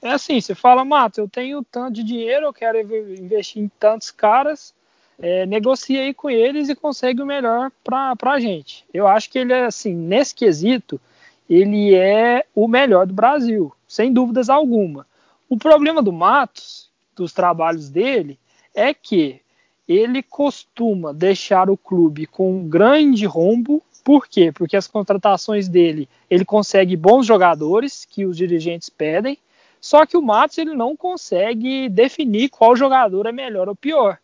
É 0.00 0.10
assim, 0.10 0.40
você 0.40 0.54
fala, 0.54 0.84
Matos, 0.84 1.18
eu 1.18 1.28
tenho 1.28 1.64
tanto 1.70 1.94
de 1.94 2.02
dinheiro, 2.02 2.46
eu 2.46 2.52
quero 2.52 2.78
investir 2.80 3.62
em 3.62 3.70
tantos 3.78 4.10
caras, 4.10 4.74
é, 5.20 5.46
negocia 5.46 6.00
aí 6.00 6.12
com 6.12 6.28
eles 6.28 6.68
e 6.68 6.74
consegue 6.74 7.22
o 7.22 7.26
melhor 7.26 7.70
para 7.84 8.16
a 8.32 8.40
gente. 8.40 8.84
Eu 8.92 9.06
acho 9.06 9.30
que 9.30 9.38
ele 9.38 9.52
é 9.52 9.64
assim, 9.64 9.94
nesse 9.94 10.34
quesito, 10.34 11.00
ele 11.48 11.94
é 11.94 12.44
o 12.54 12.66
melhor 12.68 13.06
do 13.06 13.14
Brasil, 13.14 13.72
sem 13.86 14.12
dúvidas 14.12 14.48
alguma. 14.48 15.06
O 15.48 15.56
problema 15.56 16.02
do 16.02 16.12
Matos, 16.12 16.90
dos 17.14 17.32
trabalhos 17.32 17.90
dele, 17.90 18.38
é 18.74 18.94
que 18.94 19.40
ele 19.86 20.22
costuma 20.22 21.12
deixar 21.12 21.68
o 21.68 21.76
clube 21.76 22.26
com 22.26 22.52
um 22.52 22.68
grande 22.68 23.26
rombo. 23.26 23.82
Por 24.02 24.26
quê? 24.26 24.50
Porque 24.50 24.76
as 24.76 24.86
contratações 24.86 25.68
dele, 25.68 26.08
ele 26.30 26.44
consegue 26.44 26.96
bons 26.96 27.26
jogadores 27.26 28.04
que 28.04 28.24
os 28.24 28.36
dirigentes 28.36 28.88
pedem, 28.88 29.38
só 29.80 30.06
que 30.06 30.16
o 30.16 30.22
Matos 30.22 30.58
ele 30.58 30.74
não 30.74 30.96
consegue 30.96 31.88
definir 31.88 32.48
qual 32.48 32.76
jogador 32.76 33.26
é 33.26 33.32
melhor 33.32 33.68
ou 33.68 33.76
pior. 33.76 34.18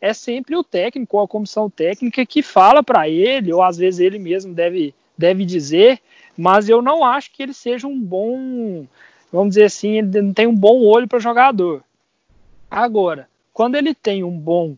É 0.00 0.12
sempre 0.12 0.54
o 0.54 0.62
técnico 0.62 1.16
ou 1.16 1.22
a 1.22 1.28
comissão 1.28 1.70
técnica 1.70 2.26
que 2.26 2.42
fala 2.42 2.82
para 2.82 3.08
ele, 3.08 3.52
ou 3.52 3.62
às 3.62 3.76
vezes 3.76 4.00
ele 4.00 4.18
mesmo 4.18 4.52
deve, 4.52 4.94
deve 5.16 5.44
dizer 5.44 6.00
mas 6.36 6.68
eu 6.68 6.82
não 6.82 7.04
acho 7.04 7.32
que 7.32 7.42
ele 7.42 7.54
seja 7.54 7.86
um 7.86 8.00
bom, 8.00 8.86
vamos 9.32 9.50
dizer 9.50 9.64
assim, 9.64 9.98
ele 9.98 10.22
não 10.22 10.32
tem 10.32 10.46
um 10.46 10.56
bom 10.56 10.80
olho 10.82 11.08
para 11.08 11.18
jogador. 11.18 11.82
Agora, 12.70 13.28
quando 13.52 13.76
ele 13.76 13.94
tem 13.94 14.24
um 14.24 14.36
bom, 14.36 14.76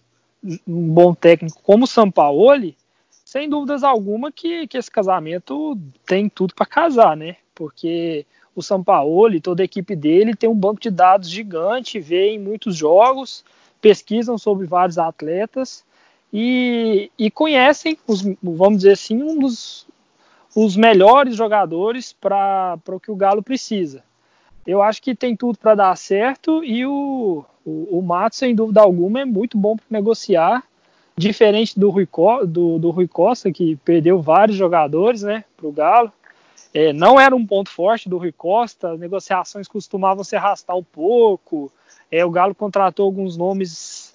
um 0.66 0.88
bom 0.88 1.14
técnico 1.14 1.60
como 1.62 1.84
o 1.84 1.88
Sampaoli, 1.88 2.76
sem 3.24 3.48
dúvidas 3.48 3.82
alguma 3.82 4.30
que, 4.30 4.66
que 4.66 4.78
esse 4.78 4.90
casamento 4.90 5.76
tem 6.04 6.28
tudo 6.28 6.54
para 6.54 6.66
casar, 6.66 7.16
né? 7.16 7.36
Porque 7.54 8.26
o 8.54 8.62
Sampaoli, 8.62 9.40
toda 9.40 9.62
a 9.62 9.64
equipe 9.64 9.96
dele 9.96 10.36
tem 10.36 10.48
um 10.48 10.54
banco 10.54 10.80
de 10.80 10.90
dados 10.90 11.28
gigante, 11.28 11.98
vê 11.98 12.30
em 12.30 12.38
muitos 12.38 12.76
jogos, 12.76 13.44
pesquisam 13.80 14.38
sobre 14.38 14.66
vários 14.66 14.96
atletas 14.96 15.84
e, 16.32 17.10
e 17.18 17.30
conhecem, 17.30 17.98
os, 18.06 18.22
vamos 18.42 18.78
dizer 18.78 18.92
assim, 18.92 19.22
um 19.22 19.38
dos 19.38 19.86
os 20.56 20.74
melhores 20.74 21.36
jogadores 21.36 22.14
para 22.14 22.78
o 22.88 22.98
que 22.98 23.10
o 23.10 23.14
Galo 23.14 23.42
precisa. 23.42 24.02
Eu 24.66 24.80
acho 24.80 25.02
que 25.02 25.14
tem 25.14 25.36
tudo 25.36 25.58
para 25.58 25.74
dar 25.74 25.96
certo 25.98 26.64
e 26.64 26.84
o, 26.86 27.44
o, 27.64 27.98
o 27.98 28.02
Matos, 28.02 28.38
sem 28.38 28.54
dúvida 28.54 28.80
alguma, 28.80 29.20
é 29.20 29.24
muito 29.26 29.58
bom 29.58 29.76
para 29.76 29.84
negociar, 29.90 30.64
diferente 31.14 31.78
do 31.78 31.90
Rui, 31.90 32.08
do, 32.48 32.78
do 32.78 32.90
Rui 32.90 33.06
Costa, 33.06 33.52
que 33.52 33.76
perdeu 33.84 34.20
vários 34.22 34.56
jogadores 34.56 35.22
né, 35.22 35.44
para 35.58 35.66
o 35.66 35.72
Galo. 35.72 36.10
É, 36.72 36.90
não 36.90 37.20
era 37.20 37.36
um 37.36 37.46
ponto 37.46 37.68
forte 37.68 38.08
do 38.08 38.16
Rui 38.16 38.32
Costa, 38.32 38.92
as 38.92 38.98
negociações 38.98 39.68
costumavam 39.68 40.24
se 40.24 40.36
arrastar 40.36 40.74
um 40.74 40.82
pouco. 40.82 41.70
É, 42.10 42.24
o 42.24 42.30
Galo 42.30 42.54
contratou 42.54 43.04
alguns 43.04 43.36
nomes 43.36 44.14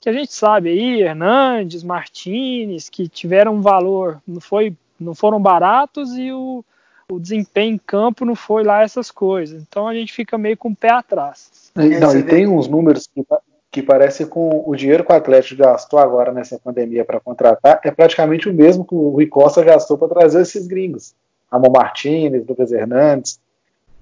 que 0.00 0.08
a 0.08 0.12
gente 0.12 0.32
sabe 0.32 0.70
aí, 0.70 1.02
Hernandes, 1.02 1.84
Martinez, 1.84 2.88
que 2.88 3.06
tiveram 3.08 3.56
um 3.56 3.60
valor, 3.60 4.20
não, 4.26 4.40
foi, 4.40 4.74
não 5.02 5.14
foram 5.14 5.40
baratos 5.40 6.16
e 6.16 6.32
o, 6.32 6.64
o 7.10 7.18
desempenho 7.18 7.74
em 7.74 7.78
campo 7.78 8.24
não 8.24 8.34
foi 8.34 8.64
lá 8.64 8.82
essas 8.82 9.10
coisas. 9.10 9.62
Então 9.62 9.86
a 9.86 9.94
gente 9.94 10.12
fica 10.12 10.38
meio 10.38 10.56
com 10.56 10.70
o 10.70 10.76
pé 10.76 10.90
atrás. 10.90 11.70
Não, 11.74 12.16
e 12.16 12.22
tem 12.22 12.46
uns 12.46 12.68
números 12.68 13.06
que, 13.06 13.24
que 13.70 13.82
parecem 13.82 14.26
com 14.26 14.62
o 14.66 14.74
dinheiro 14.76 15.04
que 15.04 15.12
o 15.12 15.16
Atlético 15.16 15.62
gastou 15.62 15.98
agora 15.98 16.32
nessa 16.32 16.58
pandemia 16.58 17.04
para 17.04 17.20
contratar, 17.20 17.80
é 17.84 17.90
praticamente 17.90 18.48
o 18.48 18.54
mesmo 18.54 18.84
que 18.84 18.94
o 18.94 19.10
Rui 19.10 19.26
Costa 19.26 19.62
gastou 19.62 19.98
para 19.98 20.08
trazer 20.08 20.42
esses 20.42 20.66
gringos. 20.66 21.14
Ramon 21.50 21.70
Martins, 21.70 22.46
Lucas 22.46 22.72
Hernandes. 22.72 23.38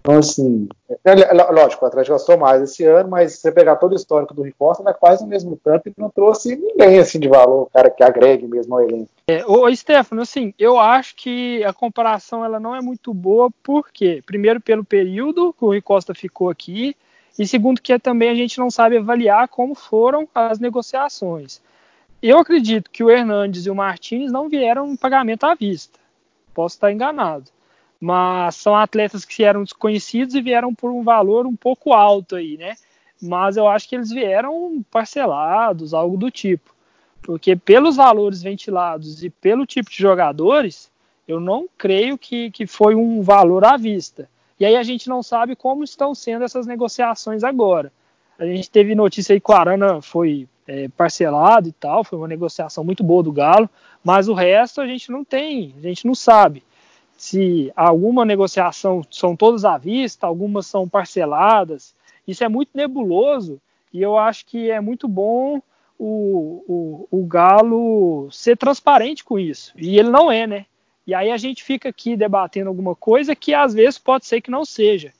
Então, 0.00 0.18
assim, 0.18 0.66
é, 1.04 1.10
é, 1.12 1.32
lógico, 1.32 1.84
o 1.84 1.88
Atlético 1.88 2.14
gastou 2.14 2.38
mais 2.38 2.62
esse 2.62 2.84
ano, 2.84 3.10
mas 3.10 3.32
se 3.32 3.38
você 3.42 3.52
pegar 3.52 3.76
todo 3.76 3.92
o 3.92 3.96
histórico 3.96 4.32
do 4.32 4.40
Rui 4.42 4.54
Costa, 4.58 4.88
é 4.88 4.94
quase 4.94 5.22
o 5.24 5.26
mesmo 5.26 5.60
tanto 5.62 5.88
e 5.88 5.94
não 5.96 6.08
trouxe 6.08 6.56
ninguém 6.56 6.98
assim 6.98 7.20
de 7.20 7.28
valor, 7.28 7.68
cara 7.70 7.90
que 7.90 8.02
agregue 8.02 8.46
mesmo 8.46 8.74
ao 8.74 8.82
elenco. 8.82 9.10
É, 9.28 9.44
ô, 9.44 9.72
Stefano, 9.74 10.22
assim, 10.22 10.54
eu 10.58 10.78
acho 10.78 11.14
que 11.16 11.62
a 11.64 11.72
comparação 11.72 12.42
ela 12.42 12.58
não 12.58 12.74
é 12.74 12.80
muito 12.80 13.12
boa, 13.12 13.50
porque 13.62 14.22
primeiro 14.24 14.60
pelo 14.60 14.84
período 14.84 15.52
que 15.52 15.64
o 15.64 15.68
Rui 15.68 15.82
Costa 15.82 16.14
ficou 16.14 16.48
aqui, 16.48 16.96
e 17.38 17.46
segundo 17.46 17.80
que 17.80 17.98
também 17.98 18.30
a 18.30 18.34
gente 18.34 18.58
não 18.58 18.70
sabe 18.70 18.96
avaliar 18.96 19.48
como 19.48 19.74
foram 19.74 20.26
as 20.34 20.58
negociações. 20.58 21.60
Eu 22.22 22.38
acredito 22.38 22.90
que 22.90 23.04
o 23.04 23.10
Hernandes 23.10 23.66
e 23.66 23.70
o 23.70 23.74
Martins 23.74 24.32
não 24.32 24.48
vieram 24.48 24.88
em 24.88 24.96
pagamento 24.96 25.44
à 25.44 25.54
vista. 25.54 25.98
Posso 26.54 26.76
estar 26.76 26.90
enganado 26.90 27.44
mas 28.00 28.54
são 28.56 28.74
atletas 28.74 29.26
que 29.26 29.44
eram 29.44 29.62
desconhecidos 29.62 30.34
e 30.34 30.40
vieram 30.40 30.74
por 30.74 30.90
um 30.90 31.02
valor 31.02 31.46
um 31.46 31.54
pouco 31.54 31.92
alto 31.92 32.36
aí, 32.36 32.56
né? 32.56 32.74
Mas 33.20 33.58
eu 33.58 33.68
acho 33.68 33.86
que 33.86 33.94
eles 33.94 34.10
vieram 34.10 34.82
parcelados, 34.90 35.92
algo 35.92 36.16
do 36.16 36.30
tipo. 36.30 36.74
Porque 37.20 37.54
pelos 37.54 37.96
valores 37.96 38.42
ventilados 38.42 39.22
e 39.22 39.28
pelo 39.28 39.66
tipo 39.66 39.90
de 39.90 39.98
jogadores, 39.98 40.90
eu 41.28 41.38
não 41.38 41.68
creio 41.76 42.16
que, 42.16 42.50
que 42.50 42.66
foi 42.66 42.94
um 42.94 43.20
valor 43.20 43.62
à 43.66 43.76
vista. 43.76 44.26
E 44.58 44.64
aí 44.64 44.76
a 44.76 44.82
gente 44.82 45.06
não 45.06 45.22
sabe 45.22 45.54
como 45.54 45.84
estão 45.84 46.14
sendo 46.14 46.44
essas 46.44 46.66
negociações 46.66 47.44
agora. 47.44 47.92
A 48.38 48.46
gente 48.46 48.70
teve 48.70 48.94
notícia 48.94 49.34
aí 49.34 49.40
que 49.40 49.50
o 49.50 49.54
Arana 49.54 50.00
foi 50.00 50.48
é, 50.66 50.88
parcelado 50.88 51.68
e 51.68 51.72
tal, 51.72 52.02
foi 52.02 52.18
uma 52.18 52.28
negociação 52.28 52.82
muito 52.82 53.04
boa 53.04 53.22
do 53.22 53.30
Galo, 53.30 53.68
mas 54.02 54.28
o 54.28 54.32
resto 54.32 54.80
a 54.80 54.86
gente 54.86 55.12
não 55.12 55.22
tem, 55.22 55.74
a 55.78 55.82
gente 55.82 56.06
não 56.06 56.14
sabe 56.14 56.62
se 57.20 57.70
alguma 57.76 58.24
negociação 58.24 59.02
são 59.10 59.36
todas 59.36 59.66
à 59.66 59.76
vista, 59.76 60.26
algumas 60.26 60.66
são 60.66 60.88
parceladas. 60.88 61.94
Isso 62.26 62.42
é 62.42 62.48
muito 62.48 62.70
nebuloso 62.72 63.60
e 63.92 64.00
eu 64.00 64.16
acho 64.16 64.46
que 64.46 64.70
é 64.70 64.80
muito 64.80 65.06
bom 65.06 65.60
o, 65.98 66.64
o, 66.66 67.08
o 67.10 67.26
Galo 67.26 68.30
ser 68.32 68.56
transparente 68.56 69.22
com 69.22 69.38
isso. 69.38 69.70
E 69.76 69.98
ele 69.98 70.08
não 70.08 70.32
é, 70.32 70.46
né? 70.46 70.64
E 71.06 71.12
aí 71.12 71.30
a 71.30 71.36
gente 71.36 71.62
fica 71.62 71.90
aqui 71.90 72.16
debatendo 72.16 72.70
alguma 72.70 72.96
coisa 72.96 73.36
que 73.36 73.52
às 73.52 73.74
vezes 73.74 73.98
pode 73.98 74.24
ser 74.24 74.40
que 74.40 74.50
não 74.50 74.64
seja. 74.64 75.12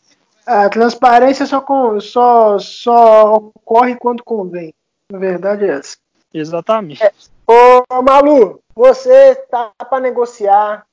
A 0.46 0.70
transparência 0.70 1.44
só, 1.44 1.62
só, 2.00 2.58
só 2.58 3.34
ocorre 3.34 3.94
quando 3.96 4.24
convém. 4.24 4.72
Na 5.12 5.18
verdade 5.18 5.66
é 5.66 5.74
essa. 5.74 5.98
Exatamente. 6.32 7.04
É. 7.04 7.12
Ô, 7.46 8.02
Malu, 8.02 8.62
você 8.74 9.34
tá 9.50 9.70
para 9.78 10.00
negociar 10.00 10.86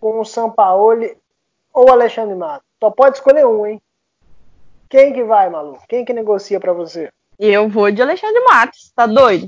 com 0.00 0.20
o 0.20 0.24
Sampaoli 0.24 1.16
ou 1.72 1.90
Alexandre 1.90 2.34
Matos. 2.34 2.66
Só 2.82 2.90
pode 2.90 3.18
escolher 3.18 3.46
um, 3.46 3.66
hein? 3.66 3.80
Quem 4.88 5.12
que 5.12 5.22
vai, 5.22 5.48
Malu? 5.48 5.78
Quem 5.88 6.04
que 6.04 6.12
negocia 6.12 6.58
para 6.58 6.72
você? 6.72 7.10
Eu 7.38 7.68
vou 7.68 7.90
de 7.90 8.02
Alexandre 8.02 8.42
Matos, 8.44 8.90
tá 8.94 9.06
doido? 9.06 9.46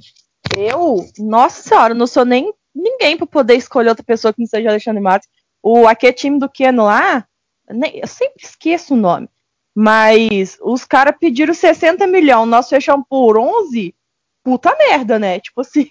Eu, 0.56 1.04
nossa 1.18 1.62
senhora, 1.62 1.94
não 1.94 2.06
sou 2.06 2.24
nem 2.24 2.52
ninguém 2.74 3.16
para 3.16 3.26
poder 3.26 3.54
escolher 3.54 3.88
outra 3.88 4.04
pessoa 4.04 4.32
que 4.32 4.40
não 4.40 4.46
seja 4.46 4.68
Alexandre 4.68 5.02
Matos. 5.02 5.28
O 5.62 5.88
aquele 5.88 6.12
time 6.12 6.38
do 6.38 6.48
Keno 6.48 6.84
lá, 6.84 7.26
nem, 7.68 7.98
eu 7.98 8.06
sempre 8.06 8.44
esqueço 8.44 8.94
o 8.94 8.96
nome. 8.96 9.28
Mas 9.74 10.58
os 10.60 10.84
caras 10.84 11.16
pediram 11.18 11.54
60 11.54 12.06
milhões, 12.06 12.48
nós 12.48 12.68
fechamos 12.68 13.06
por 13.08 13.38
11. 13.38 13.94
Puta 14.44 14.76
merda, 14.76 15.18
né? 15.18 15.40
Tipo 15.40 15.62
assim, 15.62 15.88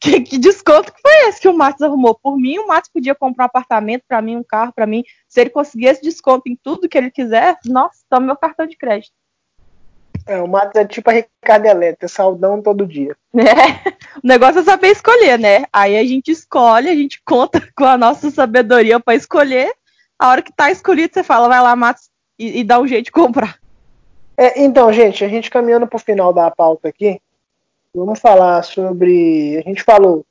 que, 0.00 0.20
que, 0.20 0.38
desconto 0.38 0.92
que 0.92 1.00
foi 1.00 1.28
esse 1.28 1.40
que 1.40 1.48
o 1.48 1.56
Matos 1.56 1.82
arrumou? 1.82 2.14
Por 2.14 2.36
mim, 2.36 2.58
o 2.58 2.66
Matos 2.66 2.90
podia 2.90 3.14
comprar 3.14 3.44
um 3.44 3.46
apartamento 3.46 4.04
para 4.06 4.22
mim, 4.22 4.36
um 4.36 4.44
carro 4.44 4.72
para 4.72 4.86
mim. 4.86 5.02
Se 5.28 5.40
ele 5.40 5.50
conseguisse 5.50 6.02
desconto 6.02 6.48
em 6.48 6.56
tudo 6.56 6.88
que 6.88 6.96
ele 6.96 7.10
quiser, 7.10 7.56
nossa, 7.64 7.98
toma 8.08 8.26
meu 8.26 8.36
cartão 8.36 8.66
de 8.66 8.76
crédito. 8.76 9.12
É, 10.26 10.40
o 10.40 10.46
Matos 10.46 10.74
é 10.76 10.84
tipo 10.84 11.08
a 11.08 11.14
Ricardo 11.14 11.66
Elétrica, 11.66 12.06
é 12.06 12.08
saudão 12.08 12.62
todo 12.62 12.86
dia. 12.86 13.16
É, 13.38 14.18
o 14.22 14.26
negócio 14.26 14.60
é 14.60 14.64
saber 14.64 14.88
escolher, 14.88 15.38
né? 15.38 15.64
Aí 15.72 15.96
a 15.96 16.04
gente 16.04 16.30
escolhe, 16.30 16.88
a 16.88 16.94
gente 16.94 17.22
conta 17.24 17.60
com 17.74 17.84
a 17.84 17.96
nossa 17.96 18.30
sabedoria 18.30 19.00
para 19.00 19.14
escolher. 19.14 19.72
A 20.18 20.28
hora 20.28 20.42
que 20.42 20.52
tá 20.52 20.70
escolhido, 20.70 21.14
você 21.14 21.22
fala, 21.22 21.48
vai 21.48 21.60
lá, 21.60 21.74
Matos, 21.76 22.10
e, 22.38 22.60
e 22.60 22.64
dá 22.64 22.80
um 22.80 22.86
jeito 22.86 23.06
de 23.06 23.12
comprar. 23.12 23.58
É, 24.36 24.62
então, 24.62 24.92
gente, 24.92 25.24
a 25.24 25.28
gente 25.28 25.50
caminhando 25.50 25.86
pro 25.86 25.98
final 25.98 26.32
da 26.32 26.50
pauta 26.50 26.88
aqui, 26.88 27.20
Vamos 27.94 28.20
falar 28.20 28.62
sobre. 28.62 29.58
A 29.58 29.62
gente 29.62 29.82
falou 29.82 30.24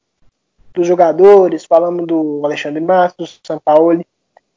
dos 0.73 0.85
jogadores, 0.85 1.65
falamos 1.65 2.05
do 2.05 2.41
Alexandre 2.43 2.79
Matos, 2.79 3.39
do 3.41 3.47
Sampaoli, 3.47 4.05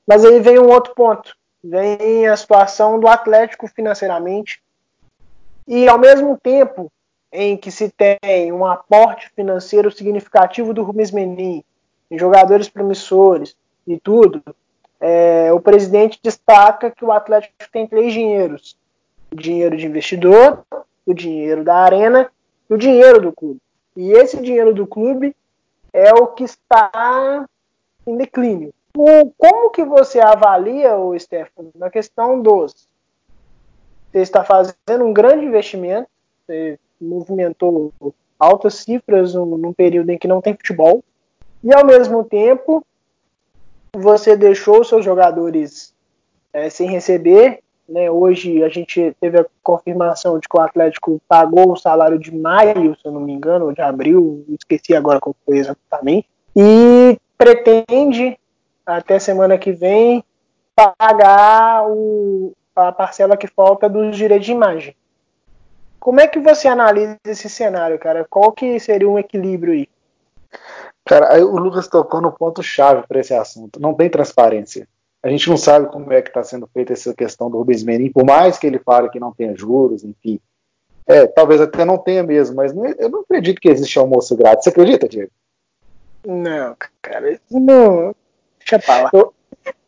mas 0.06 0.24
aí 0.24 0.38
vem 0.40 0.58
um 0.58 0.68
outro 0.68 0.94
ponto. 0.94 1.34
Vem 1.62 2.26
a 2.26 2.36
situação 2.36 3.00
do 3.00 3.08
Atlético 3.08 3.66
financeiramente. 3.68 4.62
E 5.66 5.88
ao 5.88 5.98
mesmo 5.98 6.38
tempo 6.42 6.90
em 7.32 7.56
que 7.56 7.70
se 7.70 7.90
tem 7.90 8.52
um 8.52 8.66
aporte 8.66 9.30
financeiro 9.36 9.90
significativo 9.90 10.74
do 10.74 10.82
Rubens 10.82 11.10
Menin, 11.10 11.62
em 12.10 12.18
jogadores 12.18 12.68
promissores 12.68 13.56
e 13.86 13.98
tudo, 13.98 14.42
é, 14.98 15.52
o 15.52 15.60
presidente 15.60 16.18
destaca 16.22 16.90
que 16.90 17.04
o 17.04 17.12
Atlético 17.12 17.54
tem 17.72 17.86
três 17.86 18.12
dinheiros: 18.12 18.76
o 19.32 19.36
dinheiro 19.36 19.76
de 19.76 19.86
investidor, 19.86 20.64
o 21.06 21.14
dinheiro 21.14 21.64
da 21.64 21.76
arena 21.76 22.30
o 22.70 22.78
dinheiro 22.78 23.20
do 23.20 23.32
clube. 23.32 23.60
E 23.96 24.12
esse 24.12 24.40
dinheiro 24.40 24.72
do 24.72 24.86
clube 24.86 25.34
é 25.92 26.14
o 26.14 26.28
que 26.28 26.44
está 26.44 27.44
em 28.06 28.16
declínio. 28.16 28.72
O, 28.96 29.30
como 29.36 29.70
que 29.70 29.84
você 29.84 30.20
avalia, 30.20 30.96
o 30.96 31.18
Stefano, 31.18 31.70
na 31.74 31.90
questão 31.90 32.40
dos 32.40 32.88
você 34.10 34.18
está 34.20 34.42
fazendo 34.42 35.04
um 35.04 35.12
grande 35.12 35.44
investimento, 35.44 36.08
você 36.44 36.78
movimentou 37.00 37.92
altas 38.38 38.74
cifras 38.74 39.34
num, 39.34 39.56
num 39.56 39.72
período 39.72 40.10
em 40.10 40.18
que 40.18 40.26
não 40.26 40.40
tem 40.40 40.54
futebol, 40.54 41.04
e 41.62 41.72
ao 41.72 41.84
mesmo 41.84 42.24
tempo 42.24 42.84
você 43.92 44.36
deixou 44.36 44.82
seus 44.82 45.04
jogadores 45.04 45.94
é, 46.52 46.68
sem 46.68 46.88
receber 46.88 47.62
né? 47.90 48.10
Hoje 48.10 48.62
a 48.62 48.68
gente 48.68 49.14
teve 49.20 49.38
a 49.38 49.46
confirmação 49.62 50.38
de 50.38 50.48
que 50.48 50.56
o 50.56 50.60
Atlético 50.60 51.20
pagou 51.28 51.72
o 51.72 51.76
salário 51.76 52.18
de 52.18 52.34
maio, 52.34 52.96
se 52.96 53.06
eu 53.06 53.12
não 53.12 53.20
me 53.20 53.32
engano, 53.32 53.66
ou 53.66 53.72
de 53.72 53.82
abril, 53.82 54.44
esqueci 54.48 54.94
agora 54.94 55.20
qual 55.20 55.34
foi 55.44 55.58
exatamente, 55.58 56.28
e 56.56 57.18
pretende 57.36 58.38
até 58.86 59.18
semana 59.18 59.58
que 59.58 59.72
vem 59.72 60.24
pagar 60.74 61.86
o, 61.88 62.52
a 62.74 62.92
parcela 62.92 63.36
que 63.36 63.46
falta 63.46 63.88
dos 63.88 64.16
direitos 64.16 64.46
de 64.46 64.52
imagem. 64.52 64.96
Como 65.98 66.20
é 66.20 66.26
que 66.26 66.38
você 66.38 66.66
analisa 66.66 67.18
esse 67.26 67.50
cenário, 67.50 67.98
cara? 67.98 68.26
Qual 68.28 68.52
que 68.52 68.80
seria 68.80 69.08
um 69.08 69.18
equilíbrio 69.18 69.74
aí? 69.74 69.88
Cara, 71.04 71.44
o 71.44 71.58
Lucas 71.58 71.88
tocou 71.88 72.20
no 72.20 72.32
ponto 72.32 72.62
chave 72.62 73.06
para 73.06 73.20
esse 73.20 73.34
assunto. 73.34 73.78
Não 73.78 73.92
tem 73.92 74.08
transparência. 74.08 74.88
A 75.22 75.28
gente 75.28 75.48
não 75.48 75.56
sabe 75.56 75.90
como 75.90 76.12
é 76.12 76.22
que 76.22 76.28
está 76.28 76.42
sendo 76.42 76.66
feita 76.66 76.92
essa 76.92 77.14
questão 77.14 77.50
do 77.50 77.58
Rubens 77.58 77.82
Menin, 77.82 78.10
por 78.10 78.24
mais 78.24 78.58
que 78.58 78.66
ele 78.66 78.78
fale 78.78 79.10
que 79.10 79.20
não 79.20 79.32
tenha 79.32 79.54
juros, 79.54 80.02
enfim. 80.02 80.40
É, 81.06 81.26
talvez 81.26 81.60
até 81.60 81.84
não 81.84 81.98
tenha 81.98 82.22
mesmo, 82.22 82.56
mas 82.56 82.72
não, 82.72 82.86
eu 82.86 83.08
não 83.08 83.20
acredito 83.20 83.60
que 83.60 83.68
existe 83.68 83.98
almoço 83.98 84.36
grátis. 84.36 84.64
Você 84.64 84.70
acredita, 84.70 85.08
Diego? 85.08 85.30
Não, 86.26 86.76
cara, 87.02 87.32
isso 87.32 87.58
não. 87.58 88.14
Deixa 88.58 88.78
pra 88.78 89.02
lá. 89.02 89.10
Eu, 89.12 89.34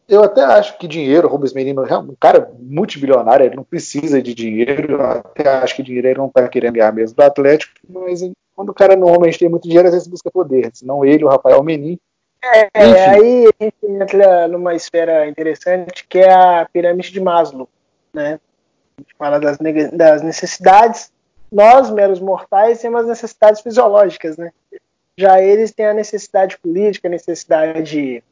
eu 0.09 0.23
até 0.25 0.43
acho 0.43 0.77
que 0.79 0.89
dinheiro, 0.89 1.29
Rubens 1.29 1.53
Menino 1.55 1.85
é 1.87 1.97
um 1.97 2.15
cara 2.21 2.53
multibilionário, 2.59 3.47
ele 3.47 3.57
não 3.57 3.65
precisa 3.65 4.21
de 4.21 4.35
dinheiro. 4.35 4.93
Eu 4.93 5.03
até 5.03 5.49
acho 5.49 5.77
que 5.77 5.83
dinheiro 5.83 6.09
ele 6.09 6.19
não 6.19 6.29
tá 6.29 6.47
querendo 6.49 6.75
ganhar 6.75 6.93
mesmo 6.93 7.17
do 7.17 7.23
Atlético, 7.23 7.73
mas 7.89 8.21
quando 8.55 8.71
o 8.71 8.75
cara 8.75 8.97
normalmente 8.97 9.39
tem 9.39 9.49
muito 9.49 9.69
dinheiro, 9.69 9.89
às 9.89 9.95
vezes 9.95 10.09
busca 10.09 10.31
poder. 10.31 10.71
Senão 10.75 11.05
ele, 11.05 11.25
o 11.25 11.29
Rafael 11.29 11.63
Menin. 11.63 11.99
É, 12.45 12.69
aí 12.75 13.47
a 13.47 13.65
gente 13.65 13.77
entra 13.85 14.49
numa 14.49 14.75
esfera 14.75 15.29
interessante 15.29 16.07
que 16.09 16.19
é 16.19 16.33
a 16.33 16.69
pirâmide 16.73 17.13
de 17.13 17.21
Maslow, 17.21 17.69
né? 18.13 18.41
A 18.99 19.01
gente 19.01 19.15
fala 19.17 19.39
das, 19.39 19.59
das 19.93 20.23
necessidades. 20.23 21.13
Nós, 21.51 21.91
meros 21.91 22.19
mortais, 22.19 22.81
temos 22.81 23.03
as 23.03 23.09
necessidades 23.09 23.61
fisiológicas, 23.61 24.37
né? 24.37 24.51
Já 25.17 25.41
eles 25.41 25.73
têm 25.73 25.87
a 25.87 25.95
necessidade 25.95 26.59
política, 26.59 27.07
a 27.07 27.11
necessidade 27.11 27.83
de, 27.83 28.25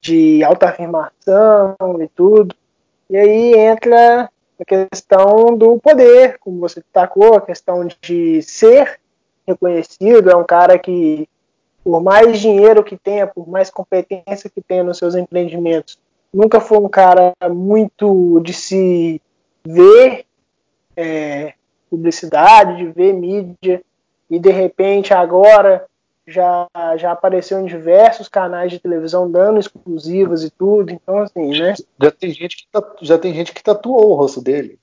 de 0.00 0.44
autoafirmação 0.44 1.76
e 2.00 2.08
tudo. 2.08 2.54
E 3.10 3.16
aí 3.16 3.54
entra 3.54 4.30
a 4.60 4.64
questão 4.64 5.56
do 5.56 5.78
poder, 5.78 6.38
como 6.38 6.60
você 6.60 6.80
destacou, 6.80 7.34
a 7.34 7.40
questão 7.40 7.86
de 8.00 8.42
ser 8.42 9.00
reconhecido, 9.46 10.30
é 10.30 10.36
um 10.36 10.44
cara 10.44 10.78
que, 10.78 11.28
por 11.84 12.02
mais 12.02 12.40
dinheiro 12.40 12.82
que 12.82 12.96
tenha, 12.96 13.26
por 13.26 13.46
mais 13.46 13.68
competência 13.68 14.48
que 14.48 14.62
tenha 14.62 14.82
nos 14.82 14.96
seus 14.96 15.14
empreendimentos, 15.14 15.98
nunca 16.32 16.60
foi 16.60 16.78
um 16.78 16.88
cara 16.88 17.34
muito 17.50 18.40
de 18.40 18.54
se 18.54 19.20
ver 19.66 20.24
é, 20.96 21.52
publicidade, 21.90 22.78
de 22.78 22.86
ver 22.86 23.12
mídia, 23.12 23.82
e 24.30 24.38
de 24.38 24.50
repente 24.50 25.12
agora 25.12 25.86
já, 26.26 26.66
já 26.96 27.12
apareceu 27.12 27.60
em 27.60 27.66
diversos 27.66 28.28
canais 28.28 28.72
de 28.72 28.78
televisão 28.78 29.30
dando 29.30 29.60
exclusivas 29.60 30.42
e 30.42 30.50
tudo, 30.50 30.90
então 30.90 31.18
assim, 31.18 31.50
né? 31.50 31.74
Já 32.00 32.10
tem 32.10 32.30
gente 32.30 32.56
que, 32.56 32.66
já 33.02 33.18
tem 33.18 33.34
gente 33.34 33.52
que 33.52 33.62
tatuou 33.62 34.10
o 34.10 34.14
rosto 34.14 34.40
dele. 34.40 34.78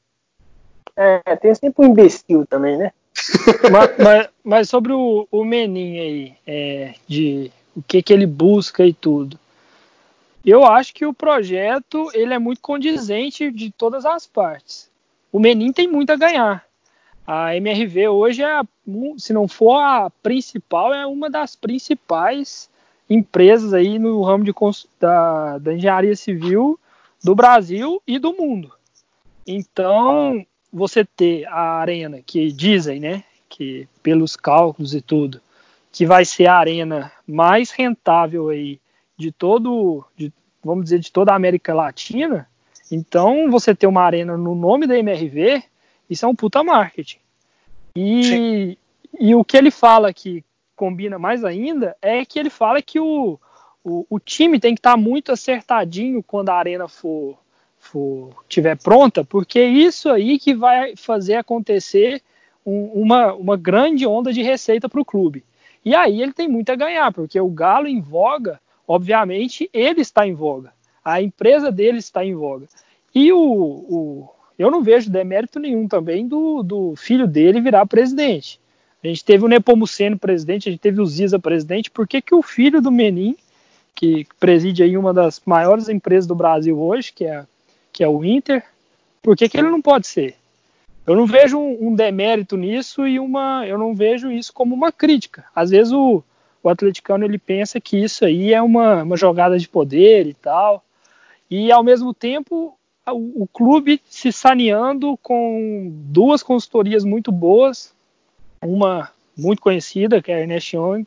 É, 0.95 1.35
tem 1.35 1.55
sempre 1.55 1.83
um 1.83 1.89
imbecil 1.89 2.45
também, 2.45 2.77
né? 2.77 2.91
Mas, 3.71 3.97
mas, 3.97 4.29
mas, 4.43 4.69
sobre 4.69 4.93
o, 4.93 5.27
o 5.31 5.43
Menin 5.43 5.99
aí, 5.99 6.33
é, 6.45 6.93
de 7.07 7.51
o 7.75 7.81
que, 7.81 8.01
que 8.01 8.13
ele 8.13 8.25
busca 8.25 8.85
e 8.85 8.93
tudo. 8.93 9.39
Eu 10.45 10.65
acho 10.65 10.93
que 10.93 11.05
o 11.05 11.13
projeto 11.13 12.09
ele 12.13 12.33
é 12.33 12.39
muito 12.39 12.61
condizente 12.61 13.51
de 13.51 13.71
todas 13.71 14.05
as 14.05 14.25
partes. 14.25 14.89
O 15.31 15.39
Menin 15.39 15.71
tem 15.71 15.87
muito 15.87 16.11
a 16.11 16.15
ganhar. 16.15 16.65
A 17.25 17.55
MRV 17.55 18.07
hoje 18.07 18.43
é, 18.43 18.61
se 19.17 19.31
não 19.31 19.47
for 19.47 19.77
a 19.77 20.09
principal, 20.23 20.93
é 20.93 21.05
uma 21.05 21.29
das 21.29 21.55
principais 21.55 22.69
empresas 23.09 23.73
aí 23.73 23.99
no 23.99 24.21
ramo 24.23 24.43
de, 24.43 24.53
da, 24.99 25.57
da 25.59 25.73
engenharia 25.73 26.15
civil 26.15 26.79
do 27.23 27.35
Brasil 27.35 28.01
e 28.07 28.17
do 28.17 28.33
mundo. 28.33 28.71
Então, 29.45 30.45
você 30.71 31.03
ter 31.03 31.45
a 31.47 31.79
arena 31.79 32.21
que 32.25 32.51
dizem, 32.51 32.99
né, 32.99 33.23
que 33.49 33.87
pelos 34.01 34.35
cálculos 34.35 34.93
e 34.93 35.01
tudo, 35.01 35.41
que 35.91 36.05
vai 36.05 36.23
ser 36.23 36.47
a 36.47 36.55
arena 36.55 37.11
mais 37.27 37.71
rentável 37.71 38.49
aí 38.49 38.79
de 39.17 39.31
todo, 39.31 40.05
de, 40.15 40.31
vamos 40.63 40.85
dizer, 40.85 40.99
de 40.99 41.11
toda 41.11 41.33
a 41.33 41.35
América 41.35 41.73
Latina. 41.73 42.47
Então, 42.89 43.51
você 43.51 43.75
ter 43.75 43.87
uma 43.87 44.01
arena 44.01 44.37
no 44.37 44.55
nome 44.55 44.87
da 44.87 44.97
MRV, 44.97 45.63
isso 46.09 46.25
é 46.25 46.27
um 46.27 46.35
puta 46.35 46.63
marketing. 46.63 47.19
E, 47.95 48.77
e 49.19 49.35
o 49.35 49.43
que 49.43 49.57
ele 49.57 49.69
fala 49.69 50.13
que 50.13 50.43
combina 50.75 51.19
mais 51.19 51.43
ainda 51.43 51.95
é 52.01 52.25
que 52.25 52.39
ele 52.39 52.49
fala 52.49 52.81
que 52.81 52.99
o, 52.99 53.37
o, 53.83 54.05
o 54.09 54.19
time 54.19 54.59
tem 54.59 54.73
que 54.73 54.79
estar 54.79 54.91
tá 54.91 54.97
muito 54.97 55.31
acertadinho 55.31 56.23
quando 56.23 56.49
a 56.49 56.55
arena 56.55 56.87
for 56.87 57.37
for 57.91 58.29
tiver 58.47 58.77
pronta, 58.77 59.23
porque 59.23 59.59
é 59.59 59.67
isso 59.67 60.09
aí 60.09 60.39
que 60.39 60.53
vai 60.53 60.95
fazer 60.95 61.35
acontecer 61.35 62.21
um, 62.65 62.85
uma, 62.93 63.33
uma 63.33 63.57
grande 63.57 64.07
onda 64.07 64.31
de 64.31 64.41
receita 64.41 64.87
para 64.87 65.01
o 65.01 65.05
clube. 65.05 65.43
E 65.83 65.93
aí 65.93 66.21
ele 66.21 66.31
tem 66.31 66.47
muito 66.47 66.71
a 66.71 66.75
ganhar, 66.75 67.11
porque 67.11 67.39
o 67.39 67.49
Galo 67.49 67.87
em 67.87 67.99
voga, 67.99 68.59
obviamente, 68.87 69.69
ele 69.73 70.01
está 70.01 70.25
em 70.25 70.33
voga. 70.33 70.71
A 71.03 71.21
empresa 71.21 71.71
dele 71.71 71.97
está 71.97 72.23
em 72.23 72.35
voga. 72.35 72.67
E 73.13 73.33
o, 73.33 73.39
o 73.39 74.29
eu 74.57 74.69
não 74.69 74.83
vejo 74.83 75.09
demérito 75.09 75.59
nenhum 75.59 75.87
também 75.87 76.27
do, 76.27 76.61
do 76.61 76.95
filho 76.95 77.27
dele 77.27 77.59
virar 77.59 77.85
presidente. 77.87 78.59
A 79.03 79.07
gente 79.07 79.25
teve 79.25 79.43
o 79.43 79.47
Nepomuceno 79.47 80.19
presidente, 80.19 80.69
a 80.69 80.71
gente 80.71 80.81
teve 80.81 81.01
o 81.01 81.05
Ziza 81.05 81.39
presidente. 81.39 81.89
Por 81.89 82.07
que, 82.07 82.21
que 82.21 82.35
o 82.35 82.43
filho 82.43 82.79
do 82.79 82.91
Menin, 82.91 83.35
que 83.95 84.27
preside 84.39 84.83
aí 84.83 84.95
uma 84.95 85.11
das 85.11 85.41
maiores 85.43 85.89
empresas 85.89 86.27
do 86.27 86.35
Brasil 86.35 86.79
hoje, 86.79 87.11
que 87.11 87.25
é 87.25 87.43
que 87.91 88.03
é 88.03 88.07
o 88.07 88.23
Inter, 88.23 88.63
por 89.21 89.35
que, 89.35 89.47
que 89.47 89.57
ele 89.57 89.69
não 89.69 89.81
pode 89.81 90.07
ser? 90.07 90.35
Eu 91.05 91.15
não 91.15 91.25
vejo 91.25 91.57
um, 91.59 91.95
demérito 91.95 92.55
nisso 92.55 93.07
e 93.07 93.19
uma, 93.19 93.65
eu 93.65 93.77
não 93.77 93.95
vejo 93.95 94.31
isso 94.31 94.53
como 94.53 94.75
uma 94.75 94.91
crítica. 94.91 95.45
Às 95.55 95.71
vezes 95.71 95.91
o, 95.91 96.23
o 96.61 96.69
atleticano 96.69 97.25
ele 97.25 97.37
pensa 97.37 97.81
que 97.81 97.97
isso 97.97 98.23
aí 98.23 98.53
é 98.53 98.61
uma, 98.61 99.03
uma 99.03 99.17
jogada 99.17 99.57
de 99.57 99.67
poder 99.67 100.27
e 100.27 100.33
tal, 100.33 100.83
e 101.49 101.71
ao 101.71 101.83
mesmo 101.83 102.13
tempo 102.13 102.77
o, 103.07 103.43
o 103.43 103.47
clube 103.47 104.01
se 104.05 104.31
saneando 104.31 105.17
com 105.17 105.89
duas 105.91 106.43
consultorias 106.43 107.03
muito 107.03 107.31
boas, 107.31 107.93
uma 108.61 109.09
muito 109.37 109.61
conhecida 109.61 110.21
que 110.21 110.31
é 110.31 110.35
a 110.35 110.39
Ernest 110.41 110.75
Young. 110.75 111.05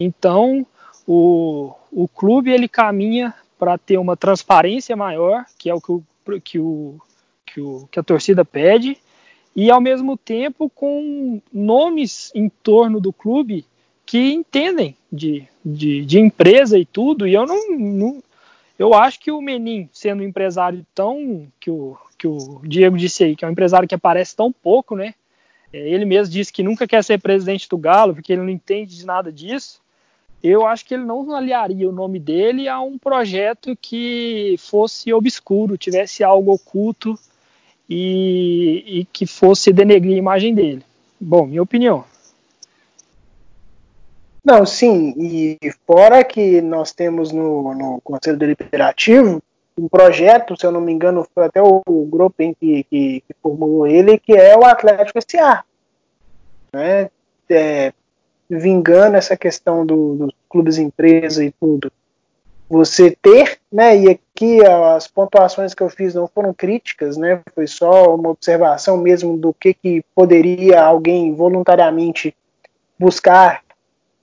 Então 0.00 0.66
o, 1.06 1.72
o 1.92 2.08
clube 2.08 2.50
ele 2.50 2.68
caminha 2.68 3.34
para 3.58 3.78
ter 3.78 3.98
uma 3.98 4.16
transparência 4.16 4.96
maior, 4.96 5.44
que 5.58 5.70
é 5.70 5.74
o 5.74 5.80
que 5.80 5.92
o 5.92 6.02
que, 6.44 6.58
o, 6.58 6.98
que, 7.44 7.60
o, 7.60 7.88
que 7.90 7.98
a 7.98 8.02
torcida 8.02 8.44
pede, 8.44 8.98
e 9.54 9.70
ao 9.70 9.80
mesmo 9.80 10.16
tempo 10.16 10.68
com 10.68 11.40
nomes 11.52 12.30
em 12.34 12.48
torno 12.48 13.00
do 13.00 13.12
clube 13.12 13.64
que 14.04 14.32
entendem 14.32 14.96
de, 15.10 15.46
de, 15.64 16.04
de 16.04 16.18
empresa 16.20 16.78
e 16.78 16.84
tudo, 16.84 17.26
e 17.26 17.34
eu 17.34 17.46
não, 17.46 17.70
não, 17.70 18.22
eu 18.78 18.94
acho 18.94 19.18
que 19.18 19.32
o 19.32 19.40
Menin, 19.40 19.88
sendo 19.92 20.22
um 20.22 20.26
empresário 20.26 20.86
tão 20.94 21.48
que 21.58 21.70
o, 21.70 21.96
que 22.18 22.28
o 22.28 22.60
Diego 22.64 22.96
disse 22.96 23.24
aí, 23.24 23.36
que 23.36 23.44
é 23.44 23.48
um 23.48 23.52
empresário 23.52 23.88
que 23.88 23.94
aparece 23.94 24.36
tão 24.36 24.52
pouco, 24.52 24.94
né? 24.94 25.14
É, 25.72 25.88
ele 25.88 26.04
mesmo 26.04 26.32
disse 26.32 26.52
que 26.52 26.62
nunca 26.62 26.86
quer 26.86 27.02
ser 27.02 27.20
presidente 27.20 27.68
do 27.68 27.78
Galo, 27.78 28.14
porque 28.14 28.32
ele 28.32 28.42
não 28.42 28.50
entende 28.50 28.96
de 28.96 29.04
nada 29.04 29.32
disso 29.32 29.80
eu 30.46 30.66
acho 30.66 30.84
que 30.84 30.94
ele 30.94 31.04
não 31.04 31.34
aliaria 31.34 31.88
o 31.88 31.92
nome 31.92 32.18
dele 32.18 32.68
a 32.68 32.80
um 32.80 32.98
projeto 32.98 33.76
que 33.80 34.56
fosse 34.58 35.12
obscuro, 35.12 35.78
tivesse 35.78 36.22
algo 36.22 36.52
oculto 36.52 37.18
e, 37.88 38.84
e 38.86 39.04
que 39.06 39.26
fosse 39.26 39.72
denegrir 39.72 40.14
a 40.14 40.18
imagem 40.18 40.54
dele. 40.54 40.84
Bom, 41.20 41.46
minha 41.46 41.62
opinião. 41.62 42.04
Não, 44.44 44.64
sim, 44.64 45.14
e 45.18 45.58
fora 45.86 46.22
que 46.22 46.60
nós 46.60 46.92
temos 46.92 47.32
no, 47.32 47.74
no 47.74 48.00
Conselho 48.02 48.38
Deliberativo 48.38 49.42
um 49.78 49.88
projeto, 49.88 50.56
se 50.56 50.64
eu 50.64 50.72
não 50.72 50.80
me 50.80 50.92
engano, 50.92 51.26
foi 51.34 51.44
até 51.44 51.60
o 51.60 51.82
grupo 52.08 52.42
em 52.42 52.54
que, 52.54 52.84
que, 52.84 53.20
que 53.26 53.34
formulou 53.42 53.86
ele, 53.86 54.18
que 54.18 54.32
é 54.32 54.56
o 54.56 54.64
Atlético 54.64 55.18
S.A. 55.18 55.64
Né? 56.72 57.10
É, 57.50 57.92
vingando 58.48 59.16
essa 59.16 59.36
questão 59.36 59.84
do, 59.84 60.14
dos 60.14 60.34
clubes 60.48 60.78
empresa 60.78 61.44
e 61.44 61.50
tudo, 61.52 61.90
você 62.68 63.16
ter, 63.22 63.58
né, 63.72 63.96
e 63.96 64.08
aqui 64.08 64.64
as 64.64 65.06
pontuações 65.06 65.72
que 65.72 65.82
eu 65.82 65.88
fiz 65.88 66.14
não 66.14 66.26
foram 66.26 66.52
críticas, 66.52 67.16
né, 67.16 67.40
foi 67.54 67.66
só 67.66 68.14
uma 68.14 68.30
observação 68.30 68.96
mesmo 68.96 69.36
do 69.36 69.52
que, 69.52 69.72
que 69.72 70.04
poderia 70.14 70.82
alguém 70.82 71.32
voluntariamente 71.34 72.34
buscar 72.98 73.62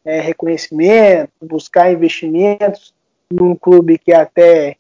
é, 0.04 0.20
reconhecimento, 0.20 1.32
buscar 1.42 1.92
investimentos 1.92 2.94
num 3.32 3.56
clube 3.56 3.98
que 3.98 4.14
até 4.14 4.76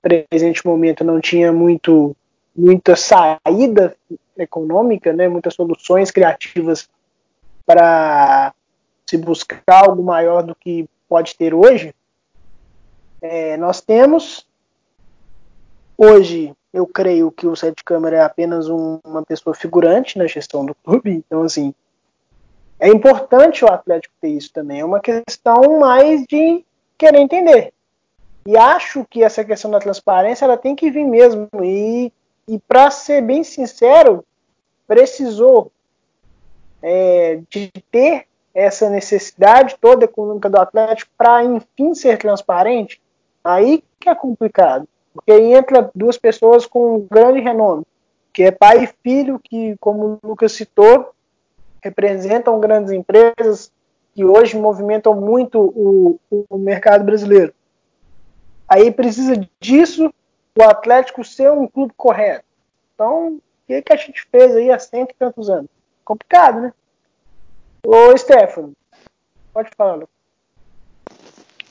presente 0.00 0.66
momento 0.66 1.04
não 1.04 1.20
tinha 1.20 1.52
muito 1.52 2.16
muita 2.56 2.94
saída 2.94 3.96
econômica, 4.38 5.12
né, 5.12 5.28
muitas 5.28 5.54
soluções 5.54 6.10
criativas 6.10 6.88
para 7.66 8.54
se 9.14 9.18
buscar 9.18 9.62
algo 9.68 10.02
maior 10.02 10.42
do 10.42 10.54
que 10.56 10.88
pode 11.08 11.36
ter 11.36 11.54
hoje, 11.54 11.94
é, 13.22 13.56
nós 13.56 13.80
temos 13.80 14.44
hoje, 15.96 16.52
eu 16.72 16.84
creio 16.84 17.30
que 17.30 17.46
o 17.46 17.54
Sete 17.54 17.84
Câmara 17.84 18.16
é 18.16 18.22
apenas 18.22 18.68
um, 18.68 18.98
uma 19.04 19.22
pessoa 19.22 19.54
figurante 19.54 20.18
na 20.18 20.26
gestão 20.26 20.66
do 20.66 20.74
clube, 20.74 21.12
então 21.12 21.42
assim 21.42 21.72
é 22.80 22.88
importante 22.88 23.64
o 23.64 23.68
Atlético 23.68 24.12
ter 24.20 24.30
isso 24.30 24.52
também, 24.52 24.80
é 24.80 24.84
uma 24.84 24.98
questão 24.98 25.78
mais 25.78 26.24
de 26.26 26.64
querer 26.98 27.20
entender. 27.20 27.72
E 28.44 28.56
acho 28.56 29.06
que 29.08 29.22
essa 29.22 29.44
questão 29.44 29.70
da 29.70 29.78
transparência 29.78 30.44
ela 30.44 30.56
tem 30.56 30.74
que 30.74 30.90
vir 30.90 31.04
mesmo. 31.04 31.48
E, 31.62 32.12
e 32.46 32.58
para 32.58 32.90
ser 32.90 33.22
bem 33.22 33.42
sincero, 33.42 34.22
precisou 34.86 35.72
é, 36.82 37.40
de 37.48 37.70
ter 37.90 38.26
essa 38.54 38.88
necessidade 38.88 39.76
toda 39.80 40.04
econômica 40.04 40.48
do 40.48 40.58
Atlético 40.58 41.10
para, 41.18 41.42
enfim, 41.42 41.94
ser 41.94 42.18
transparente, 42.18 43.00
aí 43.42 43.82
que 43.98 44.08
é 44.08 44.14
complicado. 44.14 44.86
Porque 45.12 45.32
entra 45.32 45.90
duas 45.94 46.16
pessoas 46.16 46.66
com 46.66 47.06
grande 47.10 47.40
renome, 47.40 47.84
que 48.32 48.44
é 48.44 48.50
pai 48.50 48.84
e 48.84 48.90
filho, 49.02 49.40
que, 49.42 49.76
como 49.78 50.20
o 50.22 50.28
Lucas 50.28 50.52
citou, 50.52 51.12
representam 51.82 52.60
grandes 52.60 52.92
empresas 52.92 53.70
que 54.14 54.24
hoje 54.24 54.56
movimentam 54.56 55.14
muito 55.14 55.60
o, 55.60 56.18
o 56.48 56.56
mercado 56.56 57.04
brasileiro. 57.04 57.52
Aí 58.68 58.90
precisa 58.90 59.34
disso 59.60 60.12
o 60.56 60.62
Atlético 60.62 61.24
ser 61.24 61.50
um 61.50 61.66
clube 61.66 61.92
correto. 61.96 62.44
Então, 62.94 63.34
o 63.34 63.40
que, 63.66 63.82
que 63.82 63.92
a 63.92 63.96
gente 63.96 64.26
fez 64.30 64.54
aí 64.54 64.70
há 64.70 64.78
cento 64.78 65.10
e 65.10 65.16
tantos 65.18 65.50
anos? 65.50 65.68
Complicado, 66.04 66.60
né? 66.60 66.72
Ô, 67.84 68.16
Stefano, 68.16 68.72
pode 69.52 69.68
falar. 69.76 70.06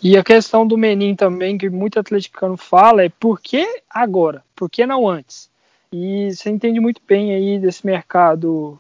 E 0.02 0.16
a 0.16 0.24
questão 0.24 0.68
do 0.68 0.78
Menin 0.78 1.16
também, 1.16 1.58
que 1.58 1.70
muito 1.70 2.00
atleticano 2.00 2.56
fala, 2.56 3.04
é 3.04 3.10
por 3.10 3.42
que 3.42 3.82
agora? 3.90 4.44
Por 4.56 4.70
que 4.70 4.86
não 4.86 5.10
antes? 5.10 5.50
E 5.92 6.32
você 6.32 6.50
entende 6.50 6.80
muito 6.80 7.02
bem 7.08 7.34
aí 7.34 7.58
desse 7.58 7.86
mercado, 7.86 8.80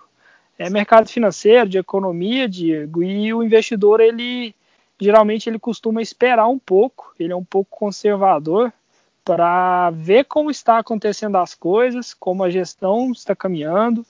é 0.59 0.69
mercado 0.69 1.09
financeiro, 1.09 1.67
de 1.67 1.77
economia, 1.77 2.47
Diego, 2.47 3.01
e 3.01 3.33
o 3.33 3.41
investidor, 3.41 3.99
ele 3.99 4.53
geralmente 4.99 5.49
ele 5.49 5.57
costuma 5.57 6.01
esperar 6.01 6.47
um 6.47 6.59
pouco, 6.59 7.13
ele 7.19 7.33
é 7.33 7.35
um 7.35 7.43
pouco 7.43 7.77
conservador 7.77 8.71
para 9.25 9.89
ver 9.91 10.25
como 10.25 10.51
está 10.51 10.77
acontecendo 10.77 11.37
as 11.37 11.55
coisas, 11.55 12.13
como 12.13 12.43
a 12.43 12.49
gestão 12.49 13.11
está 13.11 13.35
caminhando, 13.35 14.05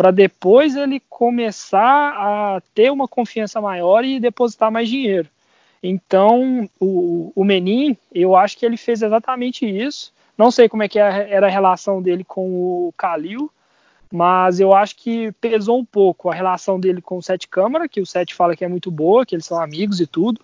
para 0.00 0.10
depois 0.10 0.76
ele 0.76 0.98
começar 1.10 2.14
a 2.16 2.62
ter 2.74 2.90
uma 2.90 3.06
confiança 3.06 3.60
maior 3.60 4.02
e 4.02 4.18
depositar 4.18 4.72
mais 4.72 4.88
dinheiro. 4.88 5.28
Então, 5.82 6.66
o, 6.80 7.30
o 7.36 7.44
Menin, 7.44 7.94
eu 8.10 8.34
acho 8.34 8.56
que 8.56 8.64
ele 8.64 8.78
fez 8.78 9.02
exatamente 9.02 9.66
isso. 9.66 10.10
Não 10.38 10.50
sei 10.50 10.70
como 10.70 10.82
é 10.82 10.88
que 10.88 10.98
era 10.98 11.46
a 11.46 11.50
relação 11.50 12.00
dele 12.00 12.24
com 12.24 12.48
o 12.48 12.94
Calil, 12.96 13.50
mas 14.10 14.58
eu 14.58 14.72
acho 14.72 14.96
que 14.96 15.32
pesou 15.32 15.78
um 15.78 15.84
pouco 15.84 16.30
a 16.30 16.34
relação 16.34 16.80
dele 16.80 17.02
com 17.02 17.18
o 17.18 17.22
Sete 17.22 17.46
Câmara, 17.46 17.86
que 17.86 18.00
o 18.00 18.06
Sete 18.06 18.34
fala 18.34 18.56
que 18.56 18.64
é 18.64 18.68
muito 18.68 18.90
boa, 18.90 19.26
que 19.26 19.34
eles 19.34 19.44
são 19.44 19.60
amigos 19.60 20.00
e 20.00 20.06
tudo. 20.06 20.40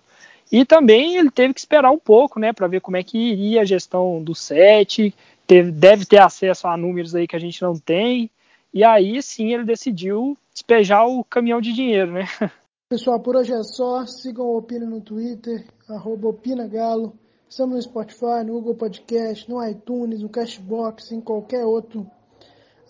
E 0.51 0.65
também 0.65 1.17
ele 1.17 1.31
teve 1.31 1.55
que 1.55 1.61
esperar 1.61 1.89
um 1.89 1.97
pouco, 1.97 2.39
né, 2.39 2.53
para 2.53 2.67
ver 2.67 2.79
como 2.79 2.97
é 2.97 3.01
que 3.01 3.17
iria 3.17 3.61
a 3.61 3.65
gestão 3.65 4.21
do 4.21 4.35
Sete. 4.35 5.15
Teve, 5.47 5.71
deve 5.71 6.05
ter 6.05 6.19
acesso 6.19 6.67
a 6.67 6.77
números 6.77 7.15
aí 7.15 7.27
que 7.27 7.35
a 7.35 7.39
gente 7.39 7.59
não 7.63 7.75
tem. 7.75 8.29
E 8.77 8.83
aí 8.83 9.23
sim 9.23 9.51
ele 9.51 9.65
decidiu 9.65 10.37
despejar 10.53 11.03
o 11.07 11.23
caminhão 11.23 11.59
de 11.59 11.73
dinheiro, 11.73 12.11
né? 12.11 12.25
Pessoal, 12.87 13.19
por 13.19 13.35
hoje 13.35 13.51
é 13.51 13.63
só. 13.63 14.05
Sigam 14.05 14.45
o 14.45 14.55
Opina 14.55 14.85
no 14.85 15.01
Twitter, 15.01 15.65
OpinaGalo. 16.05 17.17
Estamos 17.49 17.75
no 17.75 17.81
Spotify, 17.81 18.43
no 18.45 18.53
Google 18.53 18.75
Podcast, 18.75 19.49
no 19.49 19.67
iTunes, 19.67 20.21
no 20.21 20.29
Cashbox, 20.29 21.11
em 21.11 21.19
qualquer 21.19 21.65
outro 21.65 22.05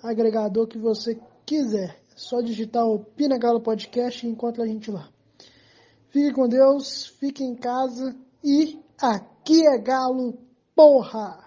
agregador 0.03 0.67
que 0.67 0.77
você 0.77 1.17
quiser. 1.45 1.91
É 2.11 2.17
só 2.17 2.41
digitar 2.41 2.85
o 2.85 2.95
Opina 2.95 3.37
Galo 3.37 3.61
Podcast 3.61 4.27
e 4.27 4.29
encontra 4.29 4.65
a 4.65 4.67
gente 4.67 4.91
lá. 4.91 5.07
Fique 6.09 6.33
com 6.33 6.49
Deus, 6.49 7.05
fique 7.17 7.45
em 7.45 7.55
casa 7.55 8.13
e 8.43 8.77
aqui 9.01 9.65
é 9.65 9.77
Galo, 9.77 10.37
porra! 10.75 11.46